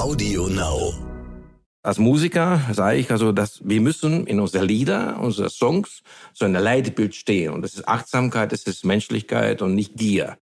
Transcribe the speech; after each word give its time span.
Audio 0.00 0.48
Now. 0.48 0.94
Als 1.82 1.98
Musiker 1.98 2.62
sage 2.72 2.96
ich 2.96 3.10
also, 3.10 3.32
dass 3.32 3.60
wir 3.68 3.82
müssen 3.82 4.26
in 4.26 4.40
unseren 4.40 4.66
Lieder, 4.66 5.20
unsere 5.20 5.50
Songs 5.50 6.02
so 6.32 6.46
ein 6.46 6.54
Leitbild 6.54 7.14
stehen. 7.14 7.52
Und 7.52 7.60
das 7.60 7.74
ist 7.74 7.86
Achtsamkeit, 7.86 8.50
das 8.50 8.62
ist 8.62 8.86
Menschlichkeit 8.86 9.60
und 9.60 9.74
nicht 9.74 9.96
Gier. 9.96 10.38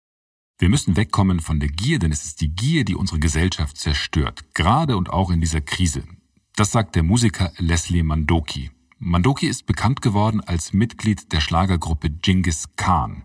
Wir 0.57 0.69
müssen 0.69 0.95
wegkommen 0.95 1.39
von 1.39 1.59
der 1.59 1.69
Gier, 1.69 1.99
denn 1.99 2.11
es 2.11 2.25
ist 2.25 2.41
die 2.41 2.49
Gier, 2.49 2.83
die 2.83 2.95
unsere 2.95 3.19
Gesellschaft 3.19 3.77
zerstört, 3.77 4.55
gerade 4.55 4.97
und 4.97 5.11
auch 5.11 5.29
in 5.29 5.39
dieser 5.39 5.61
Krise. 5.61 6.03
Das 6.55 6.71
sagt 6.71 6.95
der 6.95 7.03
Musiker 7.03 7.51
Leslie 7.59 8.01
Mandoki. 8.01 8.71
Mandoki 8.97 9.45
ist 9.45 9.67
bekannt 9.67 10.01
geworden 10.01 10.41
als 10.41 10.73
Mitglied 10.73 11.31
der 11.31 11.41
Schlagergruppe 11.41 12.09
Genghis 12.09 12.69
Khan. 12.75 13.23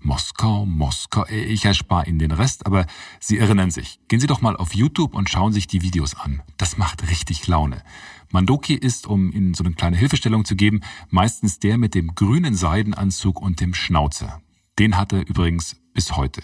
Moskau, 0.00 0.64
Moskau, 0.64 1.24
äh, 1.24 1.44
ich 1.44 1.64
erspare 1.64 2.06
Ihnen 2.06 2.18
den 2.18 2.30
Rest, 2.30 2.66
aber 2.66 2.86
Sie 3.20 3.38
erinnern 3.38 3.70
sich. 3.70 4.00
Gehen 4.08 4.20
Sie 4.20 4.26
doch 4.26 4.40
mal 4.40 4.56
auf 4.56 4.74
YouTube 4.74 5.14
und 5.14 5.28
schauen 5.28 5.52
sich 5.52 5.66
die 5.66 5.82
Videos 5.82 6.14
an. 6.14 6.42
Das 6.56 6.78
macht 6.78 7.08
richtig 7.10 7.46
Laune. 7.46 7.82
Mandoki 8.30 8.74
ist, 8.74 9.06
um 9.06 9.32
Ihnen 9.32 9.54
so 9.54 9.64
eine 9.64 9.74
kleine 9.74 9.96
Hilfestellung 9.96 10.44
zu 10.44 10.54
geben, 10.54 10.80
meistens 11.10 11.58
der 11.58 11.78
mit 11.78 11.94
dem 11.94 12.14
grünen 12.14 12.54
Seidenanzug 12.54 13.40
und 13.40 13.60
dem 13.60 13.74
Schnauzer. 13.74 14.40
Den 14.78 14.96
hat 14.96 15.12
er 15.12 15.26
übrigens 15.28 15.76
bis 15.94 16.16
heute. 16.16 16.42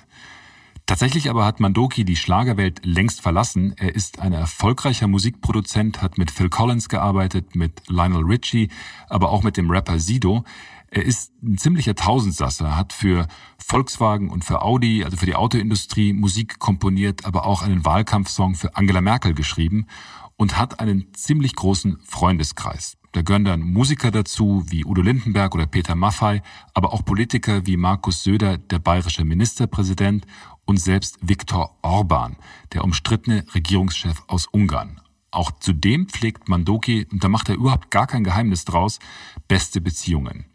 Tatsächlich 0.86 1.30
aber 1.30 1.46
hat 1.46 1.60
Mandoki 1.60 2.04
die 2.04 2.16
Schlagerwelt 2.16 2.84
längst 2.84 3.22
verlassen. 3.22 3.74
Er 3.78 3.94
ist 3.94 4.18
ein 4.18 4.34
erfolgreicher 4.34 5.08
Musikproduzent, 5.08 6.02
hat 6.02 6.18
mit 6.18 6.30
Phil 6.30 6.50
Collins 6.50 6.90
gearbeitet, 6.90 7.56
mit 7.56 7.88
Lionel 7.88 8.24
Richie, 8.24 8.68
aber 9.08 9.30
auch 9.30 9.42
mit 9.42 9.56
dem 9.56 9.70
Rapper 9.70 9.98
Sido. 9.98 10.44
Er 10.94 11.04
ist 11.04 11.32
ein 11.42 11.58
ziemlicher 11.58 11.96
Tausendsasser, 11.96 12.76
hat 12.76 12.92
für 12.92 13.26
Volkswagen 13.58 14.30
und 14.30 14.44
für 14.44 14.62
Audi, 14.62 15.02
also 15.02 15.16
für 15.16 15.26
die 15.26 15.34
Autoindustrie, 15.34 16.12
Musik 16.12 16.60
komponiert, 16.60 17.24
aber 17.24 17.46
auch 17.46 17.62
einen 17.62 17.84
Wahlkampfsong 17.84 18.54
für 18.54 18.76
Angela 18.76 19.00
Merkel 19.00 19.34
geschrieben 19.34 19.88
und 20.36 20.56
hat 20.56 20.78
einen 20.78 21.12
ziemlich 21.12 21.56
großen 21.56 21.98
Freundeskreis. 22.04 22.96
Da 23.10 23.22
gehören 23.22 23.44
dann 23.44 23.62
Musiker 23.62 24.12
dazu, 24.12 24.66
wie 24.68 24.84
Udo 24.84 25.02
Lindenberg 25.02 25.56
oder 25.56 25.66
Peter 25.66 25.96
Maffay, 25.96 26.42
aber 26.74 26.92
auch 26.92 27.04
Politiker 27.04 27.66
wie 27.66 27.76
Markus 27.76 28.22
Söder, 28.22 28.56
der 28.56 28.78
bayerische 28.78 29.24
Ministerpräsident 29.24 30.24
und 30.64 30.76
selbst 30.76 31.18
Viktor 31.22 31.76
Orban, 31.82 32.36
der 32.72 32.84
umstrittene 32.84 33.44
Regierungschef 33.52 34.22
aus 34.28 34.46
Ungarn. 34.46 35.00
Auch 35.32 35.50
zudem 35.58 36.08
pflegt 36.08 36.48
Mandoki, 36.48 37.08
und 37.10 37.24
da 37.24 37.28
macht 37.28 37.48
er 37.48 37.56
überhaupt 37.56 37.90
gar 37.90 38.06
kein 38.06 38.22
Geheimnis 38.22 38.64
draus, 38.64 39.00
beste 39.48 39.80
Beziehungen. 39.80 40.46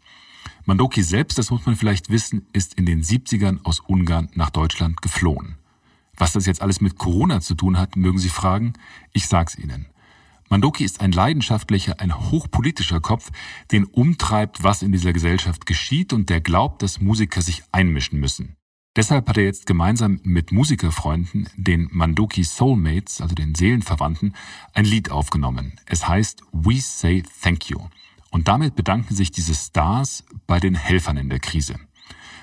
Mandoki 0.70 1.02
selbst, 1.02 1.36
das 1.36 1.50
muss 1.50 1.66
man 1.66 1.74
vielleicht 1.74 2.10
wissen, 2.10 2.46
ist 2.52 2.74
in 2.74 2.86
den 2.86 3.02
70ern 3.02 3.58
aus 3.64 3.80
Ungarn 3.80 4.28
nach 4.34 4.50
Deutschland 4.50 5.02
geflohen. 5.02 5.56
Was 6.16 6.30
das 6.30 6.46
jetzt 6.46 6.62
alles 6.62 6.80
mit 6.80 6.96
Corona 6.96 7.40
zu 7.40 7.56
tun 7.56 7.76
hat, 7.76 7.96
mögen 7.96 8.20
Sie 8.20 8.28
fragen? 8.28 8.74
Ich 9.12 9.26
sag's 9.26 9.58
Ihnen. 9.58 9.88
Mandoki 10.48 10.84
ist 10.84 11.00
ein 11.00 11.10
leidenschaftlicher, 11.10 11.98
ein 11.98 12.30
hochpolitischer 12.30 13.00
Kopf, 13.00 13.32
den 13.72 13.84
umtreibt, 13.84 14.62
was 14.62 14.82
in 14.82 14.92
dieser 14.92 15.12
Gesellschaft 15.12 15.66
geschieht 15.66 16.12
und 16.12 16.30
der 16.30 16.40
glaubt, 16.40 16.82
dass 16.82 17.00
Musiker 17.00 17.42
sich 17.42 17.64
einmischen 17.72 18.20
müssen. 18.20 18.54
Deshalb 18.94 19.28
hat 19.28 19.38
er 19.38 19.44
jetzt 19.44 19.66
gemeinsam 19.66 20.20
mit 20.22 20.52
Musikerfreunden, 20.52 21.48
den 21.56 21.88
Mandoki 21.90 22.44
Soulmates, 22.44 23.20
also 23.20 23.34
den 23.34 23.56
Seelenverwandten, 23.56 24.36
ein 24.72 24.84
Lied 24.84 25.10
aufgenommen. 25.10 25.80
Es 25.86 26.06
heißt 26.06 26.44
We 26.52 26.80
Say 26.80 27.24
Thank 27.42 27.70
You. 27.70 27.88
Und 28.30 28.48
damit 28.48 28.76
bedanken 28.76 29.14
sich 29.14 29.30
diese 29.30 29.54
Stars 29.54 30.24
bei 30.46 30.60
den 30.60 30.74
Helfern 30.74 31.16
in 31.16 31.28
der 31.28 31.40
Krise. 31.40 31.76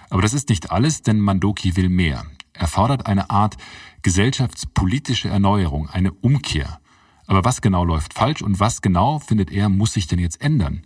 Aber 0.09 0.21
das 0.21 0.33
ist 0.33 0.49
nicht 0.49 0.71
alles, 0.71 1.01
denn 1.01 1.19
Mandoki 1.19 1.75
will 1.75 1.89
mehr. 1.89 2.25
Er 2.53 2.67
fordert 2.67 3.05
eine 3.05 3.29
Art 3.29 3.57
gesellschaftspolitische 4.01 5.29
Erneuerung, 5.29 5.89
eine 5.89 6.11
Umkehr. 6.11 6.79
Aber 7.27 7.43
was 7.43 7.61
genau 7.61 7.83
läuft 7.83 8.13
falsch 8.13 8.41
und 8.41 8.59
was 8.59 8.81
genau, 8.81 9.19
findet 9.19 9.51
er, 9.51 9.69
muss 9.69 9.93
sich 9.93 10.07
denn 10.07 10.19
jetzt 10.19 10.41
ändern? 10.41 10.83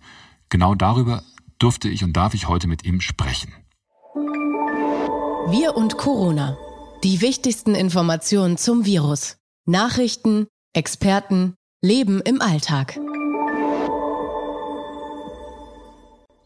Genau 0.49 0.75
darüber 0.75 1.23
durfte 1.59 1.87
ich 1.87 2.03
und 2.03 2.13
darf 2.13 2.33
ich 2.33 2.47
heute 2.47 2.67
mit 2.67 2.83
ihm 2.83 2.99
sprechen. 2.99 3.53
Wir 5.49 5.75
und 5.75 5.97
Corona. 5.97 6.57
Die 7.03 7.21
wichtigsten 7.21 7.75
Informationen 7.75 8.57
zum 8.57 8.85
Virus. 8.85 9.37
Nachrichten, 9.65 10.47
Experten, 10.73 11.55
Leben 11.81 12.21
im 12.21 12.41
Alltag. 12.41 12.99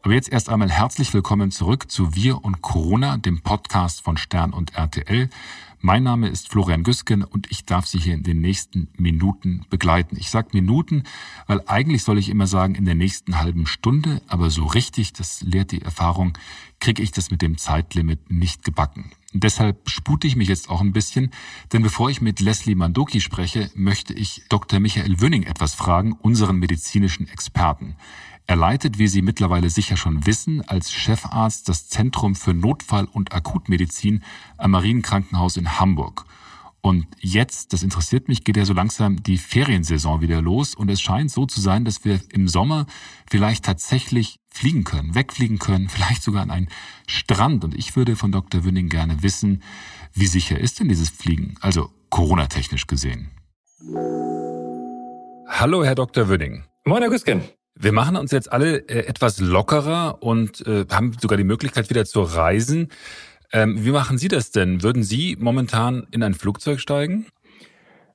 Aber 0.05 0.13
jetzt 0.13 0.31
erst 0.31 0.49
einmal 0.49 0.69
herzlich 0.69 1.11
willkommen 1.15 1.49
zurück 1.49 1.89
zu 1.89 2.13
Wir 2.13 2.45
und 2.45 2.61
Corona, 2.61 3.17
dem 3.17 3.41
Podcast 3.41 4.03
von 4.03 4.17
Stern 4.17 4.53
und 4.53 4.75
RTL. 4.75 5.31
Mein 5.79 6.03
Name 6.03 6.29
ist 6.29 6.51
Florian 6.51 6.83
Güsken 6.83 7.23
und 7.23 7.49
ich 7.49 7.65
darf 7.65 7.87
Sie 7.87 7.97
hier 7.97 8.13
in 8.13 8.21
den 8.21 8.39
nächsten 8.39 8.87
Minuten 8.97 9.65
begleiten. 9.71 10.15
Ich 10.15 10.29
sage 10.29 10.49
Minuten, 10.53 11.05
weil 11.47 11.63
eigentlich 11.65 12.03
soll 12.03 12.19
ich 12.19 12.29
immer 12.29 12.45
sagen 12.45 12.75
in 12.75 12.85
der 12.85 12.93
nächsten 12.93 13.39
halben 13.39 13.65
Stunde, 13.65 14.21
aber 14.27 14.51
so 14.51 14.65
richtig, 14.65 15.13
das 15.13 15.41
lehrt 15.41 15.71
die 15.71 15.81
Erfahrung, 15.81 16.37
kriege 16.79 17.01
ich 17.01 17.11
das 17.11 17.31
mit 17.31 17.41
dem 17.41 17.57
Zeitlimit 17.57 18.29
nicht 18.29 18.63
gebacken. 18.63 19.09
Deshalb 19.33 19.89
spute 19.89 20.27
ich 20.27 20.35
mich 20.35 20.47
jetzt 20.47 20.69
auch 20.69 20.81
ein 20.81 20.93
bisschen, 20.93 21.31
denn 21.73 21.81
bevor 21.81 22.11
ich 22.11 22.21
mit 22.21 22.39
Leslie 22.39 22.75
Mandoki 22.75 23.21
spreche, 23.21 23.71
möchte 23.73 24.13
ich 24.13 24.43
Dr. 24.49 24.79
Michael 24.79 25.19
Wünning 25.19 25.43
etwas 25.43 25.73
fragen, 25.73 26.13
unseren 26.13 26.57
medizinischen 26.57 27.27
Experten. 27.27 27.95
Er 28.47 28.55
leitet, 28.55 28.99
wie 28.99 29.07
Sie 29.07 29.23
mittlerweile 29.23 29.69
sicher 29.69 29.97
schon 29.97 30.25
wissen, 30.27 30.61
als 30.61 30.91
Chefarzt 30.91 31.67
das 31.67 31.87
Zentrum 31.87 32.35
für 32.35 32.53
Notfall- 32.53 33.07
und 33.11 33.33
Akutmedizin 33.33 34.23
am 34.57 34.71
Marienkrankenhaus 34.71 35.57
in 35.57 35.79
Hamburg. 35.79 36.25
Und 36.81 37.07
jetzt, 37.19 37.73
das 37.73 37.81
interessiert 37.81 38.27
mich, 38.27 38.43
geht 38.43 38.57
ja 38.57 38.65
so 38.65 38.73
langsam 38.73 39.23
die 39.23 39.39
Feriensaison 39.39 40.21
wieder 40.21 40.43
los 40.43 40.75
und 40.75 40.91
es 40.91 41.01
scheint 41.01 41.31
so 41.31 41.47
zu 41.47 41.59
sein, 41.59 41.83
dass 41.83 42.05
wir 42.05 42.19
im 42.31 42.47
Sommer 42.47 42.85
vielleicht 43.27 43.65
tatsächlich 43.65 44.39
fliegen 44.51 44.83
können, 44.83 45.15
wegfliegen 45.15 45.57
können, 45.57 45.89
vielleicht 45.89 46.21
sogar 46.21 46.43
an 46.43 46.51
einen 46.51 46.67
Strand. 47.07 47.63
Und 47.63 47.73
ich 47.73 47.95
würde 47.95 48.15
von 48.15 48.31
Dr. 48.31 48.63
Wünning 48.63 48.89
gerne 48.89 49.23
wissen, 49.23 49.63
wie 50.13 50.27
sicher 50.27 50.59
ist 50.59 50.79
denn 50.79 50.87
dieses 50.87 51.09
Fliegen, 51.09 51.55
also 51.61 51.89
Corona-technisch 52.11 52.85
gesehen? 52.85 53.31
Hallo, 55.47 55.83
Herr 55.83 55.95
Dr. 55.95 56.27
Wünning. 56.29 56.65
Moin, 56.85 57.01
Herr 57.01 57.09
Güsken. 57.09 57.41
Wir 57.77 57.91
machen 57.91 58.15
uns 58.15 58.31
jetzt 58.31 58.51
alle 58.51 58.77
äh, 58.87 59.05
etwas 59.05 59.39
lockerer 59.39 60.17
und 60.21 60.65
äh, 60.65 60.85
haben 60.89 61.15
sogar 61.19 61.37
die 61.37 61.43
Möglichkeit 61.43 61.89
wieder 61.89 62.05
zu 62.05 62.21
reisen. 62.21 62.89
Ähm, 63.51 63.83
wie 63.83 63.91
machen 63.91 64.17
Sie 64.17 64.29
das 64.29 64.51
denn? 64.51 64.81
Würden 64.81 65.03
Sie 65.03 65.35
momentan 65.37 66.07
in 66.11 66.23
ein 66.23 66.33
Flugzeug 66.33 66.79
steigen? 66.79 67.27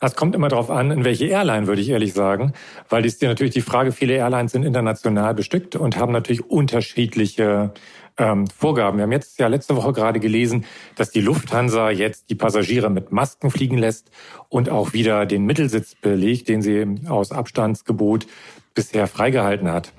Es 0.02 0.16
kommt 0.16 0.34
immer 0.34 0.48
darauf 0.48 0.70
an, 0.70 0.90
in 0.90 1.04
welche 1.04 1.26
Airline, 1.26 1.66
würde 1.66 1.82
ich 1.82 1.90
ehrlich 1.90 2.14
sagen, 2.14 2.54
weil 2.88 3.04
ist 3.04 3.20
ja 3.20 3.28
natürlich 3.28 3.52
die 3.52 3.60
Frage, 3.60 3.92
viele 3.92 4.14
Airlines 4.14 4.52
sind 4.52 4.64
international 4.64 5.34
bestückt 5.34 5.76
und 5.76 5.98
haben 5.98 6.12
natürlich 6.12 6.48
unterschiedliche 6.48 7.74
ähm, 8.16 8.46
Vorgaben. 8.46 8.96
Wir 8.96 9.02
haben 9.02 9.12
jetzt 9.12 9.38
ja 9.38 9.48
letzte 9.48 9.76
Woche 9.76 9.92
gerade 9.92 10.18
gelesen, 10.18 10.64
dass 10.96 11.10
die 11.10 11.20
Lufthansa 11.20 11.90
jetzt 11.90 12.30
die 12.30 12.34
Passagiere 12.34 12.88
mit 12.88 13.12
Masken 13.12 13.50
fliegen 13.50 13.76
lässt 13.76 14.10
und 14.48 14.70
auch 14.70 14.94
wieder 14.94 15.26
den 15.26 15.44
Mittelsitz 15.44 15.94
belegt, 15.94 16.48
den 16.48 16.62
sie 16.62 16.86
aus 17.06 17.30
Abstandsgebot 17.30 18.26
bisher 18.74 19.06
freigehalten 19.06 19.70
hat. 19.70 19.92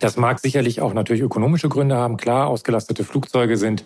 Das 0.00 0.16
mag 0.16 0.40
sicherlich 0.40 0.80
auch 0.80 0.94
natürlich 0.94 1.22
ökonomische 1.22 1.68
Gründe 1.68 1.96
haben. 1.96 2.16
Klar, 2.16 2.48
ausgelastete 2.48 3.04
Flugzeuge 3.04 3.56
sind 3.56 3.84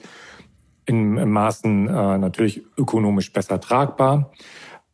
in, 0.87 1.17
in 1.17 1.31
Maßen 1.31 1.89
äh, 1.89 2.19
natürlich 2.19 2.63
ökonomisch 2.77 3.33
besser 3.33 3.61
tragbar. 3.61 4.31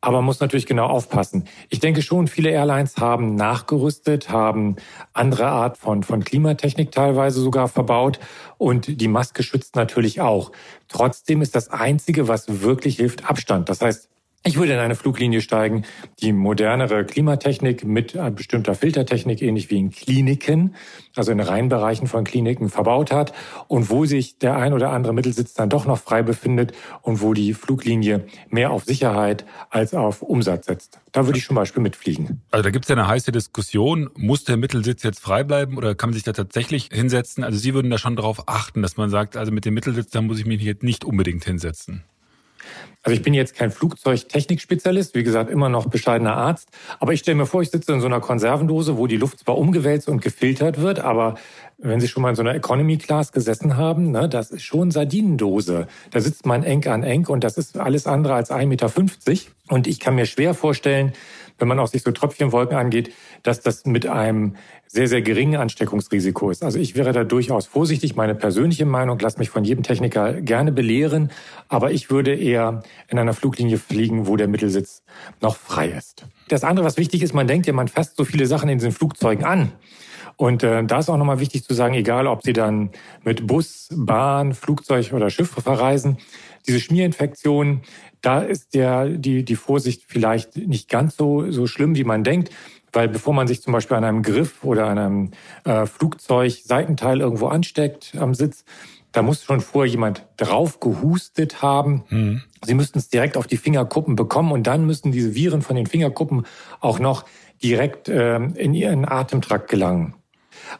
Aber 0.00 0.18
man 0.18 0.26
muss 0.26 0.40
natürlich 0.40 0.66
genau 0.66 0.84
aufpassen. 0.86 1.44
Ich 1.70 1.80
denke 1.80 2.02
schon, 2.02 2.26
viele 2.26 2.50
Airlines 2.50 2.98
haben 2.98 3.36
nachgerüstet, 3.36 4.28
haben 4.28 4.76
andere 5.14 5.46
Art 5.46 5.78
von, 5.78 6.02
von 6.02 6.22
Klimatechnik 6.22 6.92
teilweise 6.92 7.40
sogar 7.40 7.68
verbaut 7.68 8.20
und 8.58 9.00
die 9.00 9.08
Maske 9.08 9.42
schützt 9.42 9.76
natürlich 9.76 10.20
auch. 10.20 10.52
Trotzdem 10.88 11.40
ist 11.40 11.54
das 11.54 11.68
Einzige, 11.68 12.28
was 12.28 12.60
wirklich 12.60 12.96
hilft, 12.96 13.30
Abstand. 13.30 13.70
Das 13.70 13.80
heißt, 13.80 14.10
ich 14.46 14.58
würde 14.58 14.74
in 14.74 14.78
eine 14.78 14.94
Fluglinie 14.94 15.40
steigen, 15.40 15.84
die 16.20 16.32
modernere 16.32 17.06
Klimatechnik 17.06 17.84
mit 17.84 18.18
bestimmter 18.36 18.74
Filtertechnik, 18.74 19.40
ähnlich 19.40 19.70
wie 19.70 19.78
in 19.78 19.90
Kliniken, 19.90 20.74
also 21.16 21.32
in 21.32 21.40
Reihenbereichen 21.40 22.06
von 22.06 22.24
Kliniken 22.24 22.68
verbaut 22.68 23.10
hat 23.10 23.32
und 23.68 23.88
wo 23.88 24.04
sich 24.04 24.38
der 24.38 24.56
ein 24.56 24.74
oder 24.74 24.90
andere 24.90 25.14
Mittelsitz 25.14 25.54
dann 25.54 25.70
doch 25.70 25.86
noch 25.86 25.98
frei 25.98 26.22
befindet 26.22 26.72
und 27.00 27.22
wo 27.22 27.32
die 27.32 27.54
Fluglinie 27.54 28.26
mehr 28.50 28.70
auf 28.70 28.84
Sicherheit 28.84 29.46
als 29.70 29.94
auf 29.94 30.20
Umsatz 30.20 30.66
setzt. 30.66 31.00
Da 31.12 31.24
würde 31.24 31.38
ich 31.38 31.46
zum 31.46 31.56
Beispiel 31.56 31.82
mitfliegen. 31.82 32.42
Also 32.50 32.62
da 32.62 32.70
gibt 32.70 32.84
es 32.84 32.90
ja 32.90 32.96
eine 32.96 33.08
heiße 33.08 33.32
Diskussion, 33.32 34.10
muss 34.14 34.44
der 34.44 34.58
Mittelsitz 34.58 35.02
jetzt 35.04 35.20
frei 35.20 35.42
bleiben 35.42 35.78
oder 35.78 35.94
kann 35.94 36.10
man 36.10 36.14
sich 36.14 36.22
da 36.22 36.32
tatsächlich 36.32 36.90
hinsetzen? 36.92 37.44
Also 37.44 37.58
Sie 37.58 37.72
würden 37.72 37.90
da 37.90 37.96
schon 37.96 38.14
darauf 38.14 38.46
achten, 38.46 38.82
dass 38.82 38.98
man 38.98 39.08
sagt, 39.08 39.38
also 39.38 39.52
mit 39.52 39.64
dem 39.64 39.72
Mittelsitz, 39.72 40.10
da 40.10 40.20
muss 40.20 40.38
ich 40.38 40.44
mich 40.44 40.60
jetzt 40.60 40.82
nicht 40.82 41.04
unbedingt 41.04 41.44
hinsetzen. 41.44 42.04
Also 43.02 43.14
ich 43.14 43.22
bin 43.22 43.34
jetzt 43.34 43.54
kein 43.54 43.70
Flugzeugtechnikspezialist, 43.70 45.14
wie 45.14 45.22
gesagt, 45.22 45.50
immer 45.50 45.68
noch 45.68 45.86
bescheidener 45.88 46.36
Arzt. 46.36 46.70
Aber 47.00 47.12
ich 47.12 47.20
stelle 47.20 47.36
mir 47.36 47.46
vor, 47.46 47.60
ich 47.60 47.70
sitze 47.70 47.92
in 47.92 48.00
so 48.00 48.06
einer 48.06 48.20
Konservendose, 48.20 48.96
wo 48.96 49.06
die 49.06 49.18
Luft 49.18 49.40
zwar 49.40 49.58
umgewälzt 49.58 50.08
und 50.08 50.22
gefiltert 50.22 50.80
wird, 50.80 51.00
aber 51.00 51.34
wenn 51.76 52.00
Sie 52.00 52.08
schon 52.08 52.22
mal 52.22 52.30
in 52.30 52.36
so 52.36 52.40
einer 52.40 52.54
Economy 52.54 52.96
Class 52.96 53.32
gesessen 53.32 53.76
haben, 53.76 54.10
ne, 54.10 54.28
das 54.28 54.50
ist 54.50 54.62
schon 54.62 54.90
Sardinendose. 54.90 55.86
Da 56.12 56.20
sitzt 56.20 56.46
man 56.46 56.62
eng 56.62 56.86
an 56.86 57.02
eng 57.02 57.26
und 57.26 57.44
das 57.44 57.58
ist 57.58 57.76
alles 57.76 58.06
andere 58.06 58.34
als 58.34 58.50
1,50 58.50 58.66
Meter. 58.66 58.90
Und 59.68 59.86
ich 59.86 60.00
kann 60.00 60.14
mir 60.14 60.24
schwer 60.24 60.54
vorstellen, 60.54 61.12
wenn 61.58 61.68
man 61.68 61.78
auch 61.78 61.86
sich 61.86 62.02
so 62.02 62.10
Tröpfchenwolken 62.10 62.76
angeht, 62.76 63.12
dass 63.42 63.60
das 63.60 63.84
mit 63.86 64.06
einem 64.06 64.56
sehr, 64.86 65.08
sehr 65.08 65.22
geringen 65.22 65.56
Ansteckungsrisiko 65.56 66.50
ist. 66.50 66.62
Also 66.62 66.78
ich 66.78 66.94
wäre 66.94 67.12
da 67.12 67.24
durchaus 67.24 67.66
vorsichtig. 67.66 68.16
Meine 68.16 68.34
persönliche 68.34 68.86
Meinung, 68.86 69.18
lass 69.20 69.38
mich 69.38 69.50
von 69.50 69.64
jedem 69.64 69.82
Techniker 69.82 70.40
gerne 70.40 70.72
belehren, 70.72 71.30
aber 71.68 71.90
ich 71.90 72.10
würde 72.10 72.34
eher 72.34 72.82
in 73.08 73.18
einer 73.18 73.34
Fluglinie 73.34 73.78
fliegen, 73.78 74.26
wo 74.26 74.36
der 74.36 74.48
Mittelsitz 74.48 75.02
noch 75.40 75.56
frei 75.56 75.88
ist. 75.88 76.26
Das 76.48 76.64
andere, 76.64 76.84
was 76.84 76.96
wichtig 76.96 77.22
ist, 77.22 77.34
man 77.34 77.46
denkt 77.46 77.66
ja, 77.66 77.72
man 77.72 77.88
fasst 77.88 78.16
so 78.16 78.24
viele 78.24 78.46
Sachen 78.46 78.68
in 78.68 78.78
diesen 78.78 78.92
Flugzeugen 78.92 79.44
an. 79.44 79.72
Und 80.36 80.62
äh, 80.64 80.84
da 80.84 80.98
ist 80.98 81.08
auch 81.08 81.16
nochmal 81.16 81.38
wichtig 81.40 81.64
zu 81.64 81.74
sagen, 81.74 81.94
egal 81.94 82.26
ob 82.26 82.42
Sie 82.42 82.52
dann 82.52 82.90
mit 83.22 83.46
Bus, 83.46 83.88
Bahn, 83.92 84.52
Flugzeug 84.54 85.12
oder 85.12 85.30
Schiff 85.30 85.50
verreisen, 85.50 86.18
diese 86.66 86.80
Schmierinfektion, 86.80 87.82
da 88.24 88.40
ist 88.40 88.74
der, 88.74 89.08
die, 89.08 89.44
die 89.44 89.56
Vorsicht 89.56 90.04
vielleicht 90.06 90.56
nicht 90.56 90.88
ganz 90.88 91.16
so, 91.16 91.50
so 91.50 91.66
schlimm, 91.66 91.94
wie 91.94 92.04
man 92.04 92.24
denkt. 92.24 92.50
Weil 92.92 93.08
bevor 93.08 93.34
man 93.34 93.48
sich 93.48 93.60
zum 93.60 93.72
Beispiel 93.72 93.96
an 93.96 94.04
einem 94.04 94.22
Griff 94.22 94.62
oder 94.62 94.86
an 94.86 94.98
einem 94.98 95.30
äh, 95.64 95.84
Flugzeug 95.86 96.52
Seitenteil 96.64 97.20
irgendwo 97.20 97.48
ansteckt 97.48 98.14
am 98.18 98.34
Sitz, 98.34 98.64
da 99.10 99.22
muss 99.22 99.44
schon 99.44 99.60
vorher 99.60 99.90
jemand 99.90 100.26
drauf 100.36 100.80
gehustet 100.80 101.60
haben. 101.60 102.04
Mhm. 102.08 102.42
Sie 102.64 102.74
müssten 102.74 102.98
es 102.98 103.08
direkt 103.08 103.36
auf 103.36 103.46
die 103.46 103.56
Fingerkuppen 103.56 104.16
bekommen 104.16 104.52
und 104.52 104.66
dann 104.66 104.86
müssen 104.86 105.12
diese 105.12 105.34
Viren 105.34 105.62
von 105.62 105.76
den 105.76 105.86
Fingerkuppen 105.86 106.46
auch 106.80 106.98
noch 106.98 107.24
direkt 107.62 108.08
äh, 108.08 108.36
in 108.36 108.74
ihren 108.74 109.04
Atemtrakt 109.06 109.68
gelangen. 109.70 110.14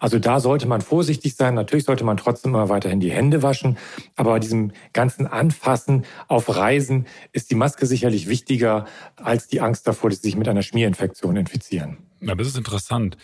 Also 0.01 0.19
da 0.19 0.41
sollte 0.41 0.67
man 0.67 0.81
vorsichtig 0.81 1.37
sein. 1.37 1.55
Natürlich 1.55 1.85
sollte 1.85 2.05
man 2.05 2.17
trotzdem 2.17 2.55
immer 2.55 2.69
weiterhin 2.69 3.01
die 3.01 3.11
Hände 3.11 3.43
waschen. 3.43 3.79
Aber 4.17 4.33
bei 4.33 4.39
diesem 4.39 4.73
ganzen 4.93 5.27
Anfassen 5.27 6.05
auf 6.29 6.55
Reisen 6.55 7.07
ist 7.33 7.51
die 7.51 7.55
Maske 7.55 7.87
sicherlich 7.87 8.29
wichtiger 8.29 8.87
als 9.17 9.49
die 9.49 9.61
Angst 9.61 9.87
davor, 9.87 10.11
dass 10.11 10.23
sie 10.23 10.29
sich 10.29 10.37
mit 10.37 10.49
einer 10.49 10.63
Schmierinfektion 10.63 11.37
infizieren. 11.37 11.99
Ja, 12.21 12.35
das 12.35 12.49
ist 12.49 12.57
interessant. 12.57 13.17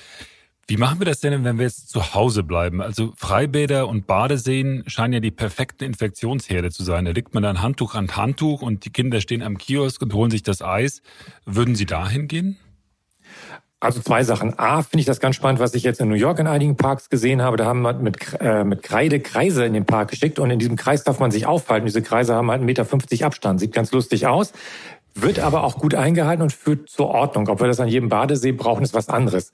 Wie 0.70 0.76
machen 0.76 1.00
wir 1.00 1.04
das 1.04 1.18
denn, 1.18 1.42
wenn 1.42 1.58
wir 1.58 1.64
jetzt 1.64 1.88
zu 1.88 2.14
Hause 2.14 2.44
bleiben? 2.44 2.80
Also 2.80 3.12
Freibäder 3.16 3.88
und 3.88 4.06
Badeseen 4.06 4.84
scheinen 4.86 5.14
ja 5.14 5.18
die 5.18 5.32
perfekten 5.32 5.82
Infektionsherde 5.82 6.70
zu 6.70 6.84
sein. 6.84 7.06
Da 7.06 7.10
legt 7.10 7.34
man 7.34 7.42
dann 7.42 7.60
Handtuch 7.60 7.96
an 7.96 8.14
Handtuch 8.14 8.62
und 8.62 8.84
die 8.84 8.90
Kinder 8.90 9.20
stehen 9.20 9.42
am 9.42 9.58
Kiosk 9.58 10.00
und 10.00 10.14
holen 10.14 10.30
sich 10.30 10.44
das 10.44 10.62
Eis. 10.62 11.02
Würden 11.44 11.74
Sie 11.74 11.86
dahin 11.86 12.28
gehen? 12.28 12.56
Also 13.82 14.00
zwei 14.00 14.22
Sachen. 14.24 14.58
A, 14.58 14.82
finde 14.82 15.00
ich 15.00 15.06
das 15.06 15.20
ganz 15.20 15.36
spannend, 15.36 15.58
was 15.58 15.72
ich 15.72 15.82
jetzt 15.82 16.00
in 16.00 16.08
New 16.10 16.14
York 16.14 16.38
in 16.38 16.46
einigen 16.46 16.76
Parks 16.76 17.08
gesehen 17.08 17.40
habe. 17.40 17.56
Da 17.56 17.64
haben 17.64 17.80
wir 17.80 17.94
mit, 17.94 18.18
äh, 18.38 18.62
mit 18.62 18.82
Kreide 18.82 19.20
Kreise 19.20 19.64
in 19.64 19.72
den 19.72 19.86
Park 19.86 20.10
geschickt 20.10 20.38
und 20.38 20.50
in 20.50 20.58
diesem 20.58 20.76
Kreis 20.76 21.02
darf 21.02 21.18
man 21.18 21.30
sich 21.30 21.46
aufhalten. 21.46 21.86
Diese 21.86 22.02
Kreise 22.02 22.34
haben 22.34 22.50
halt 22.50 22.60
1,50 22.60 22.64
Meter 22.64 23.26
Abstand. 23.26 23.58
Sieht 23.58 23.72
ganz 23.72 23.90
lustig 23.90 24.26
aus. 24.26 24.52
Wird 25.14 25.40
aber 25.40 25.64
auch 25.64 25.78
gut 25.78 25.94
eingehalten 25.94 26.42
und 26.42 26.52
führt 26.52 26.88
zur 26.88 27.08
Ordnung. 27.08 27.48
Ob 27.48 27.60
wir 27.60 27.66
das 27.66 27.80
an 27.80 27.88
jedem 27.88 28.10
Badesee 28.10 28.52
brauchen, 28.52 28.84
ist 28.84 28.94
was 28.94 29.08
anderes. 29.08 29.52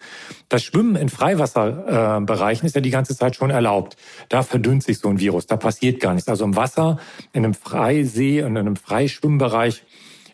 Das 0.49 0.63
Schwimmen 0.63 0.97
in 0.97 1.09
Freiwasserbereichen 1.09 2.65
äh, 2.65 2.67
ist 2.67 2.75
ja 2.75 2.83
die 2.83 2.91
ganze 2.91 3.17
Zeit 3.17 3.37
schon 3.37 3.51
erlaubt. 3.51 3.97
Da 4.29 4.43
verdünnt 4.43 4.83
sich 4.83 4.99
so 4.99 5.09
ein 5.09 5.19
Virus. 5.19 5.47
Da 5.47 5.57
passiert 5.57 6.01
gar 6.01 6.15
nichts. 6.15 6.29
Also 6.29 6.45
im 6.45 6.57
Wasser, 6.57 6.99
in 7.33 7.45
einem 7.45 7.55
Freisee 7.55 8.43
und 8.43 8.51
in 8.51 8.59
einem 8.59 8.77
Freischwimmbereich 8.77 9.83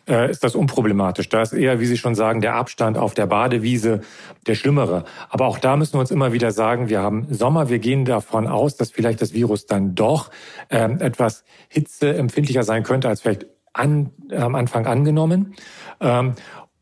äh, 0.07 0.29
ist 0.29 0.43
das 0.43 0.55
unproblematisch. 0.55 1.29
Da 1.29 1.41
ist 1.41 1.53
eher, 1.53 1.79
wie 1.79 1.85
Sie 1.85 1.97
schon 1.97 2.15
sagen, 2.15 2.41
der 2.41 2.55
Abstand 2.55 2.97
auf 2.97 3.13
der 3.13 3.27
Badewiese 3.27 4.01
der 4.47 4.55
schlimmere. 4.55 5.05
Aber 5.29 5.47
auch 5.47 5.59
da 5.59 5.75
müssen 5.77 5.93
wir 5.93 5.99
uns 5.99 6.11
immer 6.11 6.33
wieder 6.33 6.51
sagen, 6.51 6.89
wir 6.89 7.01
haben 7.01 7.27
Sommer, 7.29 7.69
wir 7.69 7.79
gehen 7.79 8.05
davon 8.05 8.47
aus, 8.47 8.75
dass 8.75 8.91
vielleicht 8.91 9.21
das 9.21 9.33
Virus 9.33 9.65
dann 9.65 9.95
doch 9.95 10.29
ähm, 10.69 10.99
etwas 10.99 11.43
hitzeempfindlicher 11.69 12.63
sein 12.63 12.83
könnte 12.83 13.07
als 13.09 13.21
vielleicht 13.21 13.45
an, 13.73 14.11
am 14.31 14.55
Anfang 14.55 14.85
angenommen. 14.85 15.55
Ähm, 15.99 16.33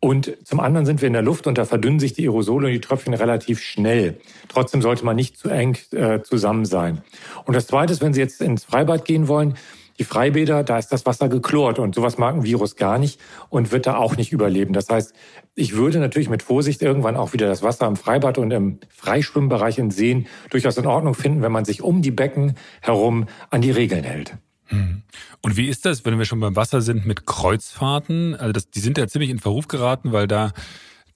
und 0.03 0.35
zum 0.43 0.59
anderen 0.59 0.87
sind 0.87 1.01
wir 1.01 1.07
in 1.07 1.13
der 1.13 1.21
Luft 1.21 1.45
und 1.45 1.59
da 1.59 1.65
verdünnen 1.65 1.99
sich 1.99 2.13
die 2.13 2.23
Aerosole 2.23 2.67
und 2.67 2.73
die 2.73 2.81
Tröpfchen 2.81 3.13
relativ 3.13 3.61
schnell. 3.61 4.17
Trotzdem 4.47 4.81
sollte 4.81 5.05
man 5.05 5.15
nicht 5.15 5.37
zu 5.37 5.47
eng 5.47 5.77
äh, 5.91 6.21
zusammen 6.23 6.65
sein. 6.65 7.03
Und 7.45 7.55
das 7.55 7.67
Zweite 7.67 7.93
ist, 7.93 8.01
wenn 8.01 8.11
Sie 8.11 8.19
jetzt 8.19 8.41
ins 8.41 8.63
Freibad 8.63 9.05
gehen 9.05 9.27
wollen, 9.27 9.57
die 9.99 10.03
Freibäder, 10.03 10.63
da 10.63 10.77
ist 10.77 10.89
das 10.89 11.05
Wasser 11.05 11.29
geklort 11.29 11.79
und 11.79 11.95
sowas 11.95 12.17
mag 12.17 12.35
ein 12.35 12.43
Virus 12.43 12.75
gar 12.75 12.97
nicht 12.97 13.19
und 13.49 13.71
wird 13.71 13.87
da 13.87 13.97
auch 13.97 14.17
nicht 14.17 14.31
überleben. 14.31 14.73
Das 14.73 14.89
heißt, 14.89 15.13
ich 15.55 15.75
würde 15.75 15.99
natürlich 15.99 16.29
mit 16.29 16.43
Vorsicht 16.43 16.81
irgendwann 16.81 17.15
auch 17.15 17.33
wieder 17.33 17.47
das 17.47 17.61
Wasser 17.61 17.87
im 17.87 17.95
Freibad 17.95 18.37
und 18.37 18.51
im 18.51 18.79
Freischwimmbereich 18.89 19.77
in 19.77 19.91
Seen 19.91 20.27
durchaus 20.49 20.77
in 20.77 20.85
Ordnung 20.85 21.13
finden, 21.13 21.41
wenn 21.41 21.51
man 21.51 21.65
sich 21.65 21.81
um 21.81 22.01
die 22.01 22.11
Becken 22.11 22.55
herum 22.81 23.27
an 23.49 23.61
die 23.61 23.71
Regeln 23.71 24.03
hält. 24.03 24.37
Hm. 24.67 25.03
Und 25.41 25.57
wie 25.57 25.67
ist 25.67 25.85
das, 25.85 26.05
wenn 26.05 26.17
wir 26.17 26.25
schon 26.25 26.39
beim 26.39 26.55
Wasser 26.55 26.81
sind 26.81 27.05
mit 27.05 27.25
Kreuzfahrten? 27.25 28.35
Also 28.35 28.53
das, 28.53 28.69
die 28.69 28.79
sind 28.79 28.97
ja 28.97 29.07
ziemlich 29.07 29.29
in 29.29 29.39
Verruf 29.39 29.67
geraten, 29.67 30.11
weil 30.13 30.27
da 30.27 30.53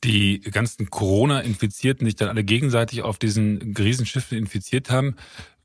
die 0.04 0.42
ganzen 0.42 0.90
Corona-Infizierten 0.90 2.06
sich 2.06 2.16
dann 2.16 2.30
alle 2.30 2.44
gegenseitig 2.44 3.02
auf 3.02 3.18
diesen 3.18 3.76
Riesenschiffen 3.78 4.38
infiziert 4.38 4.92
haben. 4.92 5.16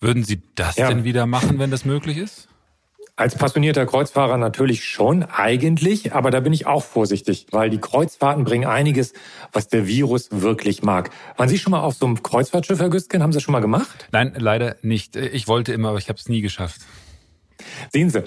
Würden 0.00 0.24
Sie 0.24 0.40
das 0.54 0.76
ja. 0.76 0.88
denn 0.88 1.04
wieder 1.04 1.26
machen, 1.26 1.58
wenn 1.58 1.70
das 1.70 1.84
möglich 1.84 2.16
ist? 2.16 2.48
Als 3.20 3.34
passionierter 3.34 3.84
Kreuzfahrer 3.84 4.38
natürlich 4.38 4.82
schon, 4.82 5.24
eigentlich, 5.24 6.14
aber 6.14 6.30
da 6.30 6.40
bin 6.40 6.54
ich 6.54 6.66
auch 6.66 6.82
vorsichtig, 6.82 7.48
weil 7.50 7.68
die 7.68 7.76
Kreuzfahrten 7.76 8.44
bringen 8.44 8.64
einiges, 8.64 9.12
was 9.52 9.68
der 9.68 9.86
Virus 9.86 10.28
wirklich 10.30 10.82
mag. 10.82 11.10
Waren 11.36 11.50
Sie 11.50 11.58
schon 11.58 11.72
mal 11.72 11.82
auf 11.82 11.92
so 11.92 12.06
einem 12.06 12.22
Kreuzfahrtschiff, 12.22 12.80
Herr 12.80 12.88
Güstgen? 12.88 13.22
Haben 13.22 13.32
Sie 13.32 13.36
das 13.36 13.42
schon 13.42 13.52
mal 13.52 13.60
gemacht? 13.60 14.08
Nein, 14.10 14.32
leider 14.38 14.76
nicht. 14.80 15.16
Ich 15.16 15.48
wollte 15.48 15.74
immer, 15.74 15.90
aber 15.90 15.98
ich 15.98 16.08
habe 16.08 16.18
es 16.18 16.30
nie 16.30 16.40
geschafft. 16.40 16.80
Sehen 17.92 18.08
Sie, 18.08 18.24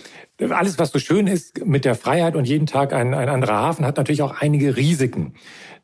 alles, 0.52 0.78
was 0.78 0.92
so 0.92 1.00
schön 1.00 1.26
ist 1.26 1.66
mit 1.66 1.86
der 1.86 1.96
Freiheit 1.96 2.36
und 2.36 2.46
jeden 2.46 2.68
Tag 2.68 2.94
ein, 2.94 3.16
ein 3.16 3.30
anderer 3.30 3.56
Hafen, 3.56 3.88
hat 3.88 3.98
natürlich 3.98 4.22
auch 4.22 4.42
einige 4.42 4.78
Risiken. 4.78 5.34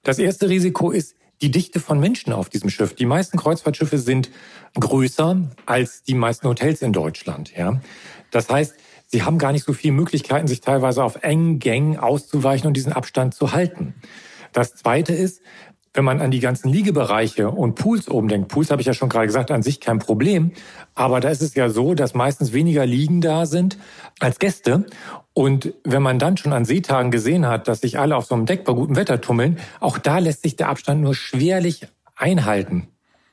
Das 0.04 0.20
erste 0.20 0.50
Risiko 0.50 0.92
ist 0.92 1.16
die 1.42 1.50
Dichte 1.50 1.80
von 1.80 2.00
Menschen 2.00 2.32
auf 2.32 2.50
diesem 2.50 2.70
Schiff. 2.70 2.94
Die 2.94 3.08
meisten 3.08 3.40
Kreuzfahrtschiffe 3.40 3.98
sind 3.98 4.30
größer 4.80 5.50
als 5.66 6.04
die 6.04 6.14
meisten 6.14 6.48
Hotels 6.48 6.84
in 6.84 6.94
Deutschland. 6.94 7.58
Ja, 7.58 7.82
das 8.30 8.50
heißt, 8.50 8.76
sie 9.12 9.24
haben 9.24 9.38
gar 9.38 9.52
nicht 9.52 9.66
so 9.66 9.74
viele 9.74 9.94
Möglichkeiten, 9.94 10.48
sich 10.48 10.62
teilweise 10.62 11.04
auf 11.04 11.24
engen 11.24 11.60
Gängen 11.60 11.98
auszuweichen 11.98 12.68
und 12.68 12.76
diesen 12.76 12.94
Abstand 12.94 13.34
zu 13.34 13.52
halten. 13.52 13.96
Das 14.54 14.76
Zweite 14.76 15.14
ist, 15.14 15.42
wenn 15.94 16.06
man 16.06 16.22
an 16.22 16.30
die 16.30 16.40
ganzen 16.40 16.70
Liegebereiche 16.70 17.50
und 17.50 17.74
Pools 17.74 18.08
oben 18.10 18.28
denkt, 18.28 18.50
Pools 18.50 18.70
habe 18.70 18.82
ich 18.82 18.88
ja 18.88 18.94
schon 18.94 19.10
gerade 19.10 19.26
gesagt, 19.26 19.50
an 19.50 19.64
sich 19.64 19.80
kein 19.80 19.98
Problem, 19.98 20.52
aber 20.94 21.20
da 21.20 21.30
ist 21.30 21.42
es 21.42 21.56
ja 21.56 21.70
so, 21.70 21.96
dass 21.96 22.14
meistens 22.14 22.54
weniger 22.54 22.86
Liegen 22.86 23.22
da 23.22 23.48
sind 23.48 23.78
als 24.20 24.38
Gäste. 24.38 24.86
Und 25.34 25.74
wenn 25.84 26.04
man 26.04 26.20
dann 26.20 26.38
schon 26.38 26.54
an 26.54 26.66
Seetagen 26.66 27.10
gesehen 27.10 27.48
hat, 27.48 27.68
dass 27.68 27.82
sich 27.82 27.98
alle 27.98 28.16
auf 28.16 28.26
so 28.26 28.36
einem 28.36 28.46
Deck 28.46 28.66
bei 28.66 28.74
gutem 28.74 28.96
Wetter 28.96 29.20
tummeln, 29.20 29.58
auch 29.80 29.98
da 29.98 30.20
lässt 30.20 30.44
sich 30.44 30.56
der 30.56 30.70
Abstand 30.70 31.02
nur 31.02 31.16
schwerlich 31.16 31.88
einhalten. 32.16 32.88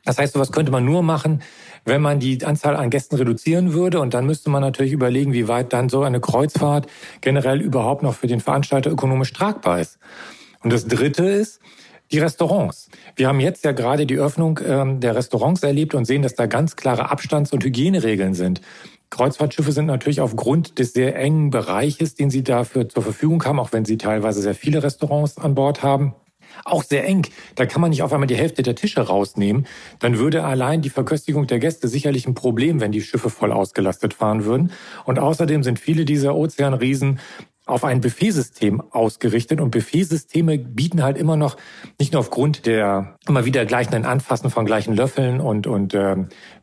Das 0.07 0.19
heißt, 0.19 0.33
sowas 0.33 0.53
könnte 0.53 0.73
man 0.73 0.85
nur 0.85 1.03
machen, 1.03 1.43
wenn 1.85 2.01
man 2.01 2.19
die 2.19 2.43
Anzahl 2.45 2.77
an 2.77 2.91
Gästen 2.91 3.17
reduzieren 3.17 3.75
würde. 3.75 4.01
Und 4.01 4.15
dann 4.15 4.25
müsste 4.25 4.49
man 4.49 4.63
natürlich 4.63 4.93
überlegen, 4.93 5.35
wie 5.35 5.49
weit 5.49 5.73
dann 5.73 5.91
so 5.91 6.03
eine 6.03 6.21
Kreuzfahrt 6.21 6.87
generell 7.21 7.61
überhaupt 7.61 8.03
noch 8.03 8.15
für 8.15 8.29
den 8.29 8.41
Veranstalter 8.41 8.91
ökonomisch 8.91 9.33
tragbar 9.33 9.81
ist. 9.81 9.99
Und 10.63 10.73
das 10.73 10.87
Dritte 10.87 11.27
ist, 11.27 11.61
die 12.13 12.21
Restaurants. 12.21 12.89
Wir 13.17 13.27
haben 13.27 13.41
jetzt 13.41 13.65
ja 13.65 13.73
gerade 13.73 14.07
die 14.07 14.17
Öffnung 14.17 14.61
ähm, 14.65 15.01
der 15.01 15.17
Restaurants 15.17 15.63
erlebt 15.65 15.95
und 15.95 16.05
sehen, 16.05 16.23
dass 16.23 16.35
da 16.35 16.47
ganz 16.47 16.77
klare 16.77 17.11
Abstands- 17.11 17.53
und 17.53 17.65
Hygieneregeln 17.65 18.35
sind. 18.35 18.61
Kreuzfahrtschiffe 19.11 19.73
sind 19.73 19.87
natürlich 19.87 20.21
aufgrund 20.21 20.79
des 20.79 20.93
sehr 20.93 21.17
engen 21.17 21.51
Bereiches, 21.51 22.15
den 22.15 22.31
sie 22.31 22.45
dafür 22.45 22.89
zur 22.89 23.03
Verfügung 23.03 23.45
haben, 23.45 23.59
auch 23.59 23.73
wenn 23.73 23.85
sie 23.85 23.99
teilweise 23.99 24.41
sehr 24.41 24.55
viele 24.55 24.83
Restaurants 24.83 25.39
an 25.39 25.55
Bord 25.55 25.83
haben, 25.83 26.15
auch 26.65 26.83
sehr 26.83 27.05
eng. 27.05 27.27
Da 27.55 27.67
kann 27.67 27.81
man 27.81 27.91
nicht 27.91 28.03
auf 28.03 28.13
einmal 28.13 28.27
die 28.27 28.37
Hälfte 28.37 28.63
der 28.63 28.75
Tische 28.75 29.01
rausnehmen. 29.01 29.67
Dann 29.99 30.19
würde 30.19 30.45
allein 30.45 30.83
die 30.83 30.91
Verköstigung 30.91 31.47
der 31.47 31.59
Gäste 31.59 31.89
sicherlich 31.89 32.27
ein 32.27 32.35
Problem, 32.35 32.81
wenn 32.81 32.93
die 32.93 33.03
Schiffe 33.03 33.31
voll 33.31 33.53
ausgelastet 33.53 34.15
fahren 34.15 34.45
würden. 34.45 34.73
Und 35.05 35.19
außerdem 35.19 35.63
sind 35.63 35.79
viele 35.79 36.05
dieser 36.05 36.35
Ozeanriesen 36.35 37.21
auf 37.67 37.83
ein 37.83 38.01
Buffetsystem 38.01 38.81
ausgerichtet 38.93 39.61
und 39.61 39.73
Buffetsysteme 39.73 40.57
bieten 40.57 41.03
halt 41.03 41.19
immer 41.19 41.37
noch 41.37 41.57
nicht 41.99 42.13
nur 42.13 42.21
aufgrund 42.21 42.65
der 42.65 43.17
immer 43.29 43.45
wieder 43.45 43.67
gleichen 43.67 44.05
Anfassen 44.05 44.51
von 44.51 44.67
gleichen 44.67 44.95
Löffeln 44.95 45.41
und 45.41 45.67
und 45.67 45.93
äh, 45.93 46.15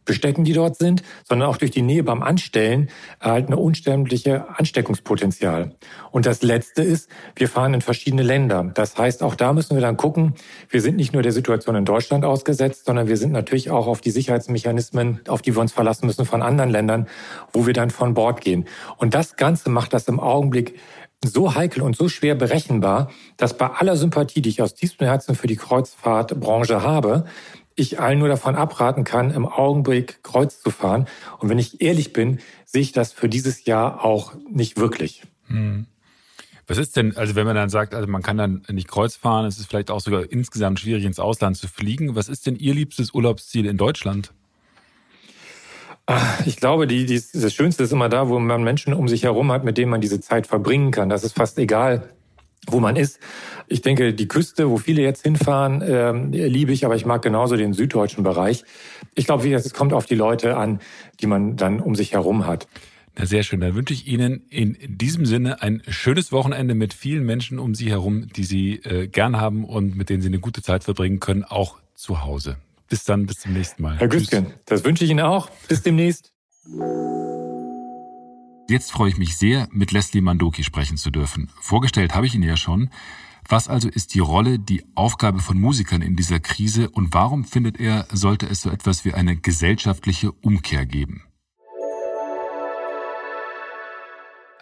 Bestecken, 0.05 0.43
die 0.43 0.53
dort 0.53 0.77
sind, 0.77 1.03
sondern 1.27 1.49
auch 1.49 1.57
durch 1.57 1.71
die 1.71 1.81
Nähe 1.81 2.03
beim 2.03 2.23
Anstellen 2.23 2.89
halt 3.19 3.47
eine 3.47 3.57
unsterbliche 3.57 4.45
Ansteckungspotenzial. 4.57 5.75
Und 6.11 6.25
das 6.25 6.41
Letzte 6.41 6.83
ist, 6.83 7.09
wir 7.35 7.47
fahren 7.47 7.73
in 7.73 7.81
verschiedene 7.81 8.23
Länder. 8.23 8.71
Das 8.73 8.97
heißt, 8.97 9.23
auch 9.23 9.35
da 9.35 9.53
müssen 9.53 9.75
wir 9.75 9.81
dann 9.81 9.97
gucken, 9.97 10.33
wir 10.69 10.81
sind 10.81 10.95
nicht 10.97 11.13
nur 11.13 11.21
der 11.21 11.31
Situation 11.31 11.75
in 11.75 11.85
Deutschland 11.85 12.25
ausgesetzt, 12.25 12.85
sondern 12.85 13.07
wir 13.07 13.17
sind 13.17 13.31
natürlich 13.31 13.71
auch 13.71 13.87
auf 13.87 14.01
die 14.01 14.11
Sicherheitsmechanismen, 14.11 15.21
auf 15.27 15.41
die 15.41 15.55
wir 15.55 15.61
uns 15.61 15.71
verlassen 15.71 16.05
müssen 16.05 16.25
von 16.25 16.41
anderen 16.41 16.69
Ländern, 16.69 17.07
wo 17.51 17.65
wir 17.65 17.73
dann 17.73 17.89
von 17.89 18.13
Bord 18.13 18.41
gehen. 18.41 18.65
Und 18.97 19.13
das 19.13 19.35
Ganze 19.35 19.69
macht 19.69 19.93
das 19.93 20.07
im 20.07 20.19
Augenblick 20.19 20.79
so 21.23 21.55
heikel 21.55 21.81
und 21.81 21.95
so 21.95 22.09
schwer 22.09 22.35
berechenbar, 22.35 23.09
dass 23.37 23.57
bei 23.57 23.67
aller 23.67 23.95
Sympathie, 23.95 24.41
die 24.41 24.49
ich 24.49 24.61
aus 24.61 24.75
tiefstem 24.75 25.07
Herzen 25.07 25.35
für 25.35 25.47
die 25.47 25.55
Kreuzfahrtbranche 25.55 26.83
habe, 26.83 27.25
ich 27.75 27.99
allen 27.99 28.19
nur 28.19 28.27
davon 28.27 28.55
abraten 28.55 29.03
kann, 29.03 29.31
im 29.31 29.45
Augenblick 29.45 30.23
Kreuz 30.23 30.61
zu 30.61 30.69
fahren. 30.69 31.07
Und 31.39 31.49
wenn 31.49 31.59
ich 31.59 31.81
ehrlich 31.81 32.13
bin, 32.13 32.39
sehe 32.65 32.81
ich 32.81 32.91
das 32.91 33.11
für 33.11 33.29
dieses 33.29 33.65
Jahr 33.65 34.03
auch 34.03 34.33
nicht 34.49 34.77
wirklich. 34.77 35.23
Hm. 35.47 35.87
Was 36.65 36.77
ist 36.77 36.95
denn, 36.95 37.17
also 37.17 37.35
wenn 37.35 37.45
man 37.45 37.55
dann 37.55 37.69
sagt, 37.69 37.93
also 37.93 38.07
man 38.07 38.21
kann 38.21 38.37
dann 38.37 38.63
nicht 38.71 38.87
Kreuz 38.87 39.15
fahren, 39.15 39.45
es 39.45 39.59
ist 39.59 39.67
vielleicht 39.67 39.91
auch 39.91 39.99
sogar 39.99 40.31
insgesamt 40.31 40.79
schwierig 40.79 41.03
ins 41.03 41.19
Ausland 41.19 41.57
zu 41.57 41.67
fliegen. 41.67 42.15
Was 42.15 42.29
ist 42.29 42.45
denn 42.45 42.55
Ihr 42.55 42.73
liebstes 42.73 43.13
Urlaubsziel 43.13 43.65
in 43.65 43.77
Deutschland? 43.77 44.31
Ich 46.45 46.57
glaube, 46.57 46.85
die, 46.85 47.05
die, 47.05 47.21
das 47.33 47.53
Schönste 47.53 47.83
ist 47.83 47.93
immer 47.93 48.09
da, 48.09 48.27
wo 48.27 48.37
man 48.37 48.63
Menschen 48.63 48.93
um 48.93 49.07
sich 49.07 49.23
herum 49.23 49.51
hat, 49.51 49.63
mit 49.63 49.77
denen 49.77 49.89
man 49.89 50.01
diese 50.01 50.19
Zeit 50.19 50.47
verbringen 50.47 50.91
kann. 50.91 51.07
Das 51.09 51.23
ist 51.23 51.35
fast 51.35 51.57
egal, 51.59 52.09
wo 52.67 52.79
man 52.79 52.95
ist. 52.95 53.19
Ich 53.67 53.81
denke, 53.81 54.13
die 54.13 54.27
Küste, 54.27 54.69
wo 54.69 54.77
viele 54.77 55.01
jetzt 55.01 55.23
hinfahren, 55.23 55.81
äh, 55.81 56.11
liebe 56.47 56.71
ich, 56.71 56.85
aber 56.85 56.95
ich 56.95 57.05
mag 57.05 57.21
genauso 57.21 57.55
den 57.55 57.73
süddeutschen 57.73 58.23
Bereich. 58.23 58.63
Ich 59.15 59.25
glaube, 59.25 59.51
es 59.51 59.73
kommt 59.73 59.93
auf 59.93 60.05
die 60.05 60.15
Leute 60.15 60.57
an, 60.57 60.79
die 61.21 61.27
man 61.27 61.55
dann 61.55 61.79
um 61.79 61.95
sich 61.95 62.13
herum 62.13 62.45
hat. 62.45 62.67
Na 63.15 63.25
sehr 63.25 63.43
schön. 63.43 63.59
Dann 63.59 63.75
wünsche 63.75 63.93
ich 63.93 64.07
Ihnen 64.07 64.45
in 64.49 64.75
diesem 64.87 65.25
Sinne 65.25 65.61
ein 65.61 65.83
schönes 65.87 66.31
Wochenende 66.31 66.73
mit 66.73 66.93
vielen 66.93 67.25
Menschen 67.25 67.59
um 67.59 67.75
Sie 67.75 67.89
herum, 67.89 68.27
die 68.35 68.43
Sie 68.43 68.75
äh, 68.77 69.07
gern 69.07 69.39
haben 69.39 69.65
und 69.65 69.95
mit 69.95 70.09
denen 70.09 70.21
Sie 70.21 70.29
eine 70.29 70.39
gute 70.39 70.61
Zeit 70.63 70.83
verbringen 70.83 71.19
können, 71.19 71.43
auch 71.43 71.77
zu 71.93 72.23
Hause. 72.23 72.57
Bis 72.89 73.03
dann, 73.03 73.25
bis 73.25 73.39
zum 73.39 73.53
nächsten 73.53 73.83
Mal. 73.83 73.97
Herr 73.97 74.07
Güsken, 74.07 74.47
das 74.65 74.83
wünsche 74.83 75.03
ich 75.03 75.11
Ihnen 75.11 75.21
auch. 75.21 75.49
Bis 75.67 75.83
demnächst. 75.83 76.31
Jetzt 78.69 78.93
freue 78.93 79.09
ich 79.09 79.17
mich 79.17 79.35
sehr, 79.35 79.67
mit 79.71 79.91
Leslie 79.91 80.21
Mandoki 80.21 80.63
sprechen 80.63 80.95
zu 80.95 81.11
dürfen. 81.11 81.49
Vorgestellt 81.59 82.15
habe 82.15 82.25
ich 82.25 82.33
ihn 82.33 82.43
ja 82.43 82.55
schon. 82.55 82.89
Was 83.49 83.67
also 83.67 83.89
ist 83.89 84.13
die 84.13 84.19
Rolle, 84.19 84.57
die 84.57 84.85
Aufgabe 84.95 85.39
von 85.39 85.59
Musikern 85.59 86.01
in 86.01 86.15
dieser 86.15 86.39
Krise 86.39 86.89
und 86.89 87.13
warum 87.13 87.43
findet 87.43 87.77
er, 87.77 88.07
sollte 88.09 88.45
es 88.47 88.61
so 88.61 88.69
etwas 88.69 89.03
wie 89.03 89.13
eine 89.13 89.35
gesellschaftliche 89.35 90.31
Umkehr 90.31 90.85
geben? 90.85 91.23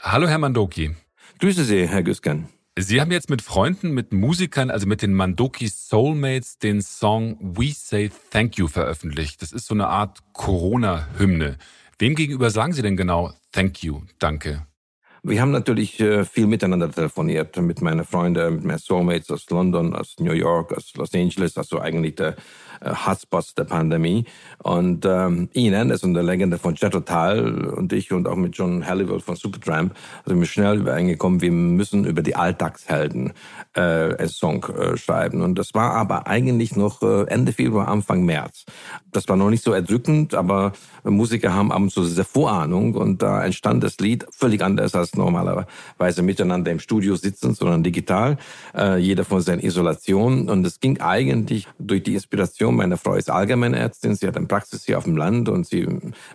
Hallo, 0.01 0.27
Herr 0.27 0.39
Mandoki. 0.39 0.95
Grüße 1.37 1.63
Sie, 1.63 1.87
Herr 1.87 2.01
Güsken. 2.01 2.47
Sie 2.79 3.01
haben 3.01 3.11
jetzt 3.11 3.29
mit 3.29 3.43
Freunden, 3.43 3.91
mit 3.91 4.13
Musikern, 4.13 4.71
also 4.71 4.87
mit 4.87 5.03
den 5.03 5.13
Mandoki 5.13 5.67
Soulmates, 5.67 6.57
den 6.57 6.81
Song 6.81 7.37
We 7.39 7.71
Say 7.71 8.09
Thank 8.31 8.57
You 8.57 8.67
veröffentlicht. 8.67 9.43
Das 9.43 9.51
ist 9.51 9.67
so 9.67 9.75
eine 9.75 9.89
Art 9.89 10.19
Corona-Hymne. 10.33 11.59
Wem 12.01 12.15
gegenüber 12.15 12.49
sagen 12.49 12.73
Sie 12.73 12.81
denn 12.81 12.97
genau 12.97 13.31
Thank 13.51 13.83
You, 13.83 14.01
danke? 14.17 14.65
Wir 15.23 15.39
haben 15.39 15.51
natürlich 15.51 15.99
äh, 15.99 16.25
viel 16.25 16.47
miteinander 16.47 16.89
telefoniert 16.89 17.55
mit 17.57 17.79
meinen 17.79 18.03
Freunden, 18.05 18.55
mit 18.55 18.63
meinen 18.63 18.79
Soulmates 18.79 19.29
aus 19.29 19.47
London, 19.51 19.95
aus 19.95 20.15
New 20.17 20.31
York, 20.31 20.75
aus 20.75 20.95
Los 20.95 21.13
Angeles, 21.13 21.57
also 21.57 21.79
eigentlich 21.79 22.15
der 22.15 22.37
äh, 22.81 22.91
Hotspots 23.05 23.53
der 23.53 23.65
Pandemie. 23.65 24.25
Und 24.63 25.05
ähm, 25.05 25.49
Ihnen, 25.53 25.91
also 25.91 26.07
eine 26.07 26.23
Legende 26.23 26.57
von 26.57 26.73
Jet 26.73 26.93
Total 26.93 27.69
und 27.69 27.93
ich 27.93 28.11
und 28.11 28.27
auch 28.27 28.35
mit 28.35 28.57
John 28.57 28.87
Halliwell 28.87 29.19
von 29.19 29.35
Supertramp, 29.35 29.93
sind 30.25 30.39
wir 30.39 30.47
schnell 30.47 30.79
übereingekommen, 30.79 31.39
wir 31.39 31.51
müssen 31.51 32.05
über 32.05 32.23
die 32.23 32.35
Alltagshelden 32.35 33.33
äh, 33.73 33.81
einen 33.81 34.27
Song 34.27 34.63
äh, 34.63 34.97
schreiben. 34.97 35.43
Und 35.43 35.53
das 35.59 35.75
war 35.75 35.93
aber 35.93 36.25
eigentlich 36.25 36.75
noch 36.75 37.03
äh, 37.03 37.25
Ende 37.27 37.53
Februar, 37.53 37.89
Anfang 37.89 38.25
März. 38.25 38.65
Das 39.11 39.27
war 39.27 39.35
noch 39.35 39.51
nicht 39.51 39.63
so 39.63 39.71
erdrückend, 39.71 40.33
aber 40.33 40.71
Musiker 41.03 41.53
haben 41.53 41.71
ab 41.71 41.81
und 41.81 41.91
zu 41.91 42.03
diese 42.03 42.23
Vorahnung 42.23 42.95
und 42.95 43.21
da 43.21 43.45
entstand 43.45 43.83
das 43.83 43.99
Lied 43.99 44.25
völlig 44.31 44.63
anders 44.63 44.95
als 44.95 45.10
normalerweise 45.15 46.21
miteinander 46.21 46.71
im 46.71 46.79
Studio 46.79 47.15
sitzen, 47.15 47.53
sondern 47.53 47.83
digital, 47.83 48.37
äh, 48.75 48.97
jeder 48.97 49.25
von 49.25 49.41
seiner 49.41 49.63
Isolation. 49.63 50.49
Und 50.49 50.65
es 50.65 50.79
ging 50.79 50.99
eigentlich 50.99 51.67
durch 51.79 52.03
die 52.03 52.13
Inspiration. 52.13 52.75
Meine 52.75 52.97
Frau 52.97 53.15
ist 53.15 53.29
Allgemeinärztin, 53.29 54.15
sie 54.15 54.27
hat 54.27 54.37
eine 54.37 54.47
Praxis 54.47 54.85
hier 54.85 54.97
auf 54.97 55.05
dem 55.05 55.17
Land 55.17 55.49
und 55.49 55.65
sie 55.65 55.87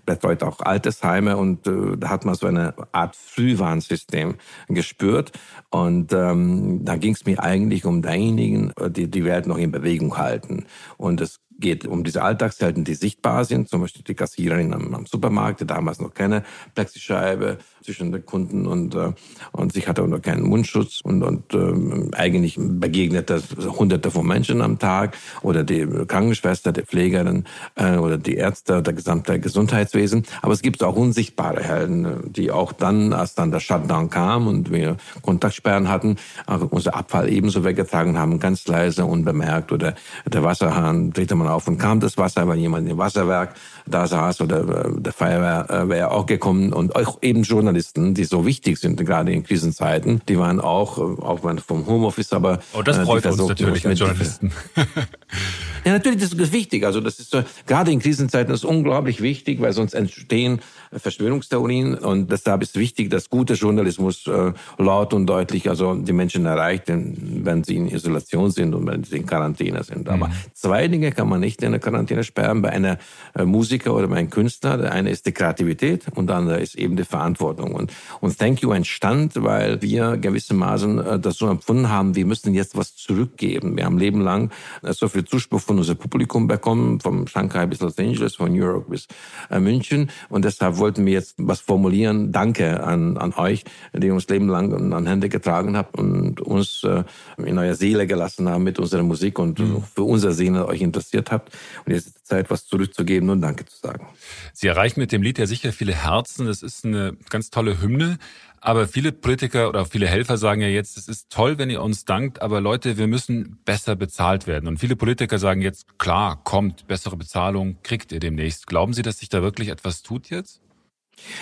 betreut 0.04 0.42
auch 0.42 0.60
Altersheime 0.60 1.36
und 1.36 1.66
äh, 1.66 1.96
da 1.96 2.10
hat 2.10 2.24
man 2.24 2.34
so 2.34 2.46
eine 2.46 2.74
Art 2.92 3.16
Frühwarnsystem 3.16 4.36
gespürt. 4.68 5.32
Und 5.70 6.12
ähm, 6.12 6.84
da 6.84 6.96
ging 6.96 7.14
es 7.14 7.26
mir 7.26 7.42
eigentlich 7.42 7.84
um 7.84 8.02
diejenigen, 8.02 8.72
die 8.88 9.10
die 9.10 9.24
Welt 9.24 9.46
noch 9.46 9.58
in 9.58 9.70
Bewegung 9.70 10.16
halten. 10.16 10.66
Und 10.96 11.20
es 11.20 11.40
geht 11.58 11.86
um 11.86 12.04
diese 12.04 12.22
Alltagshelden, 12.22 12.84
die 12.84 12.94
sichtbar 12.94 13.44
sind, 13.44 13.68
zum 13.68 13.80
Beispiel 13.80 14.02
die 14.02 14.14
Kassiererin 14.14 14.72
am, 14.72 14.94
am 14.94 15.06
Supermarkt, 15.06 15.68
damals 15.68 16.00
noch 16.00 16.14
keine 16.14 16.42
Plexischeibe 16.74 17.58
zwischen 17.82 18.12
den 18.12 18.26
Kunden 18.26 18.66
und, 18.66 18.94
äh, 18.94 19.12
und 19.52 19.72
sich 19.72 19.88
hatte 19.88 20.02
auch 20.02 20.08
noch 20.08 20.20
keinen 20.20 20.42
Mundschutz 20.42 21.00
und, 21.02 21.22
und 21.22 21.54
ähm, 21.54 22.10
eigentlich 22.14 22.56
begegnete 22.58 23.42
hunderte 23.78 24.10
von 24.10 24.26
Menschen 24.26 24.60
am 24.60 24.78
Tag 24.78 25.16
oder 25.42 25.62
die 25.62 25.86
Krankenschwester, 25.86 26.72
die 26.72 26.82
Pflegerin 26.82 27.44
äh, 27.76 27.96
oder 27.96 28.18
die 28.18 28.34
Ärzte, 28.34 28.82
der 28.82 28.92
gesamte 28.92 29.38
Gesundheitswesen. 29.38 30.24
Aber 30.42 30.52
es 30.52 30.62
gibt 30.62 30.82
auch 30.82 30.96
unsichtbare 30.96 31.62
Helden, 31.62 32.32
die 32.32 32.50
auch 32.50 32.72
dann, 32.72 33.12
als 33.12 33.34
dann 33.34 33.52
der 33.52 33.60
Shutdown 33.60 34.10
kam 34.10 34.48
und 34.48 34.72
wir 34.72 34.96
Kontaktsperren 35.22 35.88
hatten, 35.88 36.16
auch 36.46 36.62
unser 36.70 36.94
Abfall 36.94 37.30
ebenso 37.30 37.64
weggetragen 37.64 38.18
haben, 38.18 38.40
ganz 38.40 38.66
leise, 38.66 39.04
unbemerkt 39.04 39.70
oder 39.72 39.94
der 40.26 40.42
Wasserhahn 40.42 41.12
drehte 41.12 41.36
man 41.36 41.45
auf 41.46 41.68
und 41.68 41.78
kam 41.78 42.00
das 42.00 42.16
Wasser, 42.18 42.46
weil 42.48 42.58
jemand 42.58 42.88
im 42.88 42.98
Wasserwerk 42.98 43.54
da 43.86 44.06
saß 44.06 44.40
oder 44.40 44.86
äh, 44.86 45.00
der 45.00 45.12
Feuerwehr 45.12 45.66
äh, 45.70 45.88
wäre 45.88 46.10
auch 46.10 46.26
gekommen 46.26 46.72
und 46.72 46.96
auch 46.96 47.18
eben 47.22 47.42
Journalisten, 47.42 48.14
die 48.14 48.24
so 48.24 48.44
wichtig 48.46 48.78
sind, 48.78 48.98
gerade 49.04 49.32
in 49.32 49.44
Krisenzeiten, 49.44 50.22
die 50.28 50.38
waren 50.38 50.60
auch, 50.60 50.98
äh, 50.98 51.22
auch 51.22 51.40
vom 51.66 51.86
Homeoffice, 51.86 52.32
aber... 52.32 52.60
Oh, 52.74 52.82
das 52.82 52.98
freut 52.98 53.26
uns 53.26 53.38
natürlich 53.38 53.86
als 53.86 53.98
Journalisten. 53.98 54.52
ja, 55.84 55.92
natürlich, 55.92 56.20
das 56.20 56.32
ist 56.32 56.52
wichtig. 56.52 56.84
Also 56.84 57.00
das 57.00 57.18
ist 57.18 57.36
gerade 57.66 57.90
in 57.90 58.00
Krisenzeiten 58.00 58.52
ist 58.52 58.64
unglaublich 58.64 59.20
wichtig, 59.20 59.60
weil 59.60 59.72
sonst 59.72 59.94
entstehen 59.94 60.60
Verschwörungstheorien 60.92 61.94
und 61.94 62.30
deshalb 62.30 62.62
ist 62.62 62.76
wichtig, 62.78 63.10
dass 63.10 63.30
guter 63.30 63.54
Journalismus 63.54 64.26
äh, 64.26 64.52
laut 64.78 65.12
und 65.14 65.26
deutlich 65.26 65.68
also 65.68 65.94
die 65.94 66.12
Menschen 66.12 66.46
erreicht, 66.46 66.84
wenn 66.86 67.64
sie 67.64 67.76
in 67.76 67.88
Isolation 67.88 68.50
sind 68.50 68.74
und 68.74 68.86
wenn 68.86 69.04
sie 69.04 69.16
in 69.16 69.26
Quarantäne 69.26 69.82
sind. 69.84 70.08
Aber 70.08 70.28
mhm. 70.28 70.32
zwei 70.54 70.88
Dinge 70.88 71.12
kann 71.12 71.28
man 71.28 71.40
nicht 71.40 71.62
in 71.62 71.72
der 71.72 71.80
Quarantäne 71.80 72.24
sperren 72.24 72.62
bei 72.62 72.70
einer 72.70 72.98
äh, 73.34 73.44
Musiker 73.44 73.94
oder 73.94 74.08
bei 74.08 74.16
einem 74.16 74.30
Künstler. 74.30 74.78
Der 74.78 74.92
eine 74.92 75.10
ist 75.10 75.26
die 75.26 75.32
Kreativität 75.32 76.06
und 76.14 76.28
der 76.28 76.36
andere 76.36 76.60
ist 76.60 76.76
eben 76.76 76.96
die 76.96 77.04
Verantwortung. 77.04 77.74
Und, 77.74 77.92
und 78.20 78.38
Thank 78.38 78.62
You 78.62 78.72
entstand, 78.72 79.32
weil 79.36 79.82
wir 79.82 80.16
gewissermaßen 80.16 80.98
äh, 80.98 81.18
das 81.18 81.36
so 81.36 81.48
empfunden 81.48 81.88
haben, 81.88 82.14
wir 82.14 82.26
müssen 82.26 82.54
jetzt 82.54 82.76
was 82.76 82.96
zurückgeben. 82.96 83.76
Wir 83.76 83.84
haben 83.84 83.98
Leben 83.98 84.20
lang 84.20 84.50
äh, 84.82 84.92
so 84.92 85.08
viel 85.08 85.24
Zuspruch 85.24 85.60
von 85.60 85.78
unserem 85.78 85.98
Publikum 85.98 86.46
bekommen, 86.46 87.00
vom 87.00 87.26
Shanghai 87.26 87.66
bis 87.66 87.80
Los 87.80 87.98
Angeles, 87.98 88.36
von 88.36 88.52
New 88.52 88.64
York 88.64 88.88
bis 88.88 89.06
äh, 89.50 89.58
München. 89.58 90.10
Und 90.28 90.44
deshalb 90.44 90.75
wollten 90.78 91.06
wir 91.06 91.12
jetzt 91.12 91.34
was 91.38 91.60
formulieren. 91.60 92.32
Danke 92.32 92.82
an, 92.82 93.16
an 93.16 93.32
euch, 93.34 93.64
die 93.92 94.10
uns 94.10 94.28
Leben 94.28 94.48
lang 94.48 94.92
an 94.92 95.06
Hände 95.06 95.28
getragen 95.28 95.76
habt 95.76 95.98
und 95.98 96.40
uns 96.40 96.84
äh, 96.84 97.04
in 97.38 97.58
eurer 97.58 97.74
Seele 97.74 98.06
gelassen 98.06 98.48
haben 98.48 98.64
mit 98.64 98.78
unserer 98.78 99.02
Musik 99.02 99.38
und 99.38 99.58
mhm. 99.58 99.82
für 99.82 100.02
unsere 100.02 100.32
Seele 100.32 100.66
euch 100.66 100.80
interessiert 100.80 101.30
habt. 101.30 101.52
Und 101.84 101.92
jetzt 101.92 102.06
ist 102.06 102.18
die 102.18 102.24
Zeit, 102.24 102.50
was 102.50 102.66
zurückzugeben 102.66 103.30
und 103.30 103.40
Danke 103.40 103.64
zu 103.64 103.76
sagen. 103.78 104.06
Sie 104.52 104.66
erreichen 104.66 105.00
mit 105.00 105.12
dem 105.12 105.22
Lied 105.22 105.38
ja 105.38 105.46
sicher 105.46 105.72
viele 105.72 105.94
Herzen. 105.94 106.46
Das 106.46 106.62
ist 106.62 106.84
eine 106.84 107.16
ganz 107.30 107.50
tolle 107.50 107.80
Hymne. 107.80 108.18
Aber 108.66 108.88
viele 108.88 109.12
Politiker 109.12 109.68
oder 109.68 109.86
viele 109.86 110.08
Helfer 110.08 110.38
sagen 110.38 110.60
ja 110.60 110.66
jetzt, 110.66 110.96
es 110.96 111.06
ist 111.06 111.30
toll, 111.30 111.56
wenn 111.56 111.70
ihr 111.70 111.82
uns 111.82 112.04
dankt, 112.04 112.42
aber 112.42 112.60
Leute, 112.60 112.96
wir 112.96 113.06
müssen 113.06 113.60
besser 113.64 113.94
bezahlt 113.94 114.48
werden. 114.48 114.66
Und 114.66 114.78
viele 114.78 114.96
Politiker 114.96 115.38
sagen 115.38 115.60
jetzt, 115.60 116.00
klar, 116.00 116.42
kommt, 116.42 116.88
bessere 116.88 117.16
Bezahlung 117.16 117.78
kriegt 117.84 118.10
ihr 118.10 118.18
demnächst. 118.18 118.66
Glauben 118.66 118.92
Sie, 118.92 119.02
dass 119.02 119.18
sich 119.18 119.28
da 119.28 119.40
wirklich 119.40 119.68
etwas 119.68 120.02
tut 120.02 120.30
jetzt? 120.30 120.60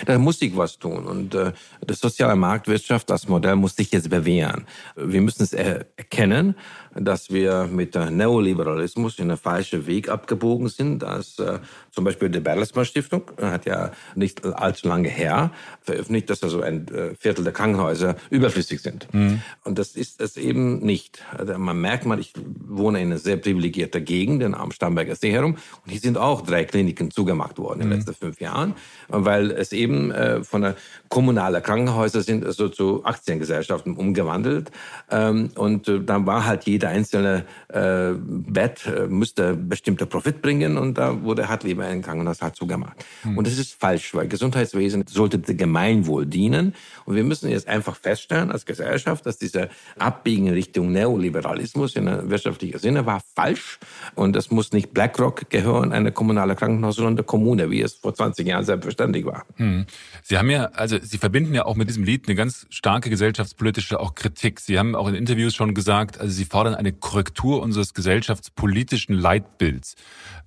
Da 0.05 0.17
muss 0.17 0.39
sich 0.39 0.55
was 0.55 0.77
tun. 0.77 1.05
Und 1.05 1.35
äh, 1.35 1.51
das 1.81 1.99
soziale 1.99 2.35
Marktwirtschaft, 2.35 3.09
das 3.09 3.27
Modell 3.27 3.55
muss 3.55 3.75
sich 3.75 3.91
jetzt 3.91 4.09
bewähren. 4.09 4.65
Wir 4.95 5.21
müssen 5.21 5.43
es 5.43 5.53
erkennen, 5.53 6.55
dass 6.95 7.29
wir 7.29 7.67
mit 7.71 7.93
dem 7.93 8.17
Neoliberalismus 8.17 9.19
in 9.19 9.29
einen 9.29 9.37
falschen 9.37 9.85
Weg 9.85 10.09
abgebogen 10.09 10.69
sind. 10.69 10.99
Dass, 10.99 11.37
äh, 11.39 11.59
zum 11.91 12.03
Beispiel 12.03 12.29
die 12.29 12.39
Bertelsmann 12.39 12.85
Stiftung 12.85 13.23
hat 13.41 13.65
ja 13.65 13.91
nicht 14.15 14.45
allzu 14.45 14.87
lange 14.87 15.09
her 15.09 15.51
veröffentlicht, 15.81 16.29
dass 16.29 16.43
also 16.43 16.61
ein 16.61 16.87
äh, 16.87 17.15
Viertel 17.15 17.43
der 17.43 17.53
Krankenhäuser 17.53 18.15
überflüssig 18.29 18.81
sind. 18.81 19.13
Mhm. 19.13 19.41
Und 19.63 19.77
das 19.77 19.95
ist 19.95 20.21
es 20.21 20.37
eben 20.37 20.79
nicht. 20.79 21.21
Also 21.37 21.57
man 21.57 21.79
merkt 21.79 22.05
mal, 22.05 22.19
ich 22.19 22.33
wohne 22.67 23.01
in 23.01 23.07
einer 23.07 23.17
sehr 23.17 23.37
privilegierten 23.37 24.03
Gegend, 24.03 24.43
am 24.43 24.71
Starnberger 24.71 25.15
See 25.15 25.31
herum. 25.31 25.55
Und 25.85 25.91
hier 25.91 25.99
sind 25.99 26.17
auch 26.17 26.41
drei 26.41 26.63
Kliniken 26.63 27.11
zugemacht 27.11 27.57
worden 27.57 27.81
in 27.81 27.89
den 27.89 27.99
mhm. 27.99 28.05
letzten 28.05 28.13
fünf 28.13 28.39
Jahren, 28.39 28.73
weil 29.07 29.51
es 29.51 29.73
eben 29.73 30.11
äh, 30.11 30.43
von 30.43 30.61
der 30.61 30.75
kommunale 31.09 31.61
Krankenhäuser 31.61 32.21
sind 32.21 32.45
also 32.45 32.69
zu 32.69 33.03
Aktiengesellschaften 33.05 33.95
umgewandelt. 33.95 34.71
Ähm, 35.11 35.51
und 35.55 35.87
äh, 35.87 36.01
dann 36.01 36.25
war 36.25 36.45
halt 36.45 36.65
jeder 36.65 36.84
einzelne 36.89 37.45
äh, 37.69 38.11
Bett 38.15 38.85
äh, 38.85 39.07
müsste 39.07 39.55
bestimmter 39.55 40.05
Profit 40.05 40.41
bringen 40.41 40.77
und 40.77 40.97
da 40.97 41.23
wurde 41.23 41.49
halt 41.49 41.63
lieber 41.63 41.85
ein 41.85 42.01
Krankenhaus 42.01 42.41
halt 42.41 42.55
zugemacht. 42.55 43.05
Hm. 43.23 43.37
Und 43.37 43.47
das 43.47 43.57
ist 43.57 43.79
falsch, 43.79 44.13
weil 44.13 44.27
Gesundheitswesen 44.27 45.05
sollte 45.07 45.39
dem 45.39 45.57
Gemeinwohl 45.57 46.25
dienen. 46.25 46.73
Und 47.05 47.15
wir 47.15 47.23
müssen 47.23 47.49
jetzt 47.49 47.67
einfach 47.67 47.95
feststellen 47.95 48.51
als 48.51 48.65
Gesellschaft, 48.65 49.25
dass 49.25 49.37
diese 49.37 49.69
Abbiegen 49.97 50.47
in 50.47 50.53
Richtung 50.53 50.91
Neoliberalismus 50.91 51.95
in 51.95 52.29
wirtschaftlicher 52.29 52.79
Sinne 52.79 53.05
war 53.05 53.21
falsch. 53.35 53.79
Und 54.15 54.35
das 54.35 54.51
muss 54.51 54.71
nicht 54.71 54.93
BlackRock 54.93 55.49
gehören, 55.49 55.91
eine 55.91 56.11
kommunale 56.11 56.55
Krankenhaus, 56.55 56.95
sondern 56.95 57.15
der 57.15 57.25
Kommune, 57.25 57.69
wie 57.69 57.81
es 57.81 57.93
vor 57.95 58.13
20 58.13 58.47
Jahren 58.47 58.63
selbstverständlich 58.63 59.25
war. 59.25 59.45
Hm. 59.55 59.85
Sie 60.23 60.37
haben 60.37 60.49
ja, 60.49 60.65
also 60.73 60.97
Sie 61.01 61.17
verbinden 61.17 61.53
ja 61.53 61.65
auch 61.65 61.75
mit 61.75 61.89
diesem 61.89 62.03
Lied 62.03 62.27
eine 62.27 62.35
ganz 62.35 62.65
starke 62.69 63.09
gesellschaftspolitische 63.09 63.99
auch 63.99 64.15
Kritik. 64.15 64.59
Sie 64.59 64.77
haben 64.77 64.95
auch 64.95 65.07
in 65.07 65.15
Interviews 65.15 65.55
schon 65.55 65.73
gesagt, 65.73 66.19
also 66.19 66.31
Sie 66.31 66.45
fordern 66.45 66.74
eine 66.75 66.93
Korrektur 66.93 67.61
unseres 67.61 67.93
gesellschaftspolitischen 67.93 69.15
Leitbilds. 69.15 69.95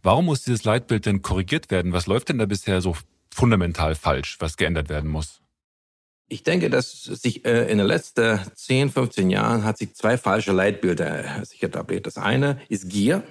Warum 0.02 0.26
muss 0.26 0.42
dieses 0.42 0.64
Leitbild 0.64 1.06
denn 1.06 1.22
korrigiert 1.22 1.70
werden? 1.70 1.92
Was 1.92 2.06
läuft 2.06 2.28
denn 2.28 2.38
da 2.38 2.46
bisher 2.46 2.80
so 2.80 2.96
fundamental 3.32 3.94
falsch, 3.94 4.36
was 4.40 4.56
geändert 4.56 4.88
werden 4.88 5.10
muss? 5.10 5.40
Ich 6.30 6.42
denke, 6.42 6.68
dass 6.68 7.04
sich 7.04 7.46
äh, 7.46 7.70
in 7.70 7.78
den 7.78 7.86
letzten 7.86 8.38
10, 8.54 8.90
15 8.90 9.30
Jahren 9.30 9.64
hat 9.64 9.78
sich 9.78 9.94
zwei 9.94 10.18
falsche 10.18 10.52
Leitbilder 10.52 11.42
sich 11.44 11.62
etabliert. 11.62 12.06
Das 12.06 12.18
eine 12.18 12.60
ist 12.68 12.90
Gier. 12.90 13.22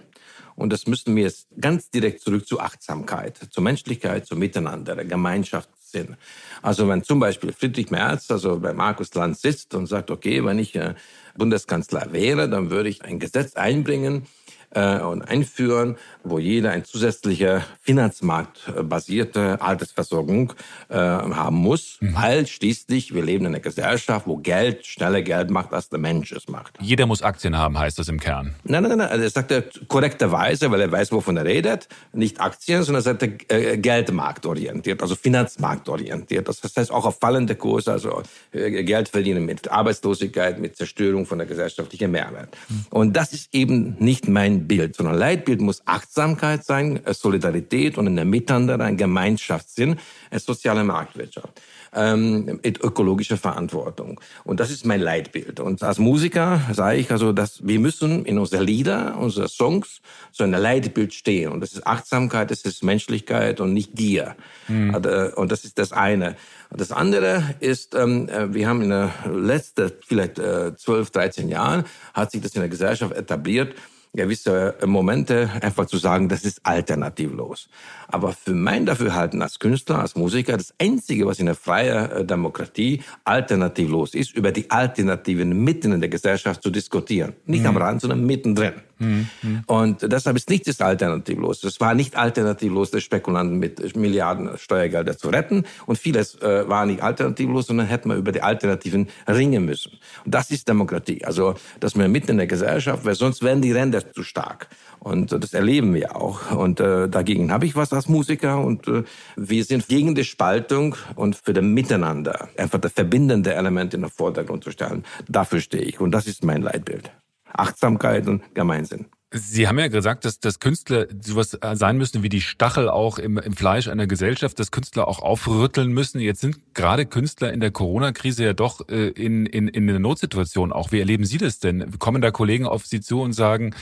Und 0.56 0.74
das 0.74 0.88
müssen 0.88 1.16
wir 1.16 1.24
jetzt 1.24 1.48
ganz 1.62 1.92
direkt 1.92 2.22
zurück 2.22 2.48
zur 2.48 2.63
Achtsamkeit, 2.63 3.38
zur 3.51 3.62
Menschlichkeit, 3.62 4.25
zum 4.25 4.39
Miteinander, 4.39 4.96
der 4.96 5.06
Gemeinschaftssinn. 5.06 6.18
Also 6.63 6.89
wenn 6.89 7.04
zum 7.04 7.20
Beispiel 7.20 7.54
Friedrich 7.54 7.92
Merz, 7.92 8.32
also 8.32 8.60
bei 8.60 8.74
Markus 8.74 9.13
Lanz 9.13 9.44
sitzt 9.44 9.75
und 9.75 9.86
sagt, 9.86 10.10
okay, 10.10 10.44
wenn 10.44 10.58
ich 10.58 10.75
äh, 10.75 10.96
Bundeskanzler 11.38 12.12
wäre, 12.12 12.50
dann 12.50 12.70
würde 12.70 12.89
ich 12.89 13.03
ein 13.03 13.20
Gesetz 13.20 13.56
einbringen, 13.56 14.24
äh, 14.72 15.00
und 15.00 15.22
einführen, 15.22 15.98
wo 16.24 16.40
jeder 16.40 16.72
ein 16.72 16.84
zusätzlicher 16.84 17.64
finanzmarktbasierte 17.82 19.62
Altersversorgung 19.62 20.54
äh, 20.90 20.96
haben 20.96 21.56
muss, 21.56 21.98
mhm. 22.00 22.16
weil 22.16 22.48
schließlich 22.48 23.14
wir 23.14 23.24
leben 23.24 23.46
in 23.46 23.54
einer 23.54 23.60
Gesellschaft, 23.60 24.28
wo 24.28 24.38
Geld 24.38 24.86
schneller 24.86 25.22
Geld 25.22 25.50
macht, 25.50 25.74
als 25.74 25.90
der 25.90 26.00
Mensch 26.00 26.32
es 26.32 26.48
macht. 26.48 26.74
Jeder 26.80 27.06
muss 27.06 27.22
Aktien 27.22 27.58
haben, 27.58 27.80
heißt 27.80 27.98
das 27.98 28.08
im 28.10 28.20
Kern. 28.20 28.56
Nein, 28.64 28.84
nein, 28.84 28.98
nein, 28.98 29.22
er 29.22 29.30
sagt 29.30 29.52
er 29.52 29.64
korrekterweise, 29.88 30.70
weil 30.72 30.82
er 30.82 30.92
weiß, 30.92 31.12
wovon 31.12 31.38
er 31.38 31.46
redet, 31.46 31.88
nicht 32.14 32.42
Aktien, 32.42 32.84
sondern 32.84 33.02
er 33.02 33.04
sagt 33.04 33.24
er 33.24 33.74
äh, 33.74 33.78
geldmarktorientiert, 33.78 35.02
also 35.02 35.16
finanzmarktorientiert. 35.16 36.48
Das 36.48 36.62
heißt 36.64 36.92
auch 36.92 37.06
auf 37.06 37.20
fallende 37.20 37.56
Kurse, 37.56 37.92
also 37.92 38.22
äh, 38.52 38.84
Geld 38.84 39.10
verdienen 39.10 39.46
mit 39.46 39.72
Arbeitslosigkeit, 39.72 40.60
mit 40.60 40.76
Zerstörung 40.76 41.26
von 41.26 41.38
der 41.38 41.48
gesellschaftlichen 41.48 42.12
Mehrwert. 42.12 42.56
Mhm. 42.68 42.86
Und 42.90 43.14
das 43.16 43.34
ist 43.34 43.54
eben 43.54 43.96
nicht 44.00 44.28
mein 44.28 44.57
Bild, 44.66 44.96
sondern 44.96 45.16
Leitbild 45.16 45.60
muss 45.62 45.82
Achtsamkeit 45.86 46.64
sein, 46.64 47.02
Solidarität 47.12 47.98
und 47.98 48.08
in 48.08 48.16
der 48.16 48.26
Miteinander 48.26 48.80
ein 48.80 48.96
Gemeinschaftssinn, 48.96 49.98
eine 50.32 50.40
soziale 50.40 50.86
Marktwirtschaft 50.86 51.62
ähm, 51.94 52.60
mit 52.64 52.82
ökologischer 52.82 53.38
Verantwortung. 53.38 54.20
Und 54.44 54.60
das 54.60 54.72
ist 54.72 54.86
mein 54.86 55.02
Leitbild. 55.02 55.60
Und 55.60 55.84
als 55.84 56.00
Musiker 56.00 56.62
sage 56.72 56.98
ich 56.98 57.12
also, 57.12 57.34
dass 57.34 57.66
wir 57.66 57.80
müssen 57.80 58.26
in 58.26 58.38
unsere 58.38 58.64
Lieder, 58.64 59.18
unsere 59.18 59.48
Songs 59.48 60.02
so 60.32 60.44
ein 60.44 60.52
Leitbild 60.52 61.14
stehen. 61.14 61.52
Und 61.52 61.62
das 61.62 61.74
ist 61.74 61.86
Achtsamkeit, 61.86 62.52
das 62.52 62.62
ist 62.62 62.84
Menschlichkeit 62.84 63.60
und 63.60 63.74
nicht 63.74 63.96
Gier. 63.96 64.36
Mhm. 64.68 64.96
Und 65.36 65.52
das 65.52 65.66
ist 65.66 65.80
das 65.80 65.92
eine. 65.92 66.36
Das 66.70 66.92
andere 66.92 67.56
ist, 67.60 67.96
ähm, 67.96 68.28
äh, 68.28 68.54
wir 68.54 68.68
haben 68.68 68.82
in 68.82 68.90
den 68.90 69.10
letzten 69.46 69.92
vielleicht 70.06 70.38
äh, 70.38 70.76
12, 70.76 71.12
13 71.12 71.50
Jahren 71.50 71.86
hat 72.14 72.32
sich 72.32 72.42
das 72.42 72.56
in 72.56 72.62
der 72.62 72.70
Gesellschaft 72.70 73.14
etabliert, 73.14 73.74
gewisse 74.18 74.76
Momente 74.86 75.50
einfach 75.62 75.86
zu 75.86 75.98
sagen, 75.98 76.28
das 76.28 76.44
ist 76.44 76.60
alternativlos. 76.64 77.70
Aber 78.10 78.34
für 78.34 78.54
mein 78.54 78.86
Dafürhalten 78.86 79.42
als 79.42 79.60
Künstler, 79.60 80.00
als 80.00 80.16
Musiker, 80.16 80.58
das 80.58 80.74
Einzige, 80.82 81.26
was 81.26 81.40
in 81.40 81.46
der 81.46 81.56
freien 81.56 82.12
äh, 82.12 82.26
Demokratie 82.26 83.02
alternativlos 83.24 84.14
ist, 84.14 84.36
über 84.36 84.52
die 84.52 84.70
Alternativen 84.70 85.64
mitten 85.64 85.94
in 85.94 86.02
der 86.02 86.10
Gesellschaft 86.10 86.62
zu 86.62 86.70
diskutieren. 86.70 87.34
Nicht 87.46 87.62
mhm. 87.62 87.68
am 87.68 87.78
Rand, 87.78 88.02
sondern 88.02 88.26
mittendrin. 88.26 88.74
Mhm. 89.00 89.63
Und 89.68 90.12
deshalb 90.12 90.38
ist 90.38 90.50
nichts 90.50 90.82
alternativlos. 90.82 91.63
Es 91.63 91.80
war 91.80 91.94
nicht 91.94 92.16
alternativlos, 92.16 92.92
die 92.92 93.01
Spekulanten 93.01 93.58
mit 93.60 93.96
Milliarden 93.96 94.58
Steuergelder 94.58 95.18
zu 95.18 95.30
retten. 95.30 95.66
Und 95.86 95.98
vieles 95.98 96.36
äh, 96.42 96.68
war 96.68 96.86
nicht 96.86 97.01
alternativlos, 97.01 97.68
sondern 97.68 97.88
hätte 97.88 98.08
man 98.08 98.18
über 98.18 98.32
die 98.32 98.42
Alternativen 98.42 99.08
ringen 99.27 99.66
müssen. 99.66 99.94
Und 100.25 100.34
das 100.34 100.51
ist 100.51 100.68
Demokratie. 100.68 101.24
Also, 101.25 101.56
dass 101.80 101.96
man 101.96 102.12
mitten 102.12 102.32
in 102.32 102.38
der 102.38 102.48
Gesellschaft, 102.48 103.06
weil 103.06 103.16
sonst 103.16 103.44
werden 103.44 103.62
die 103.62 103.72
Ränder 103.72 104.12
zu 104.13 104.24
stark. 104.24 104.68
Und 105.00 105.32
das 105.32 105.54
erleben 105.54 105.94
wir 105.94 106.16
auch. 106.16 106.51
Und 106.51 106.79
äh, 106.79 107.07
dagegen 107.07 107.51
habe 107.51 107.66
ich 107.66 107.75
was 107.75 107.94
als 107.94 108.07
Musiker. 108.07 108.60
Und 108.60 108.88
äh, 108.88 109.03
wir 109.36 109.64
sind 109.64 109.88
gegen 109.88 110.16
die 110.16 110.24
Spaltung 110.24 110.96
und 111.16 111.36
für 111.36 111.53
das 111.53 111.64
Miteinander, 111.64 112.50
einfach 112.57 112.79
das 112.79 112.94
verbindende 112.94 113.53
Element 113.53 113.94
in 113.94 114.01
den 114.01 114.10
Vordergrund 114.10 114.64
zu 114.64 114.72
stellen. 114.72 115.05
Dafür 115.27 115.62
stehe 115.62 115.83
ich. 115.83 116.00
Und 116.00 116.12
das 116.12 116.27
ist 116.27 116.44
mein 116.44 116.62
Leitbild. 116.62 117.12
Achtsamkeit 117.57 118.27
und 118.27 118.43
Gemeinsinn. 118.55 119.07
Sie 119.31 119.67
haben 119.67 119.77
ja 119.77 119.89
gesagt, 119.89 120.24
dass, 120.24 120.39
dass 120.39 120.61
Künstler 120.61 121.07
sowas 121.22 121.57
sein 121.74 121.98
müssen 121.98 122.24
wie 122.24 122.29
die 122.29 122.39
Stachel 122.39 122.87
auch 122.87 123.20
im, 123.20 123.37
im 123.37 123.53
Fleisch 123.53 123.89
einer 123.89 124.07
Gesellschaft, 124.07 124.57
dass 124.57 124.72
Künstler 124.72 125.05
auch 125.05 125.20
aufrütteln 125.20 125.91
müssen. 125.91 126.22
Jetzt 126.22 126.39
sind 126.39 126.74
gerade 126.74 127.05
Künstler 127.05 127.51
in 127.51 127.59
der 127.59 127.72
Corona-Krise 127.72 128.46
ja 128.46 128.53
doch 128.53 128.87
äh, 128.87 129.09
in, 129.09 129.46
in, 129.46 129.67
in 129.67 129.89
einer 129.89 130.00
Notsituation 130.00 130.72
auch. 130.72 130.93
Wie 130.93 131.00
erleben 131.00 131.25
Sie 131.25 131.37
das 131.37 131.59
denn? 131.59 132.00
Kommen 132.00 132.22
da 132.22 132.31
Kollegen 132.31 132.65
auf 132.65 132.85
Sie 132.85 133.01
zu 133.01 133.22
und 133.22 133.33
sagen, 133.33 133.75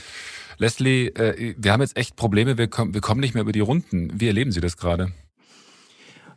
Leslie, 0.58 1.08
äh, 1.10 1.54
wir 1.56 1.72
haben 1.72 1.80
jetzt 1.80 1.96
echt 1.96 2.16
Probleme, 2.16 2.58
wir, 2.58 2.66
kommen, 2.66 2.92
wir 2.92 3.00
kommen 3.00 3.20
nicht 3.20 3.34
mehr 3.34 3.42
über 3.42 3.52
die 3.52 3.60
Runden. 3.60 4.10
Wie 4.14 4.26
erleben 4.26 4.50
Sie 4.50 4.60
das 4.60 4.76
gerade? 4.76 5.12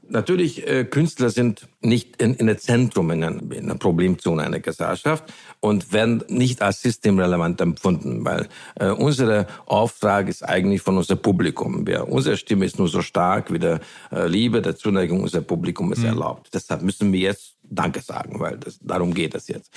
Natürlich, 0.09 0.67
äh, 0.67 0.85
Künstler 0.85 1.29
sind 1.29 1.67
nicht 1.81 2.21
in, 2.21 2.33
in 2.33 2.47
der 2.47 2.57
Zentrum 2.57 3.11
in, 3.11 3.23
einer, 3.23 3.41
in 3.51 3.65
einer 3.65 3.75
Problemzone 3.75 4.43
einer 4.43 4.59
Gesellschaft 4.59 5.31
und 5.59 5.93
werden 5.93 6.23
nicht 6.27 6.61
als 6.61 6.81
systemrelevant 6.81 7.61
empfunden, 7.61 8.25
weil 8.25 8.49
äh, 8.75 8.89
unser 8.89 9.47
Auftrag 9.67 10.27
ist 10.27 10.43
eigentlich 10.43 10.81
von 10.81 10.97
unserem 10.97 11.21
Publikum. 11.21 11.85
Wir, 11.85 12.07
unsere 12.07 12.37
Stimme 12.37 12.65
ist 12.65 12.79
nur 12.79 12.87
so 12.87 13.01
stark, 13.01 13.53
wie 13.53 13.59
der 13.59 13.79
äh, 14.11 14.27
Liebe, 14.27 14.61
der 14.61 14.75
Zuneigung 14.75 15.21
unser 15.21 15.41
Publikum 15.41 15.91
es 15.91 15.99
mhm. 15.99 16.05
erlaubt. 16.05 16.49
Deshalb 16.53 16.81
müssen 16.81 17.13
wir 17.13 17.19
jetzt 17.19 17.55
Danke 17.69 18.01
sagen, 18.01 18.39
weil 18.39 18.57
das, 18.57 18.79
darum 18.81 19.13
geht 19.13 19.35
es 19.35 19.47
jetzt. 19.47 19.71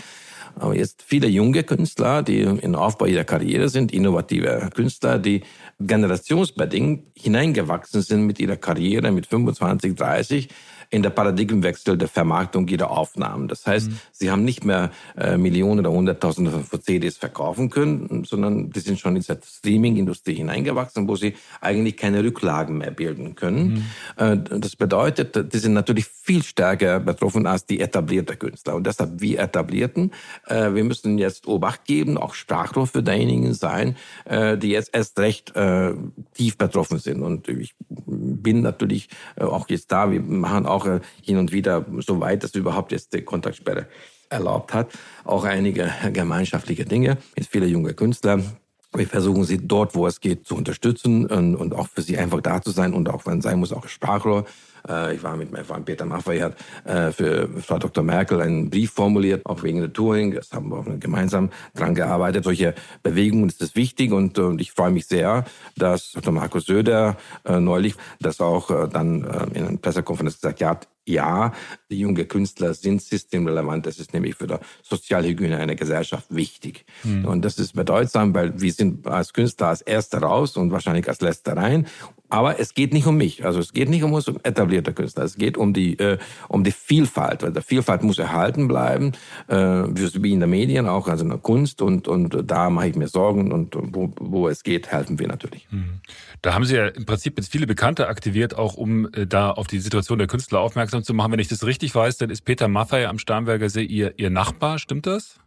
Aber 0.57 0.77
jetzt 0.77 1.03
viele 1.03 1.29
junge 1.29 1.63
Künstler, 1.63 2.23
die 2.23 2.41
im 2.41 2.75
Aufbau 2.75 3.07
ihrer 3.07 3.25
Karriere 3.25 3.69
sind, 3.69 3.93
innovative 3.93 4.71
Künstler, 4.75 5.19
die 5.19 5.43
generationsbedingt 5.81 7.07
hineingewachsen 7.15 8.03
sind 8.03 8.27
mit 8.27 8.39
ihrer 8.39 8.57
Karriere 8.57 9.11
mit 9.11 9.27
25, 9.27 9.95
30, 9.95 10.49
in 10.93 11.03
der 11.03 11.11
Paradigmenwechsel 11.11 11.97
der 11.97 12.07
Vermarktung 12.07 12.69
ihrer 12.69 12.91
Aufnahmen. 12.91 13.49
Das 13.49 13.67
heißt, 13.67 13.91
mhm. 13.91 13.99
sie 14.13 14.31
haben 14.31 14.45
nicht 14.45 14.63
mehr 14.63 14.91
äh, 15.17 15.39
Millionen 15.39 15.81
oder 15.81 15.91
Hunderttausende 15.91 16.51
von 16.51 16.83
CDs 16.83 17.17
verkaufen 17.17 17.71
können, 17.71 18.25
sondern 18.25 18.71
die 18.71 18.81
sind 18.81 19.01
schon 19.01 19.17
in 19.17 19.23
die 19.23 19.35
Streaming-Industrie 19.43 20.35
hineingewachsen, 20.35 21.09
wo 21.09 21.17
sie 21.17 21.35
eigentlich 21.63 21.97
keine 21.97 22.23
Rücklagen 22.23 22.77
mehr 22.77 22.91
bilden 22.91 23.35
können. 23.37 23.87
Mhm. 24.19 24.23
Äh, 24.23 24.59
das 24.61 24.77
bedeutet, 24.77 25.55
die 25.55 25.59
sind 25.59 25.73
natürlich 25.73 26.05
viel 26.05 26.43
stärker 26.43 27.01
betroffen 27.01 27.47
als 27.47 27.65
die 27.65 27.81
etablierten 27.81 28.39
Künstler. 28.39 28.75
Und 28.75 28.87
deshalb, 28.87 29.21
wir 29.23 29.41
Etablierten, 29.41 30.13
äh, 30.47 30.75
wir 30.75 30.85
müssen 30.85 31.17
jetzt 31.17 31.47
Obacht 31.47 31.87
geben, 31.87 32.19
auch 32.19 32.35
Sprachrohr 32.35 32.87
für 32.87 33.03
diejenigen 33.03 33.55
sein, 33.55 33.97
äh, 34.27 34.59
die 34.59 34.69
jetzt 34.69 34.95
erst 34.95 35.19
recht 35.19 35.57
äh, 35.57 35.95
tief 36.35 36.59
betroffen 36.59 36.99
sind. 36.99 37.23
Und 37.23 37.49
ich 37.49 37.75
bin 37.89 38.61
natürlich 38.61 39.09
äh, 39.37 39.45
auch 39.45 39.71
jetzt 39.71 39.91
da, 39.91 40.11
wir 40.11 40.21
machen 40.21 40.67
auch 40.67 40.82
auch 40.83 41.01
hin 41.23 41.39
und 41.39 41.53
wieder 41.53 41.85
so 41.99 42.21
weit, 42.21 42.43
dass 42.43 42.55
überhaupt 42.55 42.93
jetzt 42.93 43.15
die 43.15 43.23
Kontaktsperre 43.23 43.87
erlaubt 44.29 44.75
hat. 44.75 44.91
Auch 45.25 45.45
einige 45.45 45.93
gemeinschaftliche 46.13 46.85
Dinge 46.85 47.19
mit 47.37 47.47
vielen 47.47 47.69
jungen 47.69 47.95
Künstlern. 47.95 48.57
Wir 48.95 49.07
versuchen 49.07 49.45
sie 49.45 49.59
dort, 49.59 49.95
wo 49.95 50.07
es 50.07 50.21
geht, 50.21 50.47
zu 50.47 50.55
unterstützen 50.55 51.27
und, 51.27 51.57
und 51.57 51.75
auch 51.75 51.89
für 51.89 52.03
sie 52.03 52.19
einfach 52.19 52.43
da 52.43 52.61
zu 52.61 52.71
sein 52.71 52.93
und 52.93 53.09
auch, 53.09 53.25
wenn 53.25 53.39
es 53.39 53.45
sein 53.45 53.59
muss, 53.59 53.73
auch 53.73 53.89
Sprachrohr. 53.89 54.45
Äh, 54.89 55.15
ich 55.15 55.23
war 55.23 55.37
mit 55.37 55.53
meinem 55.53 55.65
Freund 55.65 55.85
Peter 55.85 56.05
Maffei, 56.05 56.41
hat 56.41 56.57
äh, 56.85 57.13
für 57.13 57.49
Frau 57.61 57.79
Dr. 57.79 58.05
Merkel 58.05 58.41
einen 58.41 58.71
Brief 58.71 58.93
formuliert, 58.93 59.47
auch 59.47 59.63
wegen 59.63 59.81
der 59.81 59.93
Touring. 59.93 60.35
Das 60.35 60.53
haben 60.53 60.69
wir 60.71 60.99
gemeinsam 60.99 61.51
dran 61.75 61.95
gearbeitet. 61.95 62.45
Solche 62.45 62.75
Bewegungen 63.03 63.49
ist 63.49 63.61
das 63.61 63.75
wichtig 63.75 64.13
und, 64.13 64.39
und 64.39 64.61
ich 64.61 64.73
freue 64.73 64.91
mich 64.91 65.07
sehr, 65.07 65.45
dass 65.77 66.13
Dr. 66.13 66.33
Markus 66.33 66.67
Söder 66.67 67.17
äh, 67.45 67.61
neulich 67.61 67.95
das 68.21 68.41
auch 68.41 68.89
dann 68.89 69.23
in 69.55 69.67
einer 69.67 69.77
Pressekonferenz 69.79 70.37
gesagt 70.37 70.63
hat, 70.63 70.89
ja, 71.05 71.53
die 71.91 71.99
jungen 71.99 72.29
Künstler 72.29 72.75
sind 72.75 73.03
systemrelevant. 73.03 73.87
Das 73.87 73.99
ist 73.99 74.13
nämlich 74.13 74.37
für 74.37 74.47
die 74.47 74.57
Sozialhygiene 74.83 75.59
einer 75.59 75.75
Gesellschaft 75.75 76.27
wichtig. 76.31 76.85
Mhm. 77.03 77.25
Und 77.25 77.45
das 77.45 77.59
ist 77.59 77.75
bedeutsam, 77.75 78.35
weil 78.35 78.61
wir 78.61 78.73
sind 78.73 79.07
als 79.07 79.33
Künstler 79.33 79.69
als 79.69 79.83
Erster 79.83 80.19
raus 80.19 80.57
und 80.57 80.71
wahrscheinlich 80.71 81.09
als 81.09 81.21
Letzter 81.21 81.57
rein. 81.57 81.87
Aber 82.33 82.59
es 82.59 82.73
geht 82.73 82.95
nicht 82.95 83.07
um 83.07 83.19
mich. 83.19 83.45
Also 83.45 83.61
es 83.61 83.75
geht 83.75 83.91
nicht 83.91 84.03
um 84.03 84.15
uns 84.15 84.27
um 84.27 84.39
etablierte 84.43 84.95
Künstler. 84.95 85.25
Es 85.25 85.37
geht 85.37 85.59
um 85.59 85.75
die, 85.75 85.99
äh, 85.99 86.17
um 86.49 86.65
die 86.65 86.73
Vielfalt. 86.73 87.43
Weil 87.43 87.53
die 87.53 87.61
Vielfalt 87.61 88.03
muss 88.03 88.19
erhalten 88.19 88.69
bleiben, 88.69 89.13
äh, 89.49 89.55
wie 89.55 90.33
in 90.33 90.41
den 90.41 90.49
Medien 90.49 90.89
auch, 90.89 91.09
also 91.09 91.25
in 91.25 91.29
der 91.29 91.39
Kunst. 91.39 91.83
Und, 91.83 92.09
und 92.09 92.51
da 92.51 92.71
mache 92.71 92.89
ich 92.89 92.97
mir 92.97 93.09
Sorgen. 93.09 93.53
Und 93.53 93.77
wo, 93.77 94.15
wo 94.19 94.49
es 94.49 94.63
geht, 94.63 94.91
helfen 94.91 95.19
wir 95.19 95.29
natürlich. 95.29 95.69
Mhm. 95.71 96.01
Da 96.41 96.55
haben 96.55 96.65
Sie 96.65 96.75
ja 96.75 96.87
im 96.87 97.05
Prinzip 97.05 97.37
jetzt 97.37 97.53
viele 97.53 97.67
Bekannte 97.67 98.09
aktiviert, 98.09 98.57
auch 98.57 98.77
um 98.77 99.13
äh, 99.13 99.27
da 99.27 99.51
auf 99.51 99.67
die 99.67 99.81
Situation 99.81 100.17
der 100.17 100.27
Künstler 100.27 100.61
aufmerksam 100.61 101.03
zu 101.03 101.13
machen. 101.13 101.33
Wenn 101.33 101.39
ich 101.39 101.49
das 101.49 101.67
richtig 101.67 101.95
weiß, 101.95 102.17
dann 102.17 102.31
ist 102.31 102.47
Peter 102.47 102.67
Maffay 102.67 103.05
am 103.05 103.19
Starnberger 103.19 103.69
See 103.69 103.85
Ihr, 103.85 104.15
Ihr 104.17 104.31
Nachbar. 104.31 104.79
Stimmt 104.79 105.05
das? 105.07 105.39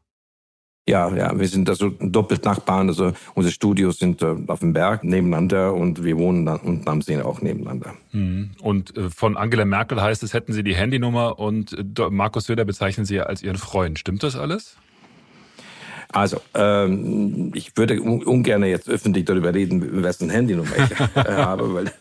Ja, 0.88 1.14
ja, 1.16 1.38
wir 1.38 1.48
sind 1.48 1.68
also 1.68 1.90
doppelt 2.00 2.46
Nachbarn. 2.46 2.90
Also 2.90 3.14
unsere 3.34 3.52
Studios 3.52 3.98
sind 3.98 4.22
äh, 4.22 4.36
auf 4.46 4.60
dem 4.60 4.74
Berg 4.74 5.04
nebeneinander 5.04 5.74
und 5.74 6.04
wir 6.04 6.18
wohnen 6.18 6.46
dann 6.46 6.60
unten 6.60 6.88
am 6.88 7.02
See 7.02 7.20
auch 7.20 7.42
nebeneinander. 7.42 7.96
Mhm. 8.12 8.52
Und 8.62 8.96
äh, 8.96 9.10
von 9.10 9.36
Angela 9.36 9.66
Merkel 9.66 10.00
heißt 10.00 10.22
es, 10.22 10.34
hätten 10.34 10.54
Sie 10.54 10.64
die 10.64 10.76
Handynummer 10.76 11.40
und 11.40 11.74
äh, 11.74 12.10
Markus 12.12 12.46
Söder 12.46 12.66
bezeichnen 12.66 13.06
Sie 13.06 13.20
als 13.20 13.42
Ihren 13.42 13.58
Freund. 13.58 13.98
Stimmt 13.98 14.22
das 14.22 14.36
alles? 14.36 14.78
Also, 16.10 16.40
ähm, 16.54 17.52
ich 17.56 17.76
würde 17.76 18.00
ungern 18.00 18.64
jetzt 18.64 18.88
öffentlich 18.88 19.26
darüber 19.26 19.54
reden, 19.54 20.04
wessen 20.04 20.30
Handynummer 20.30 20.78
ich 20.78 21.00
habe, 21.16 21.74
weil 21.74 21.92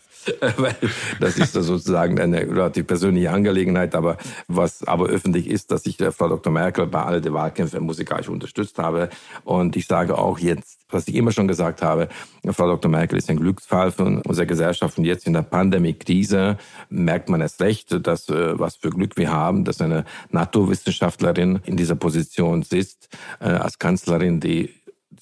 weil 0.57 0.75
das 1.19 1.37
ist 1.37 1.53
sozusagen 1.53 2.19
eine 2.19 2.41
relativ 2.41 2.87
persönliche 2.87 3.31
Angelegenheit. 3.31 3.95
Aber 3.95 4.17
was 4.47 4.87
aber 4.87 5.07
öffentlich 5.07 5.49
ist, 5.49 5.71
dass 5.71 5.85
ich 5.85 5.97
Frau 5.97 6.29
Dr. 6.29 6.51
Merkel 6.51 6.87
bei 6.87 7.03
all 7.03 7.21
den 7.21 7.33
Wahlkämpfen 7.33 7.83
musikalisch 7.83 8.29
unterstützt 8.29 8.77
habe. 8.79 9.09
Und 9.43 9.75
ich 9.75 9.87
sage 9.87 10.17
auch 10.17 10.39
jetzt, 10.39 10.79
was 10.89 11.07
ich 11.07 11.15
immer 11.15 11.31
schon 11.31 11.47
gesagt 11.47 11.81
habe, 11.81 12.09
Frau 12.51 12.67
Dr. 12.67 12.89
Merkel 12.89 13.17
ist 13.17 13.29
ein 13.29 13.37
Glücksfall 13.37 13.91
von 13.91 14.21
unserer 14.21 14.45
Gesellschaft. 14.45 14.97
Und 14.97 15.05
jetzt 15.05 15.27
in 15.27 15.33
der 15.33 15.41
Pandemie-Krise 15.41 16.57
merkt 16.89 17.29
man 17.29 17.41
es 17.41 17.59
recht, 17.59 18.05
dass, 18.05 18.29
äh, 18.29 18.57
was 18.59 18.75
für 18.75 18.89
Glück 18.89 19.17
wir 19.17 19.31
haben, 19.31 19.63
dass 19.63 19.81
eine 19.81 20.05
Naturwissenschaftlerin 20.31 21.59
in 21.65 21.77
dieser 21.77 21.95
Position 21.95 22.63
sitzt, 22.63 23.09
äh, 23.39 23.45
als 23.45 23.79
Kanzlerin, 23.79 24.39
die 24.39 24.69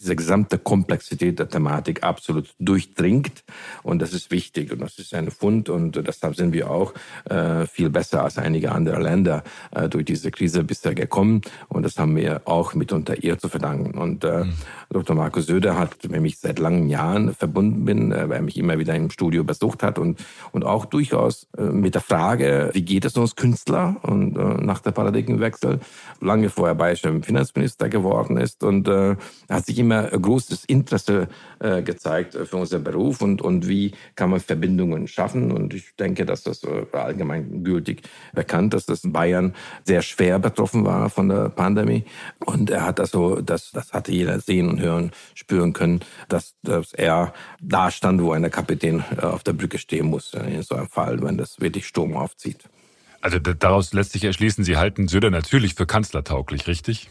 diese 0.03 0.15
gesamte 0.15 0.57
Komplexität 0.57 1.39
der 1.39 1.49
Thematik 1.49 2.03
absolut 2.03 2.53
durchdringt. 2.59 3.43
Und 3.83 4.01
das 4.01 4.13
ist 4.13 4.31
wichtig 4.31 4.71
und 4.71 4.81
das 4.81 4.99
ist 4.99 5.13
ein 5.13 5.31
Fund 5.31 5.69
und 5.69 5.95
deshalb 6.05 6.35
sind 6.35 6.53
wir 6.53 6.69
auch 6.69 6.93
äh, 7.29 7.65
viel 7.65 7.89
besser 7.89 8.23
als 8.23 8.37
einige 8.37 8.71
andere 8.71 9.01
Länder 9.01 9.43
äh, 9.71 9.87
durch 9.87 10.05
diese 10.05 10.29
Krise 10.29 10.63
bisher 10.63 10.93
gekommen. 10.93 11.41
Und 11.69 11.83
das 11.83 11.97
haben 11.97 12.15
wir 12.15 12.41
auch 12.45 12.73
mitunter 12.73 13.23
ihr 13.23 13.37
zu 13.39 13.47
verdanken. 13.49 13.97
Und 13.97 14.23
äh, 14.23 14.43
mhm. 14.43 14.53
Dr. 14.89 15.15
Markus 15.15 15.47
Söder 15.47 15.77
hat, 15.77 15.95
wenn 16.03 16.25
ich 16.25 16.39
seit 16.39 16.59
langen 16.59 16.89
Jahren 16.89 17.33
verbunden 17.33 17.85
bin, 17.85 18.11
äh, 18.11 18.29
weil 18.29 18.37
er 18.37 18.41
mich 18.41 18.57
immer 18.57 18.77
wieder 18.79 18.95
im 18.95 19.09
Studio 19.09 19.43
besucht 19.43 19.83
hat 19.83 19.97
und, 19.97 20.23
und 20.51 20.65
auch 20.65 20.85
durchaus 20.85 21.47
äh, 21.57 21.63
mit 21.63 21.95
der 21.95 22.01
Frage, 22.01 22.69
wie 22.73 22.83
geht 22.83 23.05
es 23.05 23.17
uns 23.17 23.35
Künstler 23.35 23.95
und 24.01 24.37
äh, 24.37 24.41
nach 24.63 24.79
der 24.79 24.91
Paradigmenwechsel, 24.91 25.79
lange 26.19 26.49
vorher 26.49 26.75
bayerischer 26.75 27.13
Finanzminister 27.21 27.89
geworden 27.89 28.37
ist 28.37 28.63
und 28.63 28.87
hat 28.87 29.65
sich 29.65 29.77
immer 29.79 29.92
großes 30.01 30.65
Interesse 30.65 31.27
äh, 31.59 31.81
gezeigt 31.81 32.33
für 32.33 32.57
unser 32.57 32.79
Beruf 32.79 33.21
und, 33.21 33.41
und 33.41 33.67
wie 33.67 33.93
kann 34.15 34.29
man 34.29 34.39
Verbindungen 34.39 35.07
schaffen. 35.07 35.51
Und 35.51 35.73
ich 35.73 35.95
denke, 35.95 36.25
dass 36.25 36.43
das 36.43 36.63
äh, 36.63 36.85
allgemein 36.91 37.63
gültig 37.63 38.03
bekannt, 38.33 38.73
dass 38.73 38.85
das 38.85 39.01
Bayern 39.03 39.53
sehr 39.83 40.01
schwer 40.01 40.39
betroffen 40.39 40.85
war 40.85 41.09
von 41.09 41.29
der 41.29 41.49
Pandemie. 41.49 42.05
Und 42.45 42.69
er 42.69 42.85
hat 42.85 42.99
also, 42.99 43.41
das, 43.41 43.71
das 43.71 43.93
hatte 43.93 44.11
jeder 44.11 44.39
sehen 44.39 44.69
und 44.69 44.79
hören, 44.81 45.11
spüren 45.35 45.73
können, 45.73 46.01
dass, 46.29 46.55
dass 46.63 46.93
er 46.93 47.33
da 47.61 47.91
stand, 47.91 48.21
wo 48.21 48.31
ein 48.31 48.49
Kapitän 48.49 49.03
äh, 49.17 49.21
auf 49.21 49.43
der 49.43 49.53
Brücke 49.53 49.77
stehen 49.77 50.07
muss, 50.07 50.33
in 50.33 50.61
so 50.63 50.75
einem 50.75 50.87
Fall, 50.87 51.21
wenn 51.21 51.37
das 51.37 51.59
wirklich 51.59 51.87
Sturm 51.87 52.15
aufzieht. 52.15 52.69
Also 53.21 53.39
daraus 53.39 53.93
lässt 53.93 54.11
sich 54.11 54.25
erschließen, 54.25 54.65
Sie 54.65 54.75
halten 54.75 55.07
Söder 55.07 55.29
natürlich 55.29 55.75
für 55.75 55.85
kanzlertauglich, 55.85 56.67
richtig? 56.67 57.09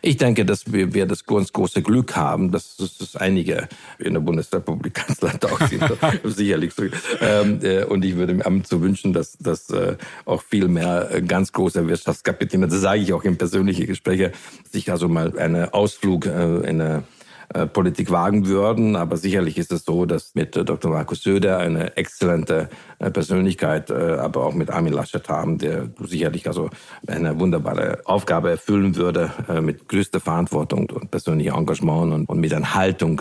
Ich 0.00 0.16
denke, 0.16 0.44
dass 0.44 0.72
wir, 0.72 0.94
wir 0.94 1.06
das 1.06 1.26
ganz 1.26 1.52
große 1.52 1.82
Glück 1.82 2.16
haben, 2.16 2.50
dass 2.50 2.78
es 2.78 3.16
einige 3.16 3.68
in 3.98 4.14
der 4.14 4.20
Bundesrepublik 4.20 4.94
Kanzlert 4.94 5.44
auch 5.44 5.60
sind, 5.68 5.82
sicherlich. 6.24 6.72
Ähm, 7.20 7.60
äh, 7.62 7.84
und 7.84 8.04
ich 8.04 8.16
würde 8.16 8.34
mir 8.34 8.62
zu 8.62 8.80
wünschen, 8.80 9.12
dass, 9.12 9.36
dass 9.38 9.70
äh, 9.70 9.96
auch 10.24 10.42
viel 10.42 10.68
mehr 10.68 11.10
äh, 11.12 11.22
ganz 11.22 11.52
große 11.52 11.86
Wirtschaftskapitäne, 11.86 12.68
das 12.68 12.80
sage 12.80 13.00
ich 13.00 13.12
auch 13.12 13.24
in 13.24 13.36
persönlichen 13.36 13.86
Gesprächen, 13.86 14.32
sich 14.70 14.90
also 14.90 15.08
mal 15.08 15.38
einen 15.38 15.72
Ausflug 15.72 16.26
in 16.26 16.32
eine 16.32 16.98
äh, 16.98 17.21
Politik 17.66 18.10
wagen 18.10 18.46
würden. 18.46 18.96
Aber 18.96 19.16
sicherlich 19.16 19.58
ist 19.58 19.72
es 19.72 19.84
so, 19.84 20.06
dass 20.06 20.34
mit 20.34 20.56
äh, 20.56 20.64
Dr. 20.64 20.90
Markus 20.90 21.22
Söder 21.22 21.58
eine 21.58 21.96
exzellente 21.96 22.68
äh, 22.98 23.10
Persönlichkeit, 23.10 23.90
aber 23.90 24.46
auch 24.46 24.54
mit 24.54 24.70
Armin 24.70 24.92
Laschet 24.92 25.28
haben, 25.28 25.58
der 25.58 25.90
sicherlich 26.00 26.46
also 26.46 26.70
eine 27.06 27.38
wunderbare 27.38 28.00
Aufgabe 28.04 28.50
erfüllen 28.50 28.96
würde 28.96 29.30
mit 29.60 29.88
größter 29.88 30.20
Verantwortung 30.20 30.88
und 30.90 31.10
persönlichem 31.10 31.54
Engagement 31.54 32.12
und, 32.12 32.28
und 32.28 32.40
mit 32.40 32.52
einer 32.54 32.74
Haltung, 32.74 33.20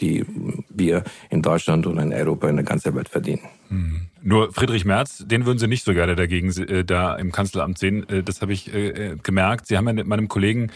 die 0.00 0.24
wir 0.68 1.04
in 1.30 1.42
Deutschland 1.42 1.86
und 1.86 1.98
in 1.98 2.12
Europa 2.12 2.48
in 2.48 2.56
der 2.56 2.64
ganzen 2.64 2.94
Welt 2.94 3.08
verdienen. 3.08 3.42
Hm. 3.68 4.08
Nur 4.22 4.52
Friedrich 4.52 4.84
Merz, 4.84 5.24
den 5.26 5.46
würden 5.46 5.58
Sie 5.58 5.68
nicht 5.68 5.84
so 5.84 5.92
gerne 5.94 6.16
dagegen 6.16 6.50
äh, 6.62 6.84
da 6.84 7.14
im 7.16 7.32
Kanzleramt 7.32 7.78
sehen. 7.78 8.08
Äh, 8.08 8.22
das 8.22 8.42
habe 8.42 8.52
ich 8.52 8.72
äh, 8.74 9.16
gemerkt. 9.22 9.66
Sie 9.66 9.76
haben 9.76 9.86
ja 9.86 9.92
mit 9.92 10.06
meinem 10.06 10.28
Kollegen 10.28 10.70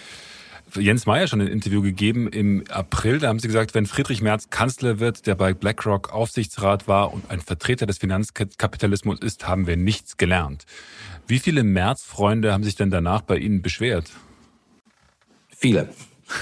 Jens 0.74 1.06
Meyer 1.06 1.26
schon 1.26 1.40
ein 1.40 1.48
Interview 1.48 1.82
gegeben 1.82 2.28
im 2.28 2.64
April. 2.70 3.18
Da 3.18 3.28
haben 3.28 3.38
Sie 3.38 3.46
gesagt, 3.46 3.74
wenn 3.74 3.86
Friedrich 3.86 4.22
Merz 4.22 4.50
Kanzler 4.50 4.98
wird, 5.00 5.26
der 5.26 5.34
bei 5.34 5.52
BlackRock 5.52 6.12
Aufsichtsrat 6.12 6.88
war 6.88 7.12
und 7.12 7.30
ein 7.30 7.40
Vertreter 7.40 7.86
des 7.86 7.98
Finanzkapitalismus 7.98 9.20
ist, 9.20 9.46
haben 9.46 9.66
wir 9.66 9.76
nichts 9.76 10.16
gelernt. 10.16 10.64
Wie 11.26 11.38
viele 11.38 11.62
Merz-Freunde 11.62 12.52
haben 12.52 12.64
sich 12.64 12.74
denn 12.74 12.90
danach 12.90 13.22
bei 13.22 13.36
Ihnen 13.36 13.62
beschwert? 13.62 14.10
Viele. 15.48 15.88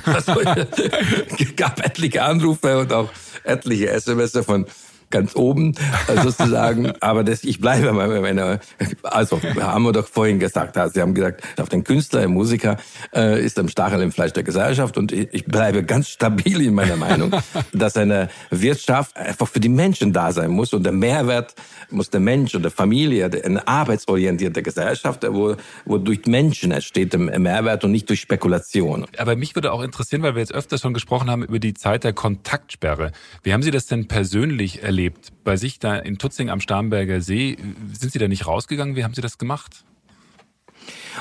Also, 0.05 0.41
es 1.39 1.57
gab 1.57 1.85
etliche 1.85 2.23
Anrufe 2.23 2.79
und 2.79 2.93
auch 2.93 3.11
etliche 3.45 3.91
SMS 3.91 4.33
von 4.45 4.67
ganz 5.11 5.37
oben 5.37 5.75
äh, 6.09 6.21
sozusagen. 6.23 6.93
Aber 7.01 7.25
das, 7.25 7.45
ich 7.45 7.61
bleibe 7.61 7.93
bei 7.93 8.21
meiner, 8.21 8.61
also 9.03 9.41
haben 9.61 9.83
wir 9.85 9.93
doch 9.93 10.07
vorhin 10.07 10.39
gesagt, 10.39 10.77
also 10.77 10.95
Sie 10.95 11.01
haben 11.01 11.15
gesagt, 11.15 11.43
auf 11.59 11.69
den 11.69 11.85
Künstler, 11.85 12.21
den 12.23 12.33
Musiker 12.33 12.77
äh, 13.15 13.45
ist 13.45 13.59
am 13.59 13.69
Stachel 13.69 14.01
im 14.03 14.13
Fleisch 14.13 14.33
der 14.33 14.43
Gesellschaft 14.43 14.97
und 14.97 15.13
ich 15.13 15.45
bleibe 15.45 15.85
ganz 15.85 16.09
stabil 16.09 16.61
in 16.63 16.75
meiner 16.75 16.97
Meinung, 16.97 17.33
dass 17.73 17.97
eine 17.97 18.29
Wirtschaft 18.51 19.17
einfach 19.17 19.49
für 19.49 19.61
die 19.61 19.69
Menschen 19.69 20.13
da 20.13 20.33
sein 20.33 20.51
muss 20.51 20.73
und 20.73 20.85
der 20.85 20.93
Mehrwert 20.93 21.55
muss 21.91 22.11
der 22.11 22.21
Mensch 22.21 22.55
oder 22.55 22.71
Familie, 22.71 23.31
eine 23.45 23.67
arbeitsorientierte 23.67 24.63
Gesellschaft, 24.63 25.27
wo, 25.29 25.57
wo 25.85 25.99
durch 25.99 26.27
Menschen 26.27 26.71
entsteht 26.71 27.13
der 27.13 27.21
Mehrwert 27.21 27.85
und 27.85 27.91
nicht 27.91 28.09
durch 28.09 28.21
Spekulation. 28.21 29.07
Aber 29.19 29.35
mich 29.35 29.55
würde 29.55 29.73
auch 29.73 29.83
interessieren, 29.83 30.23
weil 30.23 30.35
wir 30.35 30.41
jetzt 30.41 30.55
öfter 30.55 30.79
schon 30.79 30.95
gesprochen 30.95 31.31
haben 31.31 31.43
über 31.43 31.59
die 31.59 31.75
Zeit 31.75 32.05
der 32.05 32.13
Kontaktsperre. 32.13 33.13
Wie 33.43 33.53
haben 33.53 33.63
Sie 33.63 33.71
das 33.73 33.87
denn 33.87 34.07
persönlich 34.07 34.83
erlebt? 34.83 35.00
Erlebt. 35.01 35.33
Bei 35.45 35.57
sich 35.57 35.79
da 35.79 35.97
in 35.97 36.19
Tutzing 36.19 36.51
am 36.51 36.61
Starnberger 36.61 37.21
See, 37.21 37.57
sind 37.93 38.13
Sie 38.13 38.19
da 38.19 38.29
nicht 38.29 38.47
rausgegangen? 38.47 38.97
Wie 38.97 39.05
haben 39.05 39.15
Sie 39.15 39.23
das 39.23 39.39
gemacht? 39.39 39.85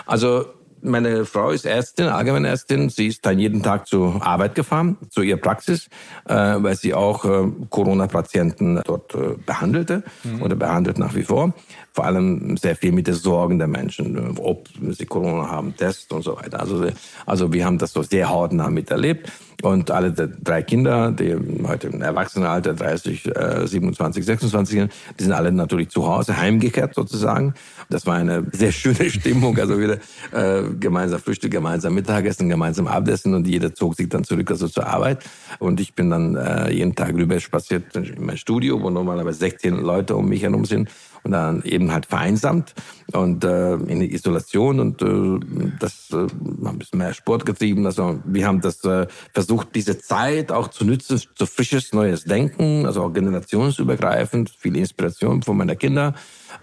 Also 0.06 0.46
meine 0.82 1.26
Frau 1.26 1.52
ist 1.52 1.66
Ärztin, 1.66 2.08
Allgemeinärztin. 2.08 2.90
Sie 2.90 3.08
ist 3.08 3.26
dann 3.26 3.38
jeden 3.38 3.64
Tag 3.64 3.88
zur 3.88 4.26
Arbeit 4.26 4.56
gefahren, 4.56 4.98
zu 5.10 5.22
ihrer 5.22 5.38
Praxis, 5.38 5.90
äh, 6.26 6.34
weil 6.36 6.76
sie 6.76 6.94
auch 6.94 7.26
äh, 7.26 7.52
Corona-Patienten 7.70 8.82
dort 8.86 9.14
äh, 9.14 9.36
behandelte 9.46 10.04
mhm. 10.24 10.42
oder 10.42 10.56
behandelt 10.56 10.98
nach 10.98 11.16
wie 11.16 11.24
vor. 11.24 11.54
Vor 11.92 12.06
allem 12.06 12.56
sehr 12.56 12.78
viel 12.78 12.94
mit 12.94 13.08
den 13.08 13.16
Sorgen 13.16 13.60
der 13.60 13.68
Menschen, 13.68 14.38
ob 14.40 14.70
sie 14.92 15.06
Corona 15.06 15.50
haben, 15.50 15.76
Test 15.76 16.14
und 16.14 16.22
so 16.22 16.38
weiter. 16.38 16.62
Also, 16.62 16.88
also 17.26 17.52
wir 17.52 17.66
haben 17.66 17.78
das 17.78 17.92
so 17.92 18.02
sehr 18.02 18.30
hautnah 18.30 18.70
miterlebt. 18.70 19.30
Und 19.62 19.92
alle 19.92 20.12
drei 20.12 20.62
Kinder, 20.62 21.12
die 21.12 21.36
heute 21.68 21.88
im 21.88 22.02
Erwachsenenalter 22.02 22.74
30, 22.74 23.36
äh, 23.36 23.68
27, 23.68 24.26
26 24.26 24.80
sind, 24.80 24.94
die 25.20 25.24
sind 25.24 25.34
alle 25.34 25.52
natürlich 25.52 25.90
zu 25.90 26.08
Hause 26.08 26.38
heimgekehrt 26.38 26.96
sozusagen. 26.96 27.54
Das 27.90 28.06
war 28.06 28.16
eine 28.16 28.46
sehr 28.54 28.72
schöne 28.72 29.10
Stimmung, 29.10 29.58
also 29.58 29.80
wieder 29.80 29.98
äh, 30.32 30.64
gemeinsam 30.80 31.20
Frühstück, 31.20 31.52
gemeinsam 31.52 31.94
Mittagessen, 31.94 32.48
gemeinsam 32.48 32.88
Abendessen 32.88 33.34
und 33.34 33.48
jeder 33.48 33.74
zog 33.74 33.96
sich 33.96 34.08
dann 34.08 34.24
zurück 34.24 34.50
also 34.50 34.68
zur 34.68 34.88
Arbeit. 34.88 35.26
Und 35.60 35.82
ich 35.82 35.94
bin 35.94 36.10
dann 36.10 36.36
äh, 36.36 36.72
jeden 36.72 36.96
Tag 36.96 37.14
rüber 37.14 37.40
spaziert 37.40 37.96
in 37.96 38.26
mein 38.26 38.38
Studio, 38.38 38.82
wo 38.82 38.90
normalerweise 38.90 39.40
16 39.40 39.76
Leute 39.76 40.16
um 40.16 40.30
mich 40.30 40.44
herum 40.44 40.64
sind 40.64 40.90
und 41.24 41.32
dann 41.32 41.64
eben 41.64 41.92
halt 41.92 42.06
vereinsamt 42.06 42.74
und 43.14 43.44
äh, 43.44 43.74
in 43.74 44.00
die 44.00 44.14
Isolation 44.14 44.80
und 44.80 45.02
äh, 45.02 45.76
das 45.80 46.10
äh, 46.12 46.28
ein 46.66 46.78
bisschen 46.78 47.00
mehr 47.00 47.14
Sport 47.14 47.46
getrieben. 47.46 47.86
Also 47.86 48.20
wir 48.26 48.48
haben 48.48 48.62
das 48.62 48.84
äh, 48.84 49.08
versucht, 49.34 49.76
diese 49.76 49.98
Zeit 50.00 50.52
auch 50.52 50.70
zu 50.70 50.86
nutzen, 50.86 51.22
zu 51.36 51.46
frisches 51.46 51.94
neues 51.94 52.24
Denken, 52.24 52.86
also 52.86 53.04
auch 53.04 53.14
generationsübergreifend, 53.14 54.52
viele 54.58 54.80
Inspiration 54.80 55.42
von 55.42 55.58
meiner 55.58 55.76
Kinder 55.76 56.14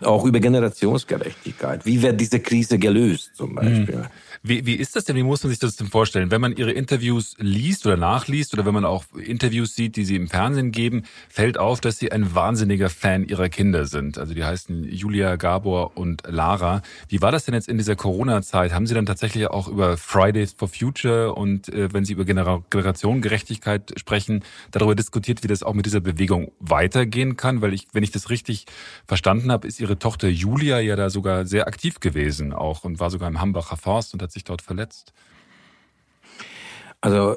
auch 0.02 0.24
über 0.24 0.40
Generationsgerechtigkeit. 0.40 1.86
Wie 1.86 2.02
wird 2.02 2.20
diese 2.20 2.40
Krise 2.40 2.78
gelöst 2.78 3.32
zum 3.34 3.54
Beispiel? 3.54 3.96
Mhm. 3.96 4.06
Wie, 4.42 4.64
wie 4.66 4.74
ist 4.74 4.94
das 4.94 5.04
denn? 5.04 5.16
Wie 5.16 5.22
muss 5.22 5.42
man 5.42 5.50
sich 5.50 5.58
das 5.58 5.76
denn 5.76 5.88
vorstellen? 5.88 6.30
Wenn 6.30 6.40
man 6.40 6.54
Ihre 6.54 6.72
Interviews 6.72 7.34
liest 7.38 7.86
oder 7.86 7.96
nachliest 7.96 8.52
oder 8.54 8.64
wenn 8.64 8.74
man 8.74 8.84
auch 8.84 9.04
Interviews 9.16 9.74
sieht, 9.74 9.96
die 9.96 10.04
Sie 10.04 10.16
im 10.16 10.28
Fernsehen 10.28 10.72
geben, 10.72 11.02
fällt 11.28 11.58
auf, 11.58 11.80
dass 11.80 11.98
Sie 11.98 12.12
ein 12.12 12.34
wahnsinniger 12.34 12.90
Fan 12.90 13.24
Ihrer 13.24 13.48
Kinder 13.48 13.86
sind. 13.86 14.18
Also 14.18 14.34
die 14.34 14.44
heißen 14.44 14.84
Julia, 14.84 15.36
Gabor 15.36 15.96
und 15.96 16.22
Lara. 16.26 16.82
Wie 17.08 17.22
war 17.22 17.32
das 17.32 17.44
denn 17.44 17.54
jetzt 17.54 17.68
in 17.68 17.78
dieser 17.78 17.96
Corona-Zeit? 17.96 18.72
Haben 18.72 18.86
Sie 18.86 18.94
dann 18.94 19.06
tatsächlich 19.06 19.48
auch 19.48 19.68
über 19.68 19.96
Fridays 19.96 20.54
for 20.56 20.68
Future 20.68 21.34
und 21.34 21.68
äh, 21.70 21.92
wenn 21.92 22.04
Sie 22.04 22.12
über 22.12 22.24
Generationengerechtigkeit 22.24 23.94
sprechen, 23.96 24.44
darüber 24.70 24.94
diskutiert, 24.94 25.42
wie 25.42 25.48
das 25.48 25.62
auch 25.62 25.74
mit 25.74 25.86
dieser 25.86 26.00
Bewegung 26.00 26.52
weitergehen 26.60 27.36
kann? 27.36 27.62
Weil 27.62 27.74
ich, 27.74 27.88
wenn 27.92 28.02
ich 28.02 28.10
das 28.10 28.30
richtig 28.30 28.66
verstanden 29.06 29.50
habe, 29.50 29.66
ist 29.66 29.80
Ihre 29.80 29.85
Tochter 29.94 30.28
Julia 30.28 30.80
ja 30.80 30.96
da 30.96 31.08
sogar 31.10 31.46
sehr 31.46 31.68
aktiv 31.68 32.00
gewesen 32.00 32.52
auch 32.52 32.82
und 32.82 32.98
war 32.98 33.10
sogar 33.10 33.28
im 33.28 33.40
Hambacher 33.40 33.76
Forst 33.76 34.12
und 34.12 34.22
hat 34.22 34.32
sich 34.32 34.42
dort 34.42 34.62
verletzt? 34.62 35.12
Also 37.00 37.36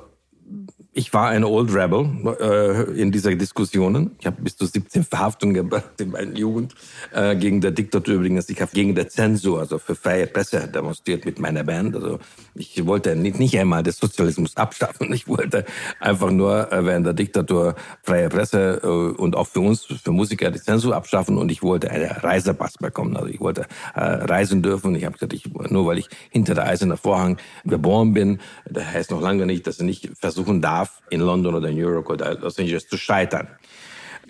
ich 0.91 1.13
war 1.13 1.29
ein 1.29 1.43
Old 1.43 1.73
Rebel 1.73 2.09
äh, 2.41 2.99
in 2.99 3.11
dieser 3.11 3.35
Diskussionen. 3.35 4.11
Ich 4.19 4.25
habe 4.25 4.41
bis 4.41 4.57
zu 4.57 4.65
17 4.65 5.03
Verhaftungen 5.03 5.53
gemacht 5.53 5.91
in 5.99 6.09
meiner 6.09 6.35
Jugend 6.35 6.73
äh, 7.13 7.35
gegen 7.35 7.61
der 7.61 7.71
Diktatur 7.71 8.15
übrigens. 8.15 8.49
Ich 8.49 8.59
habe 8.59 8.71
gegen 8.73 8.95
der 8.95 9.07
Zensur, 9.07 9.59
also 9.59 9.77
für 9.77 9.95
freie 9.95 10.25
Presse 10.25 10.67
demonstriert 10.67 11.25
mit 11.25 11.39
meiner 11.39 11.63
Band. 11.63 11.95
Also 11.95 12.19
ich 12.55 12.85
wollte 12.85 13.15
nicht, 13.15 13.37
nicht 13.39 13.57
einmal 13.57 13.83
den 13.83 13.93
Sozialismus 13.93 14.57
abschaffen. 14.57 15.13
Ich 15.13 15.27
wollte 15.27 15.63
einfach 15.99 16.31
nur 16.31 16.71
äh, 16.71 16.85
während 16.85 17.05
der 17.05 17.13
Diktatur 17.13 17.75
freie 18.01 18.29
Presse 18.29 18.81
äh, 18.83 18.87
und 18.87 19.35
auch 19.35 19.47
für 19.47 19.61
uns, 19.61 19.85
für 19.85 20.11
Musiker, 20.11 20.49
die 20.49 20.59
Zensur 20.59 20.95
abschaffen. 20.95 21.37
Und 21.37 21.51
ich 21.51 21.61
wollte 21.61 21.91
einen 21.91 22.09
Reisepass 22.09 22.73
bekommen. 22.77 23.15
Also 23.15 23.29
ich 23.29 23.39
wollte 23.39 23.67
äh, 23.93 24.01
reisen 24.01 24.63
dürfen. 24.63 24.95
Ich 24.95 25.05
habe 25.05 25.13
gesagt, 25.13 25.33
ich, 25.33 25.45
nur 25.69 25.85
weil 25.85 25.99
ich 25.99 26.09
hinter 26.31 26.55
der 26.55 26.65
eisernen 26.65 26.97
Vorhang 26.97 27.37
geboren 27.63 28.13
bin, 28.13 28.39
das 28.69 28.85
heißt 28.85 29.11
noch 29.11 29.21
lange 29.21 29.45
nicht, 29.45 29.67
dass 29.67 29.77
ich 29.77 29.85
nicht 29.85 30.09
versuchen 30.39 30.61
darf, 30.61 31.01
in 31.09 31.19
London 31.19 31.55
oder 31.55 31.69
New 31.69 31.91
York 31.91 32.09
oder 32.09 32.35
Los 32.35 32.57
Angeles 32.59 32.87
zu 32.87 32.97
scheitern. 32.97 33.47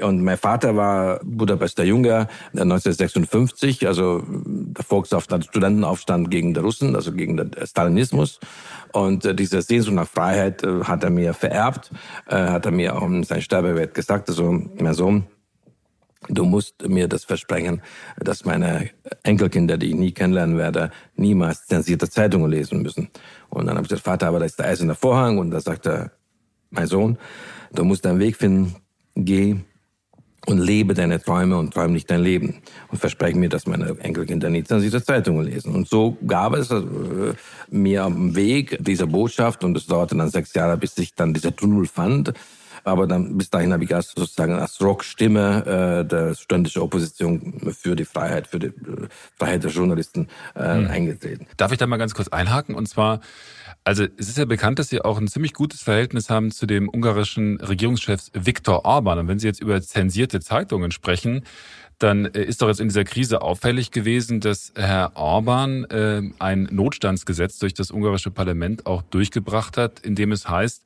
Und 0.02 0.24
mein 0.24 0.38
Vater 0.38 0.78
war 0.78 1.20
Budapester 1.24 1.84
Junge 1.84 2.28
1956, 2.54 3.86
also 3.86 4.24
der 4.26 4.86
Volksaufstand, 4.86 5.46
Studentenaufstand 5.46 6.32
gegen 6.32 6.54
die 6.54 6.62
Russen, 6.62 6.96
also 6.96 7.12
gegen 7.12 7.36
den 7.36 7.52
Stalinismus. 7.66 8.40
Und 8.94 9.26
äh, 9.26 9.36
diese 9.36 9.62
Sehnsucht 9.62 9.96
nach 9.96 10.08
Freiheit 10.08 10.64
äh, 10.64 10.86
hat 10.86 11.04
er 11.04 11.10
mir 11.10 11.34
vererbt, 11.34 11.92
äh, 12.28 12.36
hat 12.36 12.66
er 12.66 12.72
mir 12.72 12.96
auch 12.96 13.06
in 13.08 13.24
seinem 13.24 13.42
Sterbebett 13.42 13.94
gesagt, 13.94 14.30
also 14.30 14.50
mein 14.80 14.94
Sohn, 14.94 15.26
du 16.28 16.46
musst 16.46 16.88
mir 16.88 17.08
das 17.08 17.24
versprechen, 17.24 17.82
dass 18.18 18.46
meine 18.46 18.90
Enkelkinder, 19.24 19.78
die 19.78 19.88
ich 19.88 19.96
nie 19.96 20.12
kennenlernen 20.12 20.58
werde, 20.58 20.92
niemals 21.16 21.66
zensierte 21.66 22.10
Zeitungen 22.10 22.52
lesen 22.52 22.82
müssen. 22.82 23.10
Und 23.50 23.66
dann 23.66 23.76
habe 23.76 23.86
ich 23.86 23.90
gesagt, 23.90 24.06
Vater, 24.06 24.28
aber 24.28 24.40
da 24.40 24.46
ist 24.46 24.60
der 24.60 24.68
eiserne 24.68 24.96
Vorhang. 24.96 25.38
Und 25.38 25.52
da 25.52 25.60
sagt 25.60 25.88
er, 25.88 26.12
mein 26.70 26.88
Sohn, 26.88 27.18
du 27.74 27.84
musst 27.84 28.06
deinen 28.06 28.20
Weg 28.20 28.36
finden, 28.36 28.76
geh 29.16 29.58
und 30.46 30.58
lebe 30.58 30.94
deine 30.94 31.22
Träume 31.22 31.58
und 31.58 31.74
träume 31.74 31.94
nicht 31.94 32.10
dein 32.10 32.22
Leben. 32.22 32.62
Und 32.90 32.98
verspreche 32.98 33.38
mir, 33.38 33.50
dass 33.50 33.68
meine 33.68 33.98
Enkelkinder 34.00 34.50
nie 34.50 34.64
diese 34.64 35.04
Zeitungen 35.04 35.46
lesen. 35.46 35.76
Und 35.76 35.88
so 35.88 36.18
gab 36.26 36.54
es 36.54 36.72
äh, 36.72 36.84
mir 37.70 38.04
am 38.04 38.36
Weg 38.36 38.78
dieser 38.80 39.08
Botschaft, 39.08 39.64
und 39.64 39.78
es 39.78 39.86
dauerte 39.86 40.16
dann 40.16 40.30
sechs 40.30 40.54
Jahre, 40.54 40.78
bis 40.78 40.98
ich 40.98 41.14
dann 41.14 41.34
dieser 41.34 41.56
Tunnel 41.56 41.86
fand, 41.86 42.34
aber 42.84 43.08
dann 43.08 43.38
bis 43.38 43.50
dahin 43.50 43.74
habe 43.74 43.84
ich 43.84 43.94
als 43.94 44.12
sozusagen 44.12 44.54
als 44.54 44.82
Rockstimme 44.82 46.02
äh, 46.02 46.06
der 46.06 46.36
studentischen 46.36 46.82
Opposition 46.82 47.74
für 47.78 47.96
die 47.96 48.06
Freiheit, 48.06 48.48
für 48.48 48.60
die 48.60 48.68
äh, 48.68 49.08
Freiheit 49.38 49.64
der 49.64 49.72
Journalisten 49.72 50.28
äh, 50.56 50.78
mhm. 50.78 50.88
eingetreten. 50.88 51.48
Darf 51.58 51.72
ich 51.72 51.78
da 51.78 51.88
mal 51.88 51.98
ganz 51.98 52.14
kurz 52.14 52.28
einhaken? 52.30 52.76
Und 52.76 52.88
zwar 52.88 53.22
also 53.86 54.06
es 54.18 54.28
ist 54.28 54.38
ja 54.38 54.46
bekannt, 54.46 54.78
dass 54.78 54.90
Sie 54.90 55.02
auch 55.02 55.18
ein 55.18 55.28
ziemlich 55.28 55.54
gutes 55.54 55.82
Verhältnis 55.82 56.30
haben 56.30 56.52
zu 56.52 56.66
dem 56.66 56.90
ungarischen 56.90 57.60
Regierungschef 57.60 58.30
Viktor 58.34 58.86
Orban. 58.86 59.20
Und 59.20 59.28
wenn 59.28 59.40
Sie 59.40 59.48
jetzt 59.48 59.62
über 59.62 59.82
zensierte 59.82 60.42
Zeitungen 60.42 60.92
sprechen, 60.92 61.44
dann 61.98 62.26
äh, 62.26 62.44
ist 62.44 62.62
doch 62.62 62.68
jetzt 62.68 62.80
in 62.80 62.88
dieser 62.88 63.04
Krise 63.04 63.42
auffällig 63.42 63.92
gewesen, 63.92 64.40
dass 64.40 64.74
Herr 64.76 65.12
Orban 65.16 65.86
äh, 65.86 66.22
ein 66.40 66.68
Notstandsgesetz 66.72 67.60
durch 67.60 67.74
das 67.74 67.92
ungarische 67.92 68.32
Parlament 68.32 68.86
auch 68.86 69.02
durchgebracht 69.02 69.78
hat, 69.78 70.00
in 70.00 70.16
dem 70.16 70.32
es 70.32 70.50
heißt, 70.50 70.84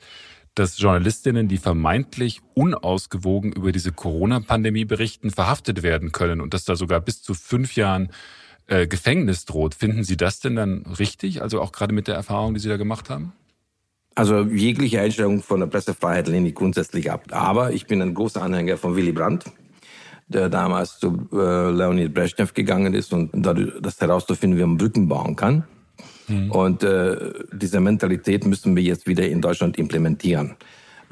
dass 0.56 0.78
Journalistinnen, 0.78 1.48
die 1.48 1.58
vermeintlich 1.58 2.42
unausgewogen 2.54 3.54
über 3.54 3.72
diese 3.72 3.92
Corona-Pandemie 3.92 4.86
berichten, 4.86 5.32
verhaftet 5.32 5.84
werden 5.84 6.12
können 6.12 6.42
und 6.42 6.54
dass 6.54 6.66
da 6.66 6.76
sogar 6.76 7.02
bis 7.02 7.24
zu 7.24 7.34
fünf 7.34 7.76
Jahren 7.76 8.10
äh, 8.68 8.88
Gefängnis 8.88 9.46
droht. 9.46 9.76
Finden 9.76 10.04
Sie 10.04 10.18
das 10.18 10.40
denn 10.40 10.56
dann 10.56 10.86
richtig? 11.00 11.42
Also 11.42 11.62
auch 11.62 11.72
gerade 11.72 11.94
mit 11.94 12.08
der 12.08 12.16
Erfahrung, 12.16 12.54
die 12.54 12.60
Sie 12.60 12.70
da 12.70 12.78
gemacht 12.78 13.10
haben? 13.10 13.34
Also 14.16 14.42
jegliche 14.42 15.02
Einstellung 15.02 15.42
von 15.42 15.60
der 15.60 15.68
Pressefreiheit 15.68 16.28
lehne 16.28 16.50
ich 16.50 16.56
grundsätzlich 16.56 17.12
ab. 17.12 17.26
Aber 17.32 17.72
ich 17.72 17.88
bin 17.88 18.02
ein 18.02 18.14
großer 18.14 18.44
Anhänger 18.44 18.78
von 18.78 18.96
Willy 18.96 19.12
Brandt, 19.12 19.46
der 20.28 20.50
damals 20.50 21.00
zu 21.00 21.28
äh, 21.34 21.72
Leonid 21.72 22.14
Brezhnev 22.14 22.54
gegangen 22.54 22.94
ist 22.94 23.12
und 23.12 23.32
dadurch, 23.34 23.74
das 23.82 24.00
herauszufinden, 24.00 24.60
wie 24.60 24.64
man 24.64 24.78
Brücken 24.78 25.08
bauen 25.08 25.36
kann. 25.36 25.64
Mhm. 26.28 26.52
Und 26.52 26.84
äh, 26.84 27.16
diese 27.52 27.80
Mentalität 27.80 28.46
müssen 28.46 28.76
wir 28.76 28.84
jetzt 28.84 29.08
wieder 29.08 29.28
in 29.28 29.42
Deutschland 29.42 29.78
implementieren 29.78 30.56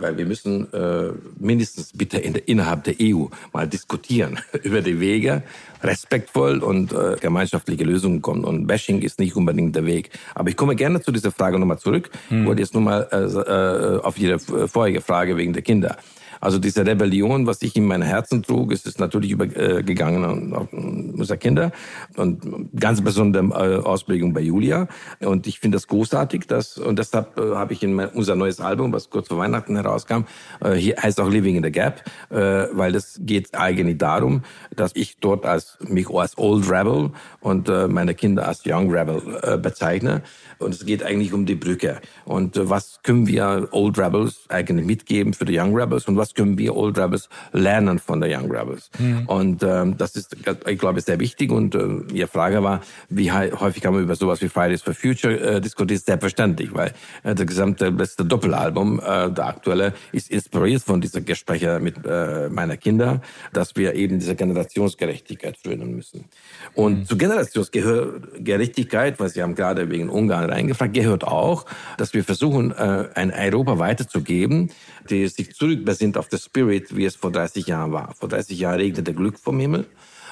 weil 0.01 0.17
wir 0.17 0.25
müssen 0.25 0.71
äh, 0.73 1.11
mindestens 1.39 1.91
bitte 1.93 2.17
in 2.17 2.35
innerhalb 2.35 2.83
der 2.83 2.95
EU 3.01 3.25
mal 3.53 3.67
diskutieren 3.67 4.39
über 4.63 4.81
die 4.81 4.99
Wege, 4.99 5.43
respektvoll 5.83 6.59
und 6.59 6.91
äh, 6.91 7.15
gemeinschaftliche 7.19 7.83
Lösungen 7.83 8.21
kommen. 8.21 8.43
Und 8.43 8.67
Bashing 8.67 9.01
ist 9.01 9.19
nicht 9.19 9.35
unbedingt 9.35 9.75
der 9.75 9.85
Weg. 9.85 10.09
Aber 10.35 10.49
ich 10.49 10.57
komme 10.57 10.75
gerne 10.75 11.01
zu 11.01 11.11
dieser 11.11 11.31
Frage 11.31 11.59
nochmal 11.59 11.79
zurück. 11.79 12.09
Hm. 12.29 12.41
Ich 12.41 12.47
wollte 12.47 12.61
jetzt 12.61 12.73
nochmal 12.73 13.07
äh, 13.11 13.17
äh, 13.17 14.01
auf 14.01 14.17
Ihre 14.19 14.39
vorherige 14.39 15.01
Frage 15.01 15.37
wegen 15.37 15.53
der 15.53 15.61
Kinder. 15.61 15.97
Also 16.41 16.57
diese 16.57 16.85
Rebellion, 16.85 17.45
was 17.45 17.61
ich 17.61 17.75
in 17.75 17.85
mein 17.85 18.01
Herzen 18.01 18.41
trug, 18.41 18.71
ist 18.71 18.87
es 18.87 18.97
natürlich 18.97 19.31
übergegangen 19.31 20.53
auf 20.55 20.73
unsere 20.73 21.37
Kinder 21.37 21.71
und 22.17 22.41
ganz 22.77 23.01
besondere 23.01 23.43
äh, 23.43 23.77
Ausprägung 23.77 24.33
bei 24.33 24.41
Julia. 24.41 24.87
Und 25.19 25.45
ich 25.45 25.59
finde 25.59 25.75
das 25.75 25.87
großartig, 25.87 26.47
dass 26.47 26.79
und 26.79 26.97
deshalb 26.97 27.37
äh, 27.37 27.55
habe 27.55 27.73
ich 27.73 27.83
in 27.83 27.93
mein, 27.93 28.09
unser 28.09 28.35
neues 28.35 28.59
Album, 28.59 28.91
was 28.91 29.11
kurz 29.11 29.27
vor 29.27 29.37
Weihnachten 29.37 29.75
herauskam, 29.75 30.23
äh, 30.61 30.73
hier 30.73 30.95
heißt 30.97 31.19
auch 31.19 31.29
Living 31.29 31.55
in 31.55 31.63
the 31.63 31.71
Gap, 31.71 32.03
weil 32.29 32.95
es 32.95 33.19
geht 33.23 33.53
eigentlich 33.53 33.99
darum, 33.99 34.41
dass 34.75 34.95
ich 34.95 35.17
dort 35.19 35.45
als 35.45 35.77
mich 35.87 36.09
als 36.09 36.37
Old 36.37 36.69
Rebel 36.69 37.11
und 37.39 37.67
meine 37.67 38.15
Kinder 38.15 38.47
als 38.47 38.63
Young 38.65 38.89
Rebel 38.89 39.59
bezeichne. 39.61 40.23
Und 40.57 40.73
es 40.73 40.85
geht 40.85 41.03
eigentlich 41.03 41.33
um 41.33 41.45
die 41.45 41.55
Brücke. 41.55 41.99
Und 42.25 42.57
was 42.57 43.01
können 43.03 43.27
wir 43.27 43.67
Old 43.71 43.99
Rebels 43.99 44.45
eigentlich 44.49 44.85
mitgeben 44.85 45.33
für 45.33 45.45
die 45.45 45.59
Young 45.59 45.75
Rebels 45.75 46.07
und 46.07 46.17
was 46.17 46.30
was 46.31 46.35
können 46.35 46.57
wir 46.57 46.75
Old 46.75 46.97
Rebels 46.97 47.29
lernen 47.51 47.99
von 47.99 48.21
der 48.21 48.37
Young 48.37 48.51
Rebels? 48.51 48.89
Mhm. 48.97 49.27
Und 49.27 49.63
ähm, 49.63 49.97
das 49.97 50.15
ist, 50.15 50.35
ich 50.67 50.79
glaube, 50.79 51.01
sehr 51.01 51.19
wichtig. 51.19 51.51
Und 51.51 51.75
äh, 51.75 52.01
Ihre 52.13 52.27
Frage 52.27 52.63
war, 52.63 52.81
wie 53.09 53.31
häufig 53.31 53.85
haben 53.85 53.95
wir 53.95 54.01
über 54.01 54.15
sowas 54.15 54.41
wie 54.41 54.49
Fridays 54.49 54.81
for 54.81 54.93
Future 54.93 55.39
äh, 55.39 55.61
diskutiert? 55.61 56.05
Selbstverständlich, 56.05 56.73
weil 56.73 56.93
äh, 57.23 57.35
das 57.35 57.45
gesamte 57.45 57.89
letzte 57.89 58.25
Doppelalbum, 58.25 58.99
äh, 58.99 59.29
der 59.31 59.47
aktuelle, 59.47 59.93
ist 60.11 60.31
inspiriert 60.31 60.81
von 60.81 61.01
dieser 61.01 61.21
Gespräche 61.21 61.79
mit 61.79 61.95
äh, 62.05 62.49
meiner 62.49 62.77
Kinder, 62.77 63.21
dass 63.53 63.75
wir 63.75 63.93
eben 63.95 64.19
diese 64.19 64.35
Generationsgerechtigkeit 64.35 65.57
führen 65.57 65.95
müssen. 65.95 66.25
Und 66.73 66.99
mhm. 66.99 67.05
zu 67.05 67.17
Generationsgerechtigkeit, 67.17 69.19
was 69.19 69.33
Sie 69.33 69.41
haben 69.41 69.55
gerade 69.55 69.89
wegen 69.89 70.09
Ungarn 70.09 70.49
reingefragt, 70.49 70.93
gehört 70.93 71.25
auch, 71.25 71.65
dass 71.97 72.13
wir 72.13 72.23
versuchen, 72.23 72.71
äh, 72.71 73.09
ein 73.15 73.31
Europa 73.31 73.79
weiterzugeben, 73.79 74.69
die 75.09 75.27
sich 75.27 75.53
zurückbesinnt 75.53 76.17
auf 76.17 76.27
das 76.27 76.45
Spirit, 76.45 76.95
wie 76.95 77.05
es 77.05 77.15
vor 77.15 77.31
30 77.31 77.67
Jahren 77.67 77.91
war. 77.91 78.13
Vor 78.15 78.29
30 78.29 78.59
Jahren 78.59 78.79
regnete 78.79 79.13
Glück 79.13 79.39
vom 79.39 79.59
Himmel. 79.59 79.85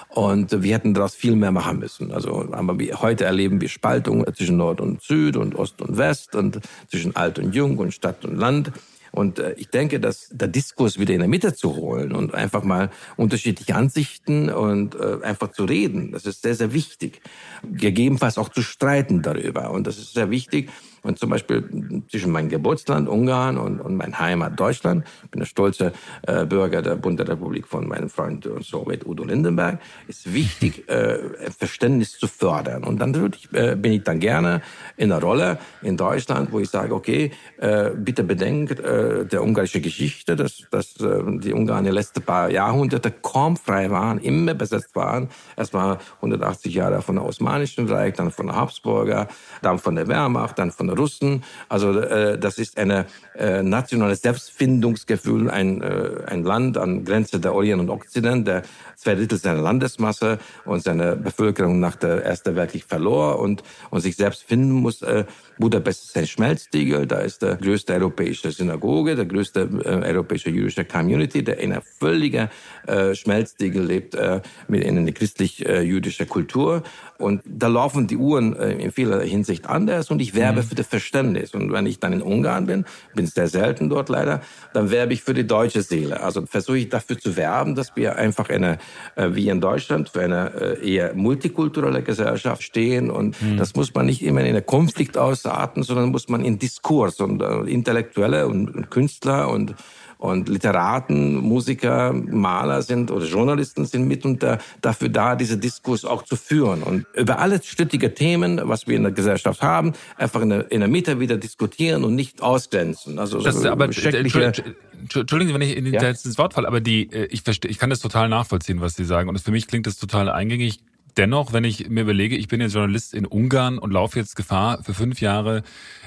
Und 0.09 0.63
wir 0.63 0.73
hätten 0.73 0.95
daraus 0.95 1.13
viel 1.13 1.35
mehr 1.35 1.51
machen 1.51 1.79
müssen. 1.79 2.11
Also, 2.11 2.47
aber 2.51 2.79
wir, 2.79 2.99
heute 3.01 3.25
erleben 3.25 3.61
wir 3.61 3.69
Spaltung 3.69 4.25
zwischen 4.33 4.57
Nord 4.57 4.81
und 4.81 5.03
Süd 5.03 5.37
und 5.37 5.55
Ost 5.55 5.81
und 5.81 5.97
West 5.97 6.35
und 6.35 6.59
zwischen 6.89 7.15
Alt 7.15 7.37
und 7.37 7.53
Jung 7.53 7.77
und 7.77 7.93
Stadt 7.93 8.25
und 8.25 8.35
Land. 8.35 8.71
Und 9.11 9.39
äh, 9.39 9.53
ich 9.57 9.69
denke, 9.69 9.99
dass 9.99 10.29
der 10.31 10.47
Diskurs 10.47 10.99
wieder 10.99 11.13
in 11.13 11.19
der 11.19 11.29
Mitte 11.29 11.53
zu 11.53 11.75
holen 11.75 12.11
und 12.11 12.33
einfach 12.33 12.63
mal 12.63 12.89
unterschiedliche 13.17 13.75
Ansichten 13.75 14.49
und 14.49 14.95
äh, 14.95 15.17
einfach 15.23 15.51
zu 15.51 15.65
reden, 15.65 16.11
das 16.11 16.25
ist 16.25 16.41
sehr, 16.41 16.55
sehr 16.55 16.73
wichtig. 16.73 17.21
Gegebenenfalls 17.63 18.37
auch 18.37 18.49
zu 18.49 18.61
streiten 18.61 19.21
darüber. 19.21 19.71
Und 19.71 19.87
das 19.87 19.97
ist 19.97 20.13
sehr 20.13 20.29
wichtig. 20.29 20.69
Und 21.03 21.19
zum 21.19 21.29
Beispiel 21.29 22.03
zwischen 22.09 22.31
meinem 22.31 22.49
Geburtsland 22.49 23.07
Ungarn 23.07 23.57
und, 23.57 23.79
und 23.79 23.95
mein 23.95 24.19
Heimat 24.19 24.59
Deutschland, 24.59 25.05
ich 25.23 25.29
bin 25.29 25.39
der 25.39 25.45
stolze 25.47 25.93
äh, 26.23 26.45
Bürger 26.45 26.81
der 26.81 26.95
Bundesrepublik 26.95 27.67
von 27.67 27.87
meinem 27.87 28.09
Freund 28.09 28.45
und 28.47 28.65
Soviet 28.65 29.05
Udo 29.05 29.23
Lindenberg, 29.23 29.79
ist 30.07 30.33
wichtig, 30.33 30.89
äh, 30.89 31.19
Verständnis 31.57 32.17
zu 32.17 32.27
fördern. 32.27 32.83
Und 32.83 32.99
dann 32.99 33.13
ich, 33.33 33.51
äh, 33.53 33.75
bin 33.75 33.93
ich 33.93 34.03
dann 34.03 34.19
gerne 34.19 34.61
in 34.97 35.09
der 35.09 35.21
Rolle 35.21 35.57
in 35.81 35.97
Deutschland, 35.97 36.51
wo 36.51 36.59
ich 36.59 36.69
sage, 36.69 36.93
okay, 36.93 37.31
äh, 37.57 37.91
bitte 37.95 38.23
bedenkt 38.23 38.79
äh, 38.79 39.25
der 39.25 39.43
ungarische 39.43 39.81
Geschichte, 39.81 40.35
dass, 40.35 40.63
dass 40.71 40.99
äh, 40.99 41.21
die 41.39 41.53
Ungarn 41.53 41.85
die 41.85 41.91
letzten 41.91 42.21
paar 42.21 42.49
Jahrhunderte 42.49 43.11
kaum 43.11 43.57
frei 43.57 43.89
waren, 43.89 44.19
immer 44.19 44.53
besetzt 44.53 44.95
waren. 44.95 45.29
Erstmal 45.55 45.97
180 46.17 46.73
Jahre 46.73 47.01
von 47.01 47.15
der 47.15 47.25
Osmanischen 47.25 47.87
Reich, 47.87 48.15
dann 48.15 48.31
von 48.31 48.47
der 48.47 48.55
Habsburger, 48.55 49.27
dann 49.61 49.79
von 49.79 49.95
der 49.95 50.07
Wehrmacht, 50.07 50.59
dann 50.59 50.71
von 50.71 50.88
Russen. 50.91 51.43
Also 51.67 51.99
äh, 51.99 52.37
das 52.37 52.57
ist 52.57 52.77
ein 52.77 53.05
äh, 53.35 53.63
nationales 53.63 54.21
Selbstfindungsgefühl, 54.21 55.49
ein, 55.49 55.81
äh, 55.81 56.23
ein 56.27 56.43
Land 56.43 56.77
an 56.77 57.05
Grenze 57.05 57.39
der 57.39 57.53
Orient 57.53 57.81
und 57.81 57.89
Okzident, 57.89 58.47
der 58.47 58.63
zwei 58.95 59.15
Drittel 59.15 59.37
seiner 59.37 59.61
Landesmasse 59.61 60.39
und 60.65 60.83
seine 60.83 61.15
Bevölkerung 61.15 61.79
nach 61.79 61.95
der 61.95 62.23
Ersten 62.23 62.55
Weltkrieg 62.55 62.83
verlor 62.83 63.39
und, 63.39 63.63
und 63.89 64.01
sich 64.01 64.15
selbst 64.15 64.43
finden 64.43 64.71
muss. 64.71 65.01
Äh, 65.01 65.25
Budapest 65.57 66.05
ist 66.05 66.17
ein 66.17 66.27
Schmelztiegel, 66.27 67.05
da 67.05 67.19
ist 67.19 67.41
der 67.41 67.55
größte 67.55 67.93
europäische 67.93 68.51
Synagoge, 68.51 69.15
der 69.15 69.25
größte 69.25 69.69
äh, 69.83 70.13
europäische 70.13 70.49
jüdische 70.49 70.85
Community, 70.85 71.43
der 71.43 71.59
in 71.59 71.73
einer 71.73 71.81
völligen 71.81 72.49
äh, 72.87 73.13
Schmelztiegel 73.13 73.83
lebt, 73.83 74.15
äh, 74.15 74.41
mit 74.67 74.83
in 74.83 74.97
eine 74.97 75.11
christlich-jüdische 75.11 76.23
äh, 76.23 76.27
Kultur. 76.27 76.83
Und 77.17 77.41
da 77.45 77.67
laufen 77.67 78.07
die 78.07 78.15
Uhren 78.15 78.55
äh, 78.55 78.71
in 78.71 78.91
vieler 78.91 79.21
Hinsicht 79.21 79.67
anders 79.67 80.09
und 80.11 80.21
ich 80.21 80.33
werbe 80.33 80.61
mhm. 80.61 80.65
für 80.65 80.75
das 80.79 80.87
Verständnis. 80.87 81.53
Und 81.53 81.71
wenn 81.71 81.85
ich 81.85 81.99
dann 81.99 82.13
in 82.13 82.21
Ungarn 82.21 82.65
bin, 82.65 82.85
bin 83.13 83.27
sehr 83.27 83.47
selten 83.47 83.89
dort 83.89 84.09
leider, 84.09 84.41
dann 84.73 84.89
werbe 84.91 85.13
ich 85.13 85.21
für 85.21 85.33
die 85.33 85.45
deutsche 85.45 85.81
Seele. 85.81 86.21
Also 86.21 86.45
versuche 86.45 86.77
ich 86.77 86.89
dafür 86.89 87.19
zu 87.19 87.35
werben, 87.35 87.75
dass 87.75 87.95
wir 87.95 88.15
einfach 88.15 88.49
eine, 88.49 88.77
äh, 89.15 89.29
wie 89.31 89.49
in 89.49 89.61
Deutschland, 89.61 90.09
für 90.09 90.21
eine 90.21 90.51
äh, 90.81 90.93
eher 90.93 91.13
multikulturelle 91.13 92.01
Gesellschaft 92.01 92.63
stehen. 92.63 93.11
Und 93.11 93.41
mhm. 93.41 93.57
das 93.57 93.75
muss 93.75 93.93
man 93.93 94.05
nicht 94.05 94.23
immer 94.23 94.41
in 94.41 94.47
einer 94.47 94.61
Konflikt 94.61 95.17
ausarten, 95.17 95.83
sondern 95.83 96.09
muss 96.09 96.29
man 96.29 96.43
in 96.43 96.57
Diskurs 96.59 97.19
und 97.19 97.41
äh, 97.41 97.59
Intellektuelle 97.61 98.47
und 98.47 98.89
Künstler 98.89 99.49
und 99.49 99.75
und 100.19 100.49
Literaten, 100.49 101.35
Musiker, 101.35 102.11
Maler 102.11 102.81
sind 102.81 103.09
oder 103.09 103.25
Journalisten 103.25 103.85
sind 103.85 104.05
mitunter 104.05 104.59
dafür 104.81 105.07
da, 105.07 105.35
diese 105.35 105.57
Diskurs 105.57 106.03
auch 106.03 106.23
zu 106.23 106.35
führen. 106.35 106.83
Und 106.83 107.05
über 107.15 107.39
alle 107.39 107.63
strittige 107.63 108.13
Themen, 108.13 108.59
was 108.63 108.85
wir 108.85 108.97
in 108.97 109.03
der 109.03 109.13
Gesellschaft 109.13 109.61
haben, 109.61 109.93
einfach 110.17 110.41
in 110.41 110.49
der, 110.49 110.71
in 110.71 110.81
der 110.81 110.89
Mitte 110.89 111.21
wieder 111.21 111.37
diskutieren 111.37 112.03
und 112.03 112.15
nicht 112.15 112.41
ausgrenzen. 112.41 113.17
Also 113.17 113.41
das, 113.41 113.55
so 113.55 113.69
aber, 113.69 113.85
Entschuldigen 113.85 115.47
Sie, 115.47 115.53
wenn 115.53 115.61
ich 115.61 115.77
Ihnen 115.77 115.93
ja? 115.93 116.09
ins 116.09 116.37
Wort 116.37 116.53
falle, 116.53 116.67
aber 116.67 116.81
die, 116.81 117.09
äh, 117.13 117.27
ich 117.27 117.43
verstehe, 117.43 117.71
ich 117.71 117.79
kann 117.79 117.89
das 117.89 118.01
total 118.01 118.27
nachvollziehen, 118.27 118.81
was 118.81 118.95
Sie 118.95 119.05
sagen. 119.05 119.29
Und 119.29 119.39
für 119.39 119.51
mich 119.51 119.67
klingt 119.67 119.87
das 119.87 119.97
total 119.97 120.29
eingängig. 120.29 120.81
Dennoch, 121.17 121.53
wenn 121.53 121.63
ich 121.63 121.89
mir 121.89 122.01
überlege, 122.01 122.35
ich 122.35 122.47
bin 122.47 122.61
jetzt 122.61 122.73
Journalist 122.73 123.13
in 123.13 123.25
Ungarn 123.25 123.77
und 123.77 123.91
laufe 123.91 124.19
jetzt 124.19 124.35
Gefahr, 124.35 124.83
für 124.83 124.93
fünf 124.93 125.21
Jahre 125.21 125.63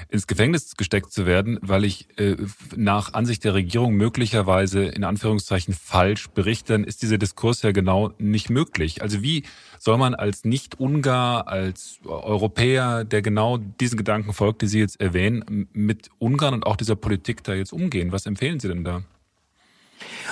ins 0.09 0.27
Gefängnis 0.27 0.75
gesteckt 0.75 1.11
zu 1.11 1.25
werden, 1.25 1.59
weil 1.61 1.85
ich 1.85 2.07
äh, 2.17 2.35
nach 2.75 3.13
Ansicht 3.13 3.43
der 3.43 3.53
Regierung 3.53 3.95
möglicherweise 3.95 4.83
in 4.85 5.03
Anführungszeichen 5.03 5.73
falsch 5.73 6.29
berichte, 6.29 6.73
dann 6.73 6.83
ist 6.83 7.01
dieser 7.01 7.17
Diskurs 7.17 7.61
ja 7.61 7.71
genau 7.71 8.11
nicht 8.17 8.49
möglich. 8.49 9.01
Also 9.01 9.21
wie 9.21 9.43
soll 9.79 9.97
man 9.97 10.15
als 10.15 10.45
Nicht-Ungar, 10.45 11.47
als 11.47 11.99
Europäer, 12.05 13.03
der 13.03 13.21
genau 13.21 13.57
diesen 13.57 13.97
Gedanken 13.97 14.33
folgt, 14.33 14.61
die 14.61 14.67
Sie 14.67 14.79
jetzt 14.79 15.01
erwähnen, 15.01 15.67
mit 15.73 16.09
Ungarn 16.19 16.53
und 16.53 16.65
auch 16.65 16.75
dieser 16.75 16.95
Politik 16.95 17.43
da 17.43 17.53
jetzt 17.53 17.73
umgehen? 17.73 18.11
Was 18.11 18.25
empfehlen 18.25 18.59
Sie 18.59 18.67
denn 18.67 18.83
da? 18.83 19.03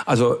Also 0.06 0.38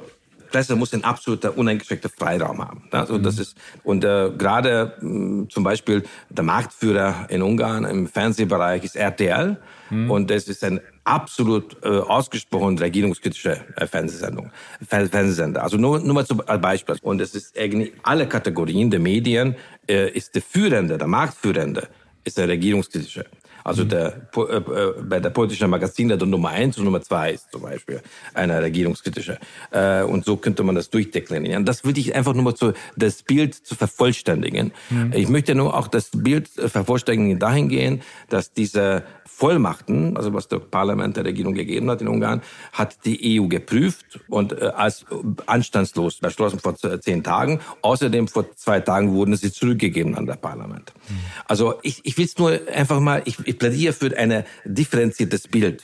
Presse 0.52 0.76
muss 0.76 0.92
einen 0.92 1.04
absoluten 1.04 1.48
uneingeschränkten 1.48 2.10
Freiraum 2.10 2.60
haben. 2.60 2.84
Also 2.90 3.18
das 3.18 3.38
ist 3.38 3.56
und 3.82 4.04
äh, 4.04 4.30
gerade 4.36 4.94
mh, 5.00 5.48
zum 5.48 5.64
Beispiel 5.64 6.04
der 6.28 6.44
Marktführer 6.44 7.26
in 7.28 7.42
Ungarn 7.42 7.84
im 7.84 8.06
Fernsehbereich 8.06 8.84
ist 8.84 8.96
RTL 8.96 9.56
mhm. 9.90 10.10
und 10.10 10.30
das 10.30 10.44
ist 10.48 10.62
ein 10.62 10.80
absolut 11.04 11.76
äh, 11.82 11.88
ausgesprochen 11.88 12.78
regierungskritische 12.78 13.60
äh, 13.76 13.86
Fernsehsendung, 13.86 14.52
Fernsehsender. 14.86 15.62
Also 15.62 15.76
nur, 15.76 15.98
nur 15.98 16.14
mal 16.14 16.26
zum 16.26 16.38
Beispiel. 16.38 16.96
Und 17.02 17.20
es 17.20 17.34
ist 17.34 17.56
irgendwie 17.56 17.92
alle 18.02 18.28
Kategorien 18.28 18.90
der 18.90 19.00
Medien 19.00 19.56
äh, 19.88 20.10
ist 20.10 20.34
der 20.34 20.42
Führende, 20.42 20.98
der 20.98 21.08
Marktführende 21.08 21.88
ist 22.24 22.38
der 22.38 22.48
regierungskritische. 22.48 23.26
Also 23.64 23.84
mhm. 23.84 23.88
der, 23.88 24.28
äh, 24.36 24.56
äh, 24.56 24.94
bei 25.02 25.20
der 25.20 25.30
politischen 25.30 25.70
Magazin 25.70 26.08
der 26.08 26.18
Nummer 26.18 26.50
eins 26.50 26.78
und 26.78 26.84
Nummer 26.84 27.02
zwei 27.02 27.32
ist 27.32 27.50
zum 27.50 27.62
Beispiel 27.62 28.00
eine 28.34 28.60
regierungskritische. 28.62 29.38
Äh, 29.70 30.02
und 30.02 30.24
so 30.24 30.36
könnte 30.36 30.62
man 30.62 30.74
das 30.74 30.90
durchdeklinieren. 30.90 31.64
Das 31.64 31.84
würde 31.84 32.00
ich 32.00 32.14
einfach 32.14 32.34
nur 32.34 32.44
mal 32.44 32.54
zu, 32.54 32.72
das 32.96 33.22
Bild 33.22 33.54
zu 33.54 33.74
vervollständigen. 33.74 34.72
Mhm. 34.90 35.12
Ich 35.14 35.28
möchte 35.28 35.54
nur 35.54 35.76
auch 35.76 35.88
das 35.88 36.10
Bild 36.14 36.48
vervollständigen 36.48 37.38
dahingehend, 37.38 38.02
dass 38.28 38.52
diese 38.52 39.04
Vollmachten, 39.42 40.16
also 40.16 40.32
was 40.34 40.46
der 40.46 40.58
Parlament 40.58 41.16
der 41.16 41.24
Regierung 41.24 41.54
gegeben 41.54 41.90
hat 41.90 42.00
in 42.00 42.08
Ungarn, 42.08 42.42
hat 42.72 43.04
die 43.04 43.40
EU 43.40 43.48
geprüft 43.48 44.20
und 44.28 44.52
äh, 44.52 44.66
als 44.76 45.04
anstandslos 45.46 46.18
beschlossen 46.18 46.60
vor 46.60 46.76
zehn 46.76 47.24
Tagen. 47.24 47.58
Außerdem 47.80 48.28
vor 48.28 48.54
zwei 48.54 48.80
Tagen 48.80 49.12
wurden 49.12 49.34
sie 49.34 49.50
zurückgegeben 49.50 50.16
an 50.16 50.26
das 50.26 50.36
Parlament. 50.36 50.92
Mhm. 51.08 51.14
Also 51.46 51.74
ich, 51.82 52.04
ich 52.04 52.18
will 52.18 52.26
es 52.26 52.38
nur 52.38 52.58
einfach 52.72 53.00
mal, 53.00 53.22
ich, 53.24 53.38
ich 53.52 53.58
plädiere 53.58 53.92
für 53.92 54.16
ein 54.16 54.44
differenziertes 54.64 55.48
Bild. 55.48 55.82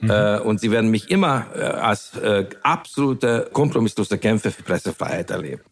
Mhm. 0.00 0.10
Äh, 0.10 0.38
und 0.40 0.60
Sie 0.60 0.70
werden 0.70 0.90
mich 0.90 1.10
immer 1.10 1.46
äh, 1.54 1.60
als 1.60 2.16
äh, 2.16 2.46
absolute 2.62 3.48
kompromissloser 3.52 4.18
Kämpfer 4.18 4.50
für 4.50 4.62
Pressefreiheit 4.62 5.30
erleben. 5.30 5.62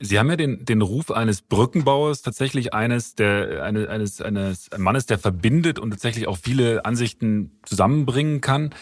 Sie 0.00 0.18
haben 0.18 0.28
ja 0.28 0.36
den, 0.36 0.64
den 0.64 0.82
Ruf 0.82 1.12
eines 1.12 1.40
Brückenbauers, 1.40 2.22
tatsächlich 2.22 2.74
eines, 2.74 3.14
der, 3.14 3.62
eine, 3.62 3.88
eines, 3.88 4.20
eines 4.20 4.68
Mannes, 4.76 5.06
der 5.06 5.18
verbindet 5.18 5.78
und 5.78 5.90
tatsächlich 5.90 6.26
auch 6.26 6.36
viele 6.36 6.84
Ansichten 6.84 7.52
zusammenbringen 7.64 8.40
kann 8.40 8.74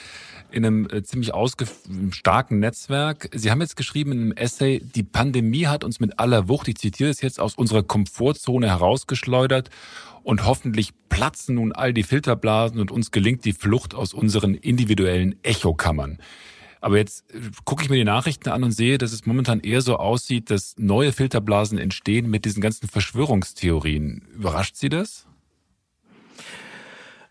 in 0.53 0.65
einem 0.65 0.89
äh, 0.91 1.03
ziemlich 1.03 1.33
starken 2.11 2.59
Netzwerk. 2.59 3.29
Sie 3.35 3.51
haben 3.51 3.61
jetzt 3.61 3.77
geschrieben 3.77 4.13
in 4.13 4.21
einem 4.21 4.33
Essay, 4.33 4.81
die 4.95 5.03
Pandemie 5.03 5.67
hat 5.67 5.85
uns 5.85 6.01
mit 6.01 6.19
aller 6.19 6.49
Wucht, 6.49 6.69
ich 6.69 6.77
zitiere 6.77 7.11
es 7.11 7.21
jetzt, 7.21 7.41
aus 7.41 7.55
unserer 7.55 7.83
Komfortzone 7.83 8.69
herausgeschleudert 8.69 9.71
und 10.23 10.47
hoffentlich 10.47 10.91
platzen 11.09 11.57
nun 11.57 11.73
all 11.73 11.93
die 11.93 12.03
Filterblasen 12.03 12.81
und 12.81 12.91
uns 12.91 13.11
gelingt 13.11 13.45
die 13.45 13.53
Flucht 13.53 13.95
aus 13.95 14.15
unseren 14.15 14.55
individuellen 14.55 15.37
Echokammern. 15.43 16.19
Aber 16.81 16.99
jetzt 16.99 17.33
äh, 17.33 17.39
gucke 17.65 17.85
ich 17.85 17.91
mir 17.91 17.97
die 17.97 18.05
Nachrichten 18.05 18.51
an 18.51 18.65
und 18.65 18.73
sehe, 18.73 18.99
dass 18.99 19.13
es 19.13 19.25
momentan 19.25 19.61
eher 19.61 19.81
so 19.81 19.97
aussieht, 19.97 20.51
dass 20.51 20.75
neue 20.79 21.13
Filterblasen 21.13 21.79
entstehen 21.79 22.29
mit 22.29 22.45
diesen 22.45 22.61
ganzen 22.61 22.89
Verschwörungstheorien. 22.89 24.23
Überrascht 24.35 24.77
Sie 24.77 24.89
das? 24.89 25.27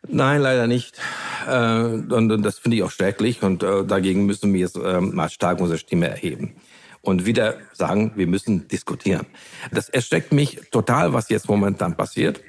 Nein, 0.07 0.41
leider 0.41 0.67
nicht. 0.67 0.99
Äh, 1.47 1.51
und, 1.53 2.41
das 2.43 2.59
finde 2.59 2.77
ich 2.77 2.83
auch 2.83 2.91
schrecklich 2.91 3.43
und 3.43 3.63
äh, 3.63 3.85
dagegen 3.85 4.25
müssen 4.25 4.53
wir 4.53 4.61
jetzt 4.61 4.77
mal 4.77 5.29
stark 5.29 5.59
unsere 5.59 5.77
Stimme 5.77 6.09
erheben 6.09 6.55
und 7.01 7.25
wieder 7.25 7.55
sagen, 7.73 8.11
wir 8.15 8.27
müssen 8.27 8.67
diskutieren. 8.67 9.25
Das 9.71 9.89
erschreckt 9.89 10.31
mich 10.31 10.59
total, 10.71 11.13
was 11.13 11.29
jetzt 11.29 11.49
momentan 11.49 11.95
passiert 11.95 12.41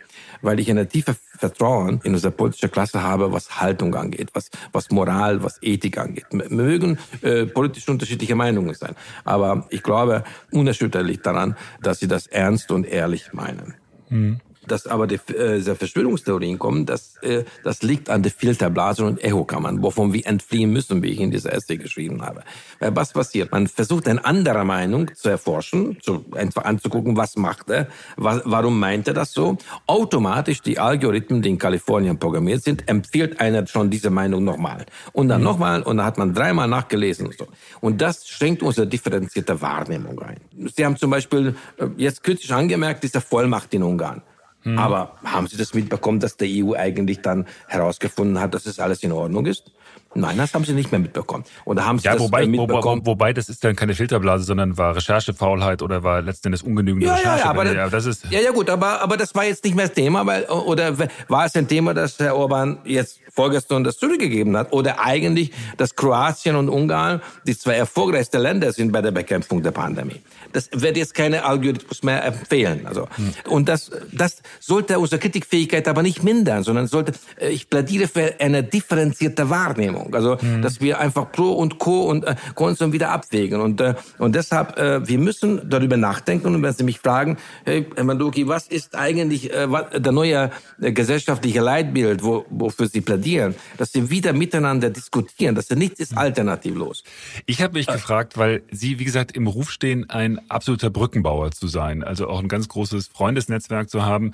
weil 0.43 0.61
ich 0.61 0.69
eine 0.71 0.87
tiefe 0.87 1.17
Vertrauen 1.38 2.01
in 2.05 2.12
unsere 2.12 2.33
politische 2.33 2.69
Klasse 2.69 3.03
habe, 3.03 3.33
was 3.33 3.61
Haltung 3.61 3.95
angeht, 3.95 4.31
was, 4.35 4.51
was 4.73 4.91
Moral, 4.91 5.43
was 5.43 5.59
Ethik 5.62 5.99
angeht. 5.99 6.27
Mögen 6.33 6.99
äh, 7.23 7.47
politisch 7.47 7.88
unterschiedliche 7.88 8.35
Meinungen 8.35 8.75
sein, 8.75 8.95
aber 9.25 9.67
ich 9.71 9.83
glaube 9.83 10.25
unerschütterlich 10.51 11.21
daran, 11.23 11.57
dass 11.81 12.01
sie 12.01 12.09
das 12.09 12.27
ernst 12.27 12.71
und 12.71 12.87
ehrlich 12.87 13.33
meinen. 13.33 13.75
Mhm 14.11 14.41
dass 14.66 14.87
aber 14.87 15.07
die, 15.07 15.16
äh, 15.35 15.57
diese 15.57 15.75
Verschwörungstheorien 15.75 16.59
kommen, 16.59 16.87
das, 16.87 17.16
äh, 17.22 17.44
das 17.64 17.83
liegt 17.83 18.11
an 18.11 18.22
den 18.22 18.33
Filterblasen 18.33 19.07
und 19.07 19.22
Echokammern, 19.22 19.83
wovon 19.83 20.12
wir 20.12 20.27
entfliehen 20.27 20.72
müssen, 20.72 21.03
wie 21.03 21.09
ich 21.09 21.20
in 21.20 21.31
dieser 21.31 21.53
Essay 21.53 21.77
geschrieben 21.77 22.22
habe. 22.22 22.42
Weil 22.79 22.94
was 22.94 23.12
passiert? 23.12 23.53
Man 23.53 23.66
versucht 23.66 24.09
eine 24.09 24.25
andere 24.25 24.64
Meinung 24.64 25.14
zu 25.14 25.29
erforschen, 25.29 25.98
zu, 26.01 26.25
einfach 26.33 26.64
anzugucken, 26.64 27.16
was 27.16 27.37
macht 27.37 27.70
er, 27.70 27.88
was, 28.16 28.42
warum 28.44 28.79
meint 28.79 29.09
er 29.09 29.14
das 29.14 29.33
so. 29.33 29.57
Automatisch 29.87 30.62
die 30.62 30.79
Algorithmen, 30.79 31.42
die 31.42 31.51
in 31.51 31.59
Kalifornien 31.59 32.18
programmiert 32.18 32.62
sind, 32.62 32.88
empfiehlt 32.88 33.40
einer 33.40 33.66
schon 33.66 33.90
diese 33.90 34.11
Meinung 34.11 34.44
nochmal. 34.44 34.87
Und 35.12 35.29
dann 35.29 35.40
mhm. 35.40 35.44
nochmal 35.44 35.83
und 35.83 35.96
dann 35.96 36.07
hat 36.07 36.18
man 36.18 36.35
dreimal 36.35 36.68
nachgelesen 36.68 37.27
und 37.27 37.38
so. 37.38 37.46
Und 37.81 38.01
das 38.01 38.29
schränkt 38.29 38.62
unsere 38.62 38.87
differenzierte 38.87 39.61
Wahrnehmung 39.61 40.20
ein. 40.20 40.40
Sie 40.75 40.85
haben 40.85 40.96
zum 40.96 41.11
Beispiel 41.11 41.57
äh, 41.79 41.87
jetzt 41.96 42.22
kritisch 42.22 42.51
angemerkt, 42.51 43.03
diese 43.03 43.20
Vollmacht 43.20 43.72
in 43.75 43.83
Ungarn. 43.83 44.22
Mhm. 44.64 44.79
Aber 44.79 45.16
haben 45.25 45.46
Sie 45.46 45.57
das 45.57 45.75
mitbekommen, 45.75 46.20
dass 46.20 46.37
der 46.37 46.48
EU 46.51 46.75
eigentlich 46.75 47.20
dann 47.20 47.46
herausgefunden 47.66 48.40
hat, 48.40 48.55
dass 48.55 48.66
es 48.66 48.79
alles 48.79 49.03
in 49.03 49.12
Ordnung 49.12 49.46
ist? 49.46 49.72
Nein, 50.14 50.37
das 50.37 50.53
haben 50.55 50.64
sie 50.64 50.72
nicht 50.72 50.92
mehr 50.92 51.01
mitbekommen. 51.01 51.44
Oder 51.64 51.87
haben 51.87 51.98
sie 51.98 52.05
ja, 52.05 52.12
das 52.12 52.22
wobei, 52.22 52.46
mitbekommen? 52.46 53.03
Wo, 53.05 53.12
wobei, 53.12 53.33
das 53.33 53.48
ist 53.48 53.64
dann 53.64 53.77
keine 53.77 53.94
Filterblase, 53.94 54.44
sondern 54.44 54.77
war 54.77 54.94
Recherchefaulheit 54.94 55.83
oder 55.83 56.03
war 56.03 56.20
letzten 56.20 56.48
Endes 56.48 56.62
ungenügende 56.62 57.07
ja, 57.07 57.14
Recherche. 57.14 57.44
Ja, 57.44 57.51
aber 57.51 57.72
ja, 57.72 57.88
das 57.88 58.07
ist 58.07 58.25
ja, 58.31 58.40
ja 58.40 58.51
gut, 58.51 58.68
aber, 58.68 59.01
aber 59.01 59.16
das 59.16 59.35
war 59.35 59.44
jetzt 59.44 59.64
nicht 59.64 59.75
mehr 59.75 59.87
das 59.87 59.94
Thema, 59.94 60.27
weil, 60.27 60.44
oder 60.44 60.96
war 61.29 61.46
es 61.46 61.55
ein 61.57 61.66
Thema, 61.68 61.94
dass 61.94 62.18
Herr 62.18 62.37
Orban 62.37 62.79
jetzt 62.85 63.20
vorgestern 63.33 63.85
das 63.85 63.96
zurückgegeben 63.96 64.57
hat? 64.57 64.72
Oder 64.72 65.01
eigentlich, 65.01 65.53
dass 65.77 65.96
Kroatien 65.96 66.57
und 66.57 66.68
Ungarn 66.68 67.22
die 67.46 67.57
zwei 67.57 67.75
erfolgreichsten 67.75 68.40
Länder 68.40 68.72
sind 68.72 68.92
bei 68.92 69.01
der 69.01 69.11
Bekämpfung 69.11 69.62
der 69.62 69.70
Pandemie? 69.70 70.20
Das 70.53 70.68
wird 70.72 70.96
jetzt 70.96 71.14
keine 71.14 71.44
Algorithmus 71.44 72.03
mehr 72.03 72.25
empfehlen. 72.25 72.87
Also, 72.87 73.09
hm. 73.16 73.33
Und 73.48 73.68
das, 73.68 73.90
das 74.12 74.42
sollte 74.61 74.98
unsere 74.98 75.18
Kritikfähigkeit 75.18 75.88
aber 75.88 76.03
nicht 76.03 76.22
mindern, 76.22 76.62
sondern 76.62 76.87
sollte, 76.87 77.12
äh, 77.40 77.48
ich 77.48 77.70
plädiere 77.70 78.07
für 78.07 78.35
eine 78.38 78.62
differenzierte 78.62 79.48
Wahrnehmung. 79.48 80.02
Also, 80.12 80.41
hm. 80.41 80.62
dass 80.62 80.81
wir 80.81 80.99
einfach 80.99 81.31
Pro 81.33 81.53
und 81.53 81.79
Co. 81.79 82.05
und 82.05 82.25
äh, 82.25 82.35
Konsum 82.55 82.93
wieder 82.93 83.11
abwägen. 83.11 83.61
Und, 83.61 83.81
äh, 83.81 83.95
und 84.19 84.35
deshalb, 84.35 84.79
äh, 84.79 85.07
wir 85.07 85.19
müssen 85.19 85.69
darüber 85.69 85.97
nachdenken. 85.97 86.55
Und 86.55 86.62
wenn 86.62 86.73
Sie 86.73 86.85
mich 86.85 86.99
fragen, 86.99 87.37
hey, 87.65 87.87
Herr 87.95 88.05
Manduki, 88.05 88.49
was 88.49 88.68
ist 88.68 88.95
eigentlich 88.97 89.53
äh, 89.53 89.70
was, 89.70 89.87
der 89.95 90.12
neue 90.12 90.51
äh, 90.81 90.93
gesellschaftliche 90.93 91.61
Leitbild, 91.61 92.22
wo, 92.22 92.45
wofür 92.51 92.89
Sie 92.89 93.01
plädieren? 93.01 93.55
Dass 93.79 93.93
Sie 93.93 94.11
wieder 94.11 94.33
miteinander 94.33 94.91
diskutieren, 94.91 95.55
dass 95.55 95.70
nichts 95.70 96.01
ist 96.01 96.16
alternativlos. 96.16 97.05
Ich 97.47 97.62
habe 97.62 97.74
mich 97.74 97.89
äh, 97.89 97.93
gefragt, 97.93 98.37
weil 98.37 98.62
Sie, 98.70 98.99
wie 98.99 99.05
gesagt, 99.05 99.33
im 99.33 99.47
Ruf 99.47 99.70
stehen, 99.70 100.09
ein 100.11 100.41
absoluter 100.49 100.91
Brückenbauer 100.91 101.51
zu 101.51 101.66
sein, 101.66 102.03
also 102.03 102.29
auch 102.29 102.41
ein 102.41 102.49
ganz 102.49 102.68
großes 102.68 103.09
Freundesnetzwerk 103.09 103.89
zu 103.89 104.05
haben. 104.05 104.33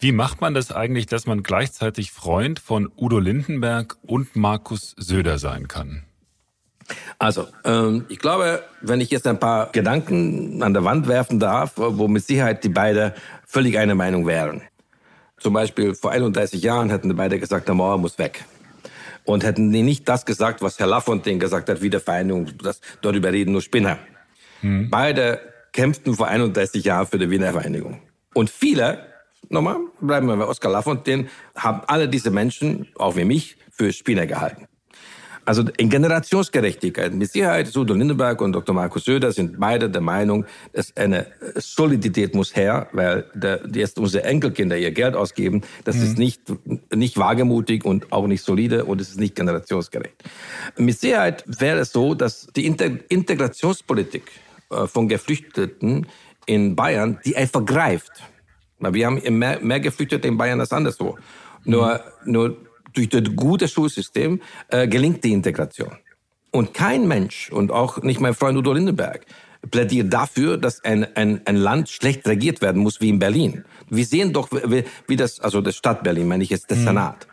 Wie 0.00 0.12
macht 0.12 0.40
man 0.40 0.54
das 0.54 0.70
eigentlich, 0.70 1.06
dass 1.06 1.26
man 1.26 1.42
gleichzeitig 1.42 2.12
Freund 2.12 2.60
von 2.60 2.88
Udo 2.96 3.18
Lindenberg 3.18 3.96
und 4.02 4.36
Markus 4.36 4.94
Söder 4.96 5.38
sein 5.38 5.66
kann? 5.66 6.04
Also, 7.18 7.48
ähm, 7.64 8.06
ich 8.08 8.20
glaube, 8.20 8.62
wenn 8.80 9.00
ich 9.00 9.10
jetzt 9.10 9.26
ein 9.26 9.40
paar 9.40 9.72
Gedanken 9.72 10.62
an 10.62 10.72
der 10.72 10.84
Wand 10.84 11.08
werfen 11.08 11.40
darf, 11.40 11.72
wo 11.76 12.06
mit 12.06 12.24
Sicherheit 12.24 12.62
die 12.62 12.68
beiden 12.68 13.12
völlig 13.44 13.76
eine 13.76 13.96
Meinung 13.96 14.26
wären. 14.26 14.62
Zum 15.38 15.52
Beispiel 15.52 15.94
vor 15.94 16.12
31 16.12 16.62
Jahren 16.62 16.90
hätten 16.90 17.08
die 17.08 17.14
beide 17.14 17.40
gesagt, 17.40 17.66
der 17.66 17.74
Mauer 17.74 17.98
muss 17.98 18.18
weg. 18.18 18.44
Und 19.24 19.44
hätten 19.44 19.72
die 19.72 19.82
nicht 19.82 20.08
das 20.08 20.24
gesagt, 20.24 20.62
was 20.62 20.78
Herr 20.78 20.86
Lafontaine 20.86 21.38
gesagt 21.38 21.68
hat, 21.68 21.82
Wiedervereinigung, 21.82 22.56
das, 22.62 22.80
darüber 23.02 23.32
reden 23.32 23.52
nur 23.52 23.62
Spinner. 23.62 23.98
Mhm. 24.62 24.90
Beide 24.90 25.40
kämpften 25.72 26.14
vor 26.14 26.28
31 26.28 26.84
Jahren 26.84 27.06
für 27.06 27.18
die 27.18 27.30
Wiener 27.30 27.52
Vereinigung. 27.52 28.00
Und 28.32 28.48
viele, 28.48 29.07
nochmal, 29.48 29.78
bleiben 30.00 30.26
wir 30.26 30.36
bei 30.36 30.46
Oskar 30.46 30.72
Lafontaine, 30.72 31.28
haben 31.56 31.82
alle 31.86 32.08
diese 32.08 32.30
Menschen, 32.30 32.88
auch 32.96 33.16
wie 33.16 33.24
mich, 33.24 33.56
für 33.70 33.92
Spinner 33.92 34.26
gehalten. 34.26 34.66
Also 35.48 35.64
in 35.78 35.88
Generationsgerechtigkeit, 35.88 37.14
mit 37.14 37.32
Sicherheit, 37.32 37.74
Udo 37.74 37.94
Lindenberg 37.94 38.42
und 38.42 38.52
Dr. 38.52 38.74
Markus 38.74 39.06
Söder 39.06 39.32
sind 39.32 39.58
beide 39.58 39.88
der 39.88 40.02
Meinung, 40.02 40.44
dass 40.74 40.94
eine 40.94 41.26
Solidität 41.54 42.34
muss 42.34 42.54
her, 42.54 42.88
weil 42.92 43.24
der, 43.32 43.62
jetzt 43.72 43.98
unsere 43.98 44.24
Enkelkinder 44.24 44.76
ihr 44.76 44.90
Geld 44.90 45.16
ausgeben. 45.16 45.62
Das 45.84 45.96
mhm. 45.96 46.02
ist 46.02 46.18
nicht, 46.18 46.42
nicht 46.94 47.16
wagemutig 47.16 47.86
und 47.86 48.12
auch 48.12 48.26
nicht 48.26 48.42
solide 48.42 48.84
und 48.84 49.00
es 49.00 49.08
ist 49.08 49.20
nicht 49.20 49.36
generationsgerecht. 49.36 50.22
Mit 50.76 51.00
Sicherheit 51.00 51.44
wäre 51.46 51.78
es 51.78 51.92
so, 51.92 52.12
dass 52.12 52.48
die 52.54 52.66
Integrationspolitik 52.66 54.24
äh, 54.70 54.86
von 54.86 55.08
Geflüchteten 55.08 56.08
in 56.44 56.76
Bayern, 56.76 57.20
die 57.24 57.38
einfach 57.38 57.64
greift. 57.64 58.12
Wir 58.80 59.06
haben 59.06 59.20
mehr, 59.38 59.60
mehr 59.60 59.80
Geflüchtete 59.80 60.28
in 60.28 60.36
Bayern 60.36 60.60
als 60.60 60.72
anderswo. 60.72 61.18
Nur, 61.64 62.00
nur 62.24 62.56
durch 62.94 63.08
das 63.08 63.22
gute 63.34 63.68
Schulsystem 63.68 64.40
äh, 64.68 64.86
gelingt 64.88 65.24
die 65.24 65.32
Integration. 65.32 65.96
Und 66.50 66.72
kein 66.74 67.06
Mensch, 67.06 67.50
und 67.52 67.70
auch 67.70 68.02
nicht 68.02 68.20
mein 68.20 68.34
Freund 68.34 68.56
Udo 68.56 68.72
Lindenberg, 68.72 69.26
plädiert 69.70 70.12
dafür, 70.12 70.56
dass 70.56 70.82
ein, 70.84 71.06
ein, 71.16 71.40
ein 71.44 71.56
Land 71.56 71.88
schlecht 71.88 72.26
regiert 72.26 72.62
werden 72.62 72.82
muss 72.82 73.00
wie 73.00 73.08
in 73.08 73.18
Berlin. 73.18 73.64
Wir 73.90 74.06
sehen 74.06 74.32
doch, 74.32 74.50
wie, 74.50 74.84
wie 75.06 75.16
das, 75.16 75.40
also 75.40 75.60
das 75.60 75.76
Stadt 75.76 76.02
Berlin, 76.02 76.28
meine 76.28 76.44
ich 76.44 76.50
jetzt, 76.50 76.70
der 76.70 76.78
mhm. 76.78 76.84
Senat. 76.84 77.26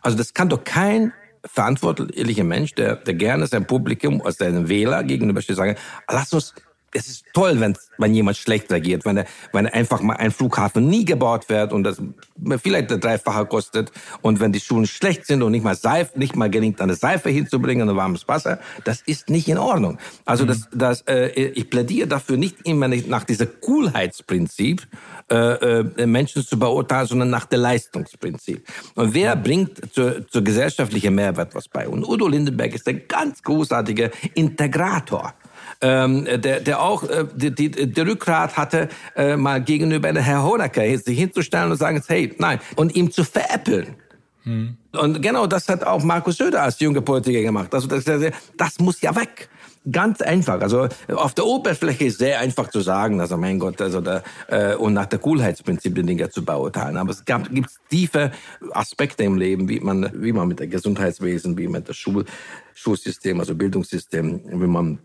Also 0.00 0.16
das 0.16 0.34
kann 0.34 0.48
doch 0.48 0.64
kein 0.64 1.12
verantwortlicher 1.44 2.44
Mensch, 2.44 2.74
der, 2.74 2.96
der 2.96 3.14
gerne 3.14 3.46
sein 3.46 3.66
Publikum, 3.66 4.20
als 4.22 4.38
seinen 4.38 4.68
Wähler 4.68 5.04
gegenüber 5.04 5.40
steht, 5.40 5.56
sagen, 5.56 5.76
lass 6.10 6.32
uns 6.32 6.54
es 6.92 7.08
ist 7.08 7.24
toll, 7.34 7.60
wenn, 7.60 7.76
wenn 7.98 8.14
jemand 8.14 8.36
schlecht 8.36 8.70
reagiert, 8.70 9.04
wenn, 9.04 9.18
er, 9.18 9.26
wenn 9.52 9.66
einfach 9.66 10.00
mal 10.00 10.16
ein 10.16 10.30
Flughafen 10.30 10.88
nie 10.88 11.04
gebaut 11.04 11.48
wird 11.48 11.72
und 11.72 11.84
das 11.84 12.00
vielleicht 12.62 12.90
der 12.90 12.98
Dreifache 12.98 13.46
kostet 13.46 13.92
und 14.22 14.40
wenn 14.40 14.52
die 14.52 14.60
Schulen 14.60 14.86
schlecht 14.86 15.26
sind 15.26 15.42
und 15.42 15.52
nicht 15.52 15.64
mal 15.64 15.74
Seife, 15.74 16.18
nicht 16.18 16.34
mal 16.34 16.48
gelingt, 16.48 16.80
eine 16.80 16.94
Seife 16.94 17.28
hinzubringen 17.28 17.88
und 17.88 17.96
warmes 17.96 18.26
Wasser, 18.26 18.58
das 18.84 19.02
ist 19.02 19.28
nicht 19.28 19.48
in 19.48 19.58
Ordnung. 19.58 19.98
Also 20.24 20.44
mhm. 20.44 20.48
das, 20.48 20.68
das, 20.72 21.00
äh, 21.02 21.28
ich 21.28 21.68
plädiere 21.68 22.08
dafür 22.08 22.36
nicht 22.36 22.56
immer 22.64 22.88
nach 22.88 23.24
dieser 23.24 23.46
Coolheitsprinzip 23.46 24.86
äh, 25.30 25.34
äh, 25.34 26.06
Menschen 26.06 26.46
zu 26.46 26.58
beurteilen, 26.58 27.06
sondern 27.06 27.30
nach 27.30 27.44
der 27.44 27.58
Leistungsprinzip. 27.58 28.66
Und 28.94 29.12
wer 29.12 29.36
bringt 29.36 29.92
zur, 29.92 30.26
zur 30.26 30.42
gesellschaftlichen 30.42 31.14
Mehrwert 31.14 31.54
was 31.54 31.68
bei? 31.68 31.86
Und 31.86 32.06
Udo 32.08 32.28
Lindenberg 32.28 32.74
ist 32.74 32.88
ein 32.88 33.02
ganz 33.08 33.42
großartiger 33.42 34.10
Integrator 34.34 35.34
ähm, 35.80 36.24
der, 36.24 36.60
der 36.60 36.80
auch 36.80 37.04
äh, 37.04 37.26
die, 37.34 37.54
die, 37.54 37.70
der 37.70 38.06
Rückgrat 38.06 38.56
hatte, 38.56 38.88
äh, 39.16 39.36
mal 39.36 39.62
gegenüber 39.62 40.12
Herr 40.12 40.42
Honecker 40.42 40.82
sich 40.98 41.18
hinzustellen 41.18 41.70
und 41.70 41.76
sagen, 41.76 42.02
hey, 42.06 42.34
nein, 42.38 42.60
und 42.76 42.94
ihm 42.96 43.10
zu 43.10 43.24
veräppeln. 43.24 43.96
Hm. 44.42 44.76
Und 44.92 45.22
genau 45.22 45.46
das 45.46 45.68
hat 45.68 45.84
auch 45.84 46.02
Markus 46.02 46.38
Söder 46.38 46.62
als 46.62 46.80
junger 46.80 47.02
Politiker 47.02 47.42
gemacht. 47.42 47.72
Also 47.74 47.86
das, 47.86 48.04
das 48.56 48.78
muss 48.80 49.00
ja 49.00 49.14
weg. 49.14 49.48
Ganz 49.90 50.20
einfach. 50.20 50.60
Also 50.60 50.88
auf 51.14 51.34
der 51.34 51.46
Oberfläche 51.46 52.06
ist 52.06 52.18
sehr 52.18 52.40
einfach 52.40 52.68
zu 52.68 52.80
sagen, 52.80 53.20
also 53.20 53.36
mein 53.36 53.58
Gott, 53.58 53.80
also 53.80 54.00
da, 54.00 54.22
äh, 54.48 54.74
und 54.74 54.94
nach 54.94 55.06
der 55.06 55.18
Coolheitsprinzip 55.18 55.94
die 55.94 56.02
Dinge 56.02 56.28
zu 56.30 56.44
beurteilen. 56.44 56.96
Aber 56.96 57.10
es 57.10 57.24
gab, 57.24 57.48
gibt 57.50 57.70
tiefe 57.88 58.32
Aspekte 58.72 59.24
im 59.24 59.38
Leben, 59.38 59.68
wie 59.68 59.80
man, 59.80 60.10
wie 60.14 60.32
man 60.32 60.48
mit 60.48 60.60
dem 60.60 60.70
Gesundheitswesen, 60.70 61.56
wie 61.56 61.68
man 61.68 61.84
das 61.84 61.96
Schul, 61.96 62.24
Schulsystem, 62.74 63.38
also 63.40 63.54
Bildungssystem, 63.54 64.42
wie 64.46 64.66
man 64.66 64.98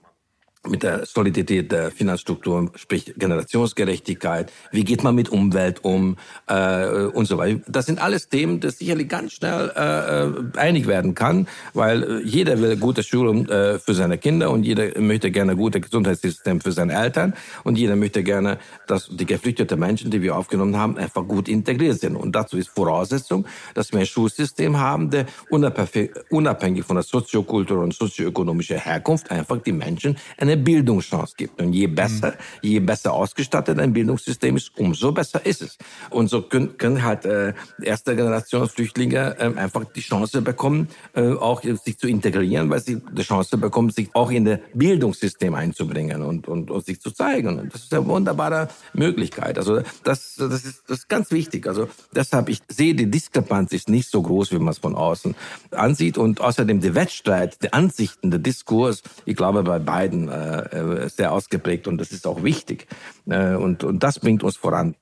mit 0.68 0.84
der 0.84 1.06
Solidität 1.06 1.72
der 1.72 1.92
Finanzstruktur, 1.92 2.72
sprich 2.76 3.14
Generationsgerechtigkeit, 3.18 4.52
wie 4.72 4.86
geht 4.86 5.04
man 5.04 5.14
mit 5.14 5.30
Umwelt 5.30 5.84
um 5.84 6.18
äh, 6.48 7.06
und 7.08 7.26
so 7.26 7.38
weiter. 7.38 7.60
Das 7.68 7.86
sind 7.86 8.02
alles 8.02 8.30
Themen, 8.30 8.62
die 8.62 8.70
sicherlich 8.70 9.10
ganz 9.10 9.34
schnell 9.34 9.72
äh, 9.76 10.24
äh 10.24 10.58
einig 10.58 10.88
werden 10.88 11.16
kann, 11.16 11.48
weil 11.74 12.04
äh, 12.04 12.22
jeder 12.24 12.62
will 12.62 12.78
gute 12.78 13.04
Schulung 13.04 13.48
äh, 13.50 13.78
für 13.78 13.94
seine 13.94 14.18
Kinder 14.18 14.52
und 14.52 14.64
jeder 14.64 15.00
möchte 15.00 15.32
gerne 15.32 15.56
gute 15.56 15.82
Gesundheitssystem 15.82 16.62
für 16.62 16.72
seine 16.72 16.94
Eltern 16.94 17.34
und 17.64 17.78
jeder 17.78 17.96
möchte 17.98 18.24
gerne, 18.24 18.58
dass 18.88 19.10
die 19.12 19.26
geflüchteten 19.26 19.80
Menschen, 19.80 20.12
die 20.12 20.22
wir 20.22 20.38
aufgenommen 20.38 20.78
haben, 20.78 20.98
einfach 20.98 21.28
gut 21.28 21.50
integriert 21.50 22.00
sind. 22.00 22.16
Und 22.16 22.34
dazu 22.34 22.58
ist 22.58 22.70
Voraussetzung, 22.70 23.46
dass 23.74 23.92
wir 23.92 24.00
ein 24.00 24.06
Schulsystem 24.06 24.80
haben, 24.80 25.10
der 25.10 25.26
unabhängig 25.50 26.86
von 26.86 26.96
der 26.96 27.04
soziokulturellen 27.04 27.86
und 27.86 27.94
sozioökonomischen 27.94 28.78
Herkunft 28.78 29.30
einfach 29.30 29.58
die 29.62 29.74
Menschen 29.74 30.18
eine 30.38 30.53
eine 30.54 30.62
Bildungschance 30.62 31.34
gibt. 31.36 31.62
Und 31.62 31.74
je 31.74 31.88
besser, 31.88 32.32
mhm. 32.32 32.70
je 32.70 32.80
besser 32.80 33.14
ausgestattet 33.14 33.80
ein 33.80 33.94
Bildungssystem 33.94 34.56
ist, 34.56 34.72
umso 34.78 35.12
besser 35.12 35.46
ist 35.46 35.62
es. 35.62 35.78
Und 36.10 36.30
so 36.30 36.42
können, 36.42 36.78
können 36.78 37.04
halt 37.04 37.26
äh, 37.26 37.54
erste 37.82 38.16
Generation 38.16 38.68
Flüchtlinge 38.70 39.36
äh, 39.40 39.54
einfach 39.58 39.86
die 39.86 40.02
Chance 40.02 40.42
bekommen, 40.42 40.88
äh, 41.14 41.34
auch 41.34 41.62
sich 41.64 41.98
zu 41.98 42.08
integrieren, 42.08 42.70
weil 42.70 42.80
sie 42.80 43.02
die 43.12 43.24
Chance 43.24 43.58
bekommen, 43.58 43.90
sich 43.90 44.10
auch 44.14 44.32
in 44.32 44.46
das 44.46 44.60
Bildungssystem 44.74 45.54
einzubringen 45.56 46.22
und, 46.22 46.48
und, 46.48 46.72
und 46.72 46.86
sich 46.86 47.02
zu 47.02 47.12
zeigen. 47.12 47.60
Und 47.60 47.74
das 47.74 47.84
ist 47.84 47.94
eine 47.94 48.06
wunderbare 48.06 48.70
Möglichkeit. 48.94 49.58
Also 49.58 49.82
das, 50.04 50.36
das, 50.38 50.66
ist, 50.66 50.84
das 50.88 51.00
ist 51.00 51.10
ganz 51.10 51.32
wichtig. 51.32 51.68
Also 51.68 51.88
deshalb, 52.16 52.50
ich 52.50 52.62
sehe, 52.70 52.96
die 52.96 53.10
Diskrepanz 53.10 53.72
ist 53.72 53.90
nicht 53.90 54.10
so 54.10 54.22
groß, 54.22 54.52
wie 54.52 54.60
man 54.60 54.70
es 54.70 54.78
von 54.78 54.96
außen 54.96 55.36
ansieht. 55.72 56.18
Und 56.18 56.42
außerdem 56.42 56.80
der 56.82 56.96
Wettstreit, 56.96 57.62
der 57.64 57.74
Ansichten, 57.74 58.32
der 58.32 58.40
Diskurs, 58.40 59.04
ich 59.26 59.36
glaube, 59.36 59.64
bei 59.64 59.80
beiden 59.80 60.30
äh, 60.30 60.43
äh, 60.44 61.10
sehr 61.10 61.32
ausgeprägt 61.32 61.88
und 61.88 61.98
das 61.98 62.12
ist 62.12 62.28
auch 62.28 62.44
wichtig. 62.44 62.88
Äh, 63.28 63.56
und, 63.56 63.84
und 63.84 64.04
das 64.04 64.20
bringt 64.20 64.44
uns 64.44 64.58
voran. 64.58 64.96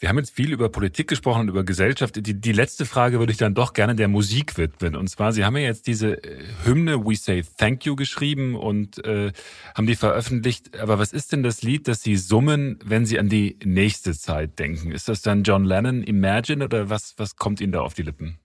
Wir 0.00 0.08
haben 0.08 0.18
jetzt 0.18 0.30
viel 0.30 0.52
über 0.52 0.68
Politik 0.68 1.08
gesprochen 1.08 1.40
und 1.42 1.48
über 1.48 1.64
Gesellschaft. 1.64 2.24
Die, 2.24 2.40
die 2.40 2.52
letzte 2.52 2.86
Frage 2.86 3.18
würde 3.18 3.32
ich 3.32 3.38
dann 3.38 3.54
doch 3.54 3.72
gerne 3.72 3.96
der 3.96 4.06
Musik 4.06 4.56
widmen. 4.56 4.94
Und 4.94 5.08
zwar, 5.10 5.32
Sie 5.32 5.44
haben 5.44 5.56
ja 5.56 5.64
jetzt 5.64 5.88
diese 5.88 6.22
äh, 6.22 6.44
Hymne 6.64 7.04
We 7.04 7.16
Say 7.16 7.42
Thank 7.56 7.84
You 7.84 7.96
geschrieben 7.96 8.54
und 8.54 9.04
äh, 9.04 9.32
haben 9.74 9.86
die 9.88 9.96
veröffentlicht. 9.96 10.78
Aber 10.78 11.00
was 11.00 11.12
ist 11.12 11.32
denn 11.32 11.42
das 11.42 11.62
Lied, 11.62 11.88
das 11.88 12.02
Sie 12.02 12.16
summen, 12.16 12.78
wenn 12.84 13.06
Sie 13.06 13.18
an 13.18 13.28
die 13.28 13.58
nächste 13.64 14.16
Zeit 14.16 14.60
denken? 14.60 14.92
Ist 14.92 15.08
das 15.08 15.20
dann 15.22 15.42
John 15.42 15.64
Lennon 15.64 16.04
Imagine 16.04 16.64
oder 16.64 16.88
was, 16.90 17.14
was 17.16 17.34
kommt 17.34 17.60
Ihnen 17.60 17.72
da 17.72 17.80
auf 17.80 17.94
die 17.94 18.02
Lippen? 18.02 18.38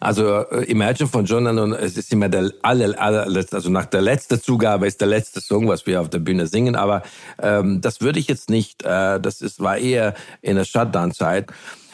Also 0.00 0.46
äh, 0.50 0.64
Imagine 0.64 1.08
von 1.08 1.26
John 1.26 1.44
Lennon, 1.44 1.74
es 1.74 1.96
ist 1.96 2.12
immer 2.12 2.30
der 2.30 2.50
aller, 2.62 2.98
allerletzte, 3.00 3.56
also 3.56 3.70
nach 3.70 3.84
der 3.84 4.00
letzten 4.00 4.40
Zugabe 4.40 4.86
ist 4.86 5.00
der 5.00 5.08
letzte 5.08 5.40
Song, 5.40 5.68
was 5.68 5.86
wir 5.86 6.00
auf 6.00 6.08
der 6.08 6.18
Bühne 6.18 6.46
singen. 6.46 6.74
Aber 6.74 7.02
ähm, 7.40 7.80
das 7.82 8.00
würde 8.00 8.18
ich 8.18 8.26
jetzt 8.26 8.48
nicht. 8.48 8.82
Äh, 8.82 9.20
das 9.20 9.42
ist, 9.42 9.60
war 9.60 9.76
eher 9.76 10.14
in 10.40 10.56
der 10.56 10.64
Shutdown-Zeit. 10.64 11.52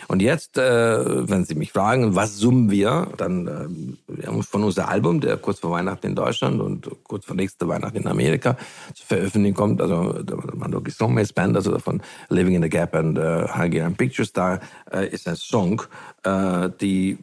Und 0.09 0.23
jetzt, 0.23 0.57
äh, 0.57 1.29
wenn 1.29 1.45
Sie 1.45 1.57
mich 1.57 1.73
fragen, 1.73 2.15
was 2.15 2.37
summen 2.37 2.71
wir, 2.71 3.09
dann 3.17 3.97
äh, 4.09 4.43
von 4.43 4.63
unserem 4.63 4.89
Album, 4.89 5.21
der 5.21 5.37
kurz 5.37 5.59
vor 5.59 5.73
Weihnachten 5.73 6.07
in 6.07 6.15
Deutschland 6.15 6.61
und 6.61 6.89
kurz 7.05 7.25
vor 7.25 7.35
nächster 7.35 7.67
Weihnachten 7.67 7.97
in 7.97 8.07
Amerika 8.07 8.57
zu 8.95 9.05
veröffentlichen 9.05 9.57
kommt. 9.57 9.81
Also 9.81 10.15
Mandoki 10.55 10.93
Songmates 10.93 11.33
Band, 11.33 11.57
also 11.57 11.77
von 11.81 12.01
Living 12.29 12.55
in 12.55 12.63
the 12.63 12.69
Gap 12.69 12.95
and 12.95 13.19
uh, 13.19 13.49
Hungarian 13.53 13.97
Pictures, 13.97 14.33
da 14.33 14.61
äh, 14.93 15.09
ist 15.09 15.27
ein 15.27 15.35
Song, 15.37 15.83
äh, 16.23 16.71
die 16.81 17.19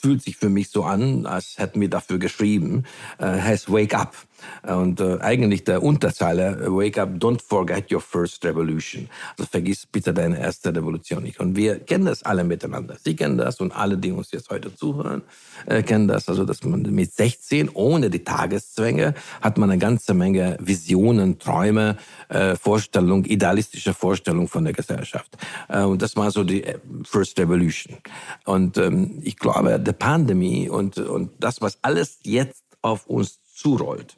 fühlt 0.00 0.22
sich 0.22 0.36
für 0.36 0.48
mich 0.48 0.70
so 0.70 0.84
an, 0.84 1.26
als 1.26 1.58
hätten 1.58 1.80
wir 1.80 1.90
dafür 1.90 2.18
geschrieben, 2.18 2.84
äh, 3.18 3.26
heißt 3.26 3.70
Wake 3.72 3.94
Up. 3.94 4.14
Und 4.62 5.00
äh, 5.00 5.18
eigentlich 5.20 5.64
der 5.64 5.82
Unterzeile, 5.82 6.66
Wake 6.68 6.98
Up, 6.98 7.10
don't 7.18 7.40
forget 7.42 7.92
your 7.92 8.00
first 8.00 8.44
revolution. 8.44 9.08
Also 9.36 9.48
vergiss 9.50 9.86
bitte 9.86 10.12
deine 10.12 10.38
erste 10.38 10.74
Revolution 10.74 11.22
nicht. 11.22 11.40
Und 11.40 11.56
wir 11.56 11.78
kennen 11.78 12.06
das 12.06 12.22
alle 12.22 12.44
miteinander. 12.44 12.96
Sie 13.02 13.16
kennen 13.16 13.38
das 13.38 13.60
und 13.60 13.72
alle, 13.72 13.96
die 13.96 14.12
uns 14.12 14.30
jetzt 14.32 14.50
heute 14.50 14.74
zuhören, 14.74 15.22
äh, 15.66 15.82
kennen 15.82 16.08
das. 16.08 16.28
Also, 16.28 16.44
dass 16.44 16.62
man 16.64 16.82
mit 16.82 17.12
16 17.12 17.70
ohne 17.70 18.10
die 18.10 18.24
Tageszwänge 18.24 19.14
hat 19.40 19.58
man 19.58 19.70
eine 19.70 19.78
ganze 19.78 20.14
Menge 20.14 20.56
Visionen, 20.60 21.38
Träume, 21.38 21.96
äh, 22.28 22.56
Vorstellung, 22.56 23.24
idealistische 23.24 23.94
Vorstellung 23.94 24.48
von 24.48 24.64
der 24.64 24.72
Gesellschaft. 24.72 25.36
Äh, 25.68 25.82
und 25.82 26.02
das 26.02 26.16
war 26.16 26.30
so 26.30 26.44
die 26.44 26.64
äh, 26.64 26.78
First 27.04 27.38
Revolution. 27.38 27.98
Und 28.44 28.78
ähm, 28.78 29.20
ich 29.22 29.36
glaube, 29.36 29.78
der 29.78 29.92
Pandemie 29.92 30.68
und, 30.68 30.98
und 30.98 31.30
das, 31.38 31.60
was 31.60 31.78
alles 31.82 32.18
jetzt 32.22 32.64
auf 32.82 33.06
uns 33.06 33.40
zurollt, 33.58 34.16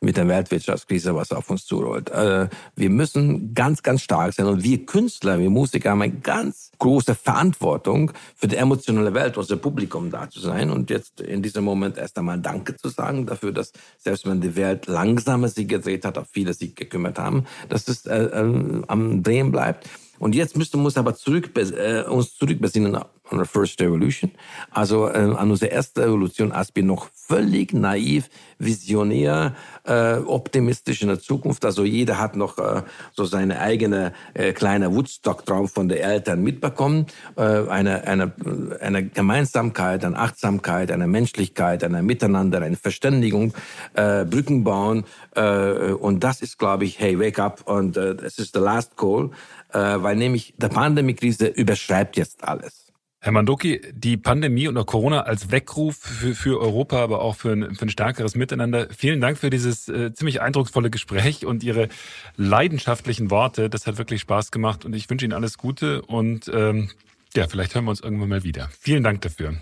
mit 0.00 0.16
der 0.16 0.28
Weltwirtschaftskrise, 0.28 1.14
was 1.14 1.32
auf 1.32 1.50
uns 1.50 1.66
zurollt. 1.66 2.10
Äh, 2.10 2.48
wir 2.76 2.90
müssen 2.90 3.52
ganz, 3.54 3.82
ganz 3.82 4.02
stark 4.02 4.32
sein. 4.32 4.46
Und 4.46 4.62
wir 4.62 4.86
Künstler, 4.86 5.38
wir 5.40 5.50
Musiker 5.50 5.90
haben 5.90 6.02
eine 6.02 6.12
ganz 6.12 6.70
große 6.78 7.16
Verantwortung 7.16 8.12
für 8.36 8.46
die 8.46 8.56
emotionale 8.56 9.12
Welt, 9.14 9.36
unser 9.36 9.56
Publikum 9.56 10.10
da 10.10 10.30
zu 10.30 10.38
sein. 10.38 10.70
Und 10.70 10.90
jetzt 10.90 11.20
in 11.20 11.42
diesem 11.42 11.64
Moment 11.64 11.98
erst 11.98 12.16
einmal 12.18 12.38
Danke 12.38 12.76
zu 12.76 12.88
sagen 12.88 13.26
dafür, 13.26 13.52
dass 13.52 13.72
selbst 13.98 14.26
wenn 14.26 14.40
die 14.40 14.54
Welt 14.54 14.86
langsamer 14.86 15.48
sich 15.48 15.66
gedreht 15.66 16.04
hat, 16.04 16.16
auf 16.16 16.28
viele 16.30 16.54
sich 16.54 16.76
gekümmert 16.76 17.18
haben, 17.18 17.46
dass 17.68 17.88
es 17.88 18.06
äh, 18.06 18.16
äh, 18.16 18.82
am 18.86 19.22
Drehen 19.24 19.50
bleibt. 19.50 19.88
Und 20.18 20.34
jetzt 20.34 20.56
müssten 20.56 20.78
wir 20.78 20.86
uns 20.86 20.96
aber 20.96 21.14
zurück, 21.14 21.50
äh, 21.56 22.02
uns 22.02 22.36
zurückbesinnen 22.36 22.96
an 23.30 23.38
der 23.38 23.46
First 23.46 23.80
Revolution, 23.80 24.30
also 24.70 25.08
äh, 25.08 25.18
an 25.18 25.50
unsere 25.50 25.70
erste 25.70 26.02
Revolution, 26.02 26.52
als 26.52 26.74
wir 26.74 26.82
noch 26.82 27.08
völlig 27.14 27.72
naiv, 27.72 28.28
visionär, 28.58 29.54
äh, 29.84 30.14
optimistisch 30.16 31.02
in 31.02 31.08
der 31.08 31.20
Zukunft. 31.20 31.64
Also 31.64 31.84
jeder 31.84 32.18
hat 32.18 32.36
noch 32.36 32.58
äh, 32.58 32.82
so 33.12 33.24
seine 33.24 33.60
eigene 33.60 34.12
äh, 34.34 34.52
kleine 34.52 34.94
Woodstock-Traum 34.94 35.68
von 35.68 35.88
den 35.88 35.98
Eltern 35.98 36.42
mitbekommen. 36.42 37.06
Äh, 37.36 37.42
eine, 37.42 38.06
eine, 38.06 38.32
eine 38.80 39.06
Gemeinsamkeit, 39.06 40.04
eine 40.04 40.18
Achtsamkeit, 40.18 40.90
eine 40.90 41.06
Menschlichkeit, 41.06 41.84
eine 41.84 42.02
Miteinander, 42.02 42.62
eine 42.62 42.76
Verständigung, 42.76 43.52
äh, 43.94 44.24
Brücken 44.24 44.64
bauen. 44.64 45.04
Äh, 45.34 45.92
und 45.92 46.24
das 46.24 46.40
ist, 46.40 46.58
glaube 46.58 46.84
ich, 46.84 46.98
hey, 46.98 47.18
wake 47.20 47.38
up 47.38 47.62
und 47.66 47.96
äh, 47.96 48.14
das 48.14 48.38
ist 48.38 48.54
the 48.54 48.60
last 48.60 48.96
call 48.96 49.30
äh, 49.30 49.57
weil 49.72 50.16
nämlich 50.16 50.54
der 50.56 50.68
Pandemiekrise 50.68 51.46
überschreibt 51.46 52.16
jetzt 52.16 52.44
alles. 52.44 52.88
Herr 53.20 53.32
Mandoki, 53.32 53.80
die 53.92 54.16
Pandemie 54.16 54.68
und 54.68 54.76
auch 54.76 54.86
Corona 54.86 55.22
als 55.22 55.50
Weckruf 55.50 55.96
für, 55.96 56.36
für 56.36 56.60
Europa, 56.60 57.02
aber 57.02 57.20
auch 57.20 57.34
für 57.34 57.50
ein, 57.50 57.74
für 57.74 57.86
ein 57.86 57.88
stärkeres 57.88 58.36
Miteinander. 58.36 58.86
Vielen 58.96 59.20
Dank 59.20 59.38
für 59.38 59.50
dieses 59.50 59.88
äh, 59.88 60.14
ziemlich 60.14 60.40
eindrucksvolle 60.40 60.88
Gespräch 60.88 61.44
und 61.44 61.64
Ihre 61.64 61.88
leidenschaftlichen 62.36 63.30
Worte. 63.30 63.70
Das 63.70 63.88
hat 63.88 63.98
wirklich 63.98 64.20
Spaß 64.20 64.52
gemacht 64.52 64.84
und 64.84 64.94
ich 64.94 65.10
wünsche 65.10 65.24
Ihnen 65.24 65.34
alles 65.34 65.58
Gute 65.58 66.02
und 66.02 66.48
ähm, 66.54 66.90
ja, 67.34 67.48
vielleicht 67.48 67.74
hören 67.74 67.86
wir 67.86 67.90
uns 67.90 68.00
irgendwann 68.00 68.28
mal 68.28 68.44
wieder. 68.44 68.70
Vielen 68.78 69.02
Dank 69.02 69.20
dafür. 69.22 69.54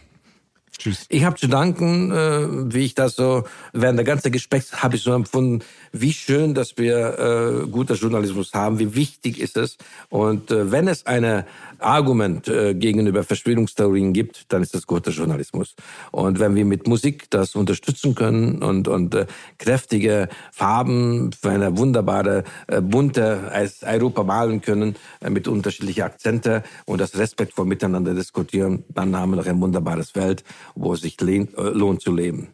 Tschüss. 0.78 1.06
Ich 1.08 1.24
habe 1.24 1.36
zu 1.36 1.48
danken, 1.48 2.10
äh, 2.12 2.74
wie 2.74 2.84
ich 2.84 2.94
das 2.94 3.16
so 3.16 3.44
während 3.72 3.98
der 3.98 4.04
ganzen 4.04 4.30
Gesprächs 4.30 4.82
habe 4.82 4.96
ich 4.96 5.02
so 5.02 5.14
empfunden, 5.14 5.64
wie 6.00 6.12
schön, 6.12 6.54
dass 6.54 6.76
wir 6.78 7.64
äh, 7.64 7.66
guter 7.68 7.94
Journalismus 7.94 8.52
haben, 8.54 8.78
wie 8.78 8.94
wichtig 8.94 9.40
ist 9.40 9.56
es. 9.56 9.76
Und 10.08 10.50
äh, 10.50 10.70
wenn 10.70 10.88
es 10.88 11.06
eine 11.06 11.46
Argument 11.78 12.48
äh, 12.48 12.74
gegenüber 12.74 13.22
Verschwörungstheorien 13.22 14.12
gibt, 14.12 14.52
dann 14.52 14.62
ist 14.62 14.74
das 14.74 14.86
guter 14.86 15.10
Journalismus. 15.10 15.74
Und 16.12 16.38
wenn 16.38 16.54
wir 16.54 16.64
mit 16.64 16.86
Musik 16.86 17.30
das 17.30 17.54
unterstützen 17.54 18.14
können 18.14 18.62
und, 18.62 18.88
und 18.88 19.14
äh, 19.14 19.26
kräftige 19.58 20.28
Farben 20.52 21.32
für 21.32 21.50
eine 21.50 21.76
wunderbare, 21.76 22.44
äh, 22.66 22.80
bunte 22.80 23.52
Europa 23.82 24.22
malen 24.22 24.60
können, 24.60 24.96
äh, 25.20 25.30
mit 25.30 25.48
unterschiedlichen 25.48 26.02
Akzente 26.02 26.62
und 26.84 27.00
das 27.00 27.18
respektvoll 27.18 27.66
miteinander 27.66 28.14
diskutieren, 28.14 28.84
dann 28.88 29.16
haben 29.16 29.32
wir 29.32 29.36
noch 29.36 29.46
ein 29.46 29.60
wunderbares 29.60 30.14
Welt, 30.14 30.44
wo 30.74 30.94
es 30.94 31.00
sich 31.00 31.20
äh, 31.20 31.46
lohnt 31.54 32.00
zu 32.00 32.14
leben. 32.14 32.48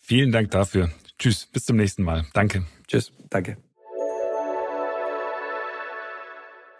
Vielen 0.00 0.32
Dank 0.32 0.50
dafür. 0.50 0.90
Tschüss, 1.18 1.46
bis 1.46 1.64
zum 1.64 1.76
nächsten 1.76 2.04
Mal. 2.04 2.26
Danke. 2.32 2.64
Tschüss, 2.86 3.12
danke. 3.28 3.56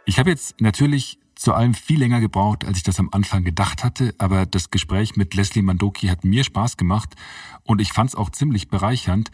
Ich 0.06 0.18
habe 0.18 0.30
jetzt 0.30 0.60
natürlich 0.60 1.18
zu 1.34 1.54
allem 1.54 1.74
viel 1.74 1.98
länger 1.98 2.20
gebraucht, 2.20 2.64
als 2.64 2.78
ich 2.78 2.82
das 2.82 2.98
am 2.98 3.10
Anfang 3.12 3.44
gedacht 3.44 3.84
hatte, 3.84 4.14
aber 4.18 4.46
das 4.46 4.70
Gespräch 4.70 5.16
mit 5.16 5.34
Leslie 5.34 5.62
Mandoki 5.62 6.08
hat 6.08 6.24
mir 6.24 6.44
Spaß 6.44 6.76
gemacht 6.76 7.14
und 7.62 7.80
ich 7.80 7.92
fand 7.92 8.10
es 8.10 8.16
auch 8.16 8.30
ziemlich 8.30 8.68
bereichernd. 8.68 9.30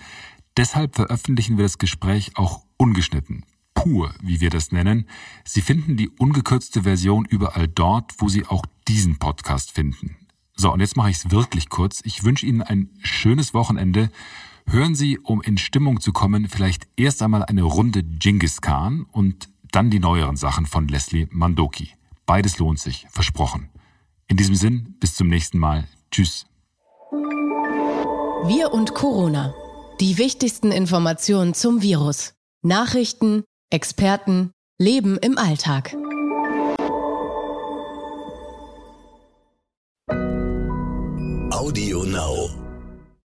Deshalb 0.56 0.96
veröffentlichen 0.96 1.56
wir 1.56 1.64
das 1.64 1.78
Gespräch 1.78 2.32
auch 2.34 2.64
ungeschnitten, 2.76 3.44
pur, 3.72 4.14
wie 4.20 4.40
wir 4.40 4.50
das 4.50 4.70
nennen. 4.72 5.08
Sie 5.44 5.62
finden 5.62 5.96
die 5.96 6.10
ungekürzte 6.10 6.82
Version 6.82 7.24
überall 7.24 7.68
dort, 7.68 8.12
wo 8.18 8.28
Sie 8.28 8.46
auch 8.46 8.64
diesen 8.86 9.18
Podcast 9.18 9.72
finden. 9.72 10.16
So, 10.56 10.72
und 10.72 10.80
jetzt 10.80 10.96
mache 10.96 11.10
ich 11.10 11.16
es 11.16 11.30
wirklich 11.30 11.68
kurz. 11.68 12.00
Ich 12.04 12.22
wünsche 12.22 12.46
Ihnen 12.46 12.62
ein 12.62 12.90
schönes 13.02 13.54
Wochenende. 13.54 14.10
Hören 14.66 14.94
Sie, 14.94 15.18
um 15.18 15.42
in 15.42 15.58
Stimmung 15.58 16.00
zu 16.00 16.12
kommen, 16.12 16.48
vielleicht 16.48 16.88
erst 16.96 17.22
einmal 17.22 17.44
eine 17.44 17.62
Runde 17.62 18.02
Genghis 18.02 18.60
Khan 18.60 19.06
und 19.12 19.48
dann 19.70 19.90
die 19.90 20.00
neueren 20.00 20.36
Sachen 20.36 20.66
von 20.66 20.88
Leslie 20.88 21.28
Mandoki. 21.30 21.90
Beides 22.26 22.58
lohnt 22.58 22.78
sich, 22.78 23.06
versprochen. 23.10 23.68
In 24.26 24.36
diesem 24.36 24.54
Sinn, 24.54 24.96
bis 25.00 25.14
zum 25.14 25.28
nächsten 25.28 25.58
Mal. 25.58 25.86
Tschüss. 26.10 26.46
Wir 28.46 28.72
und 28.72 28.94
Corona. 28.94 29.54
Die 30.00 30.18
wichtigsten 30.18 30.72
Informationen 30.72 31.54
zum 31.54 31.82
Virus. 31.82 32.34
Nachrichten, 32.62 33.44
Experten, 33.70 34.50
Leben 34.78 35.18
im 35.18 35.38
Alltag. 35.38 35.94
Audio 41.50 42.04
Now. 42.04 42.50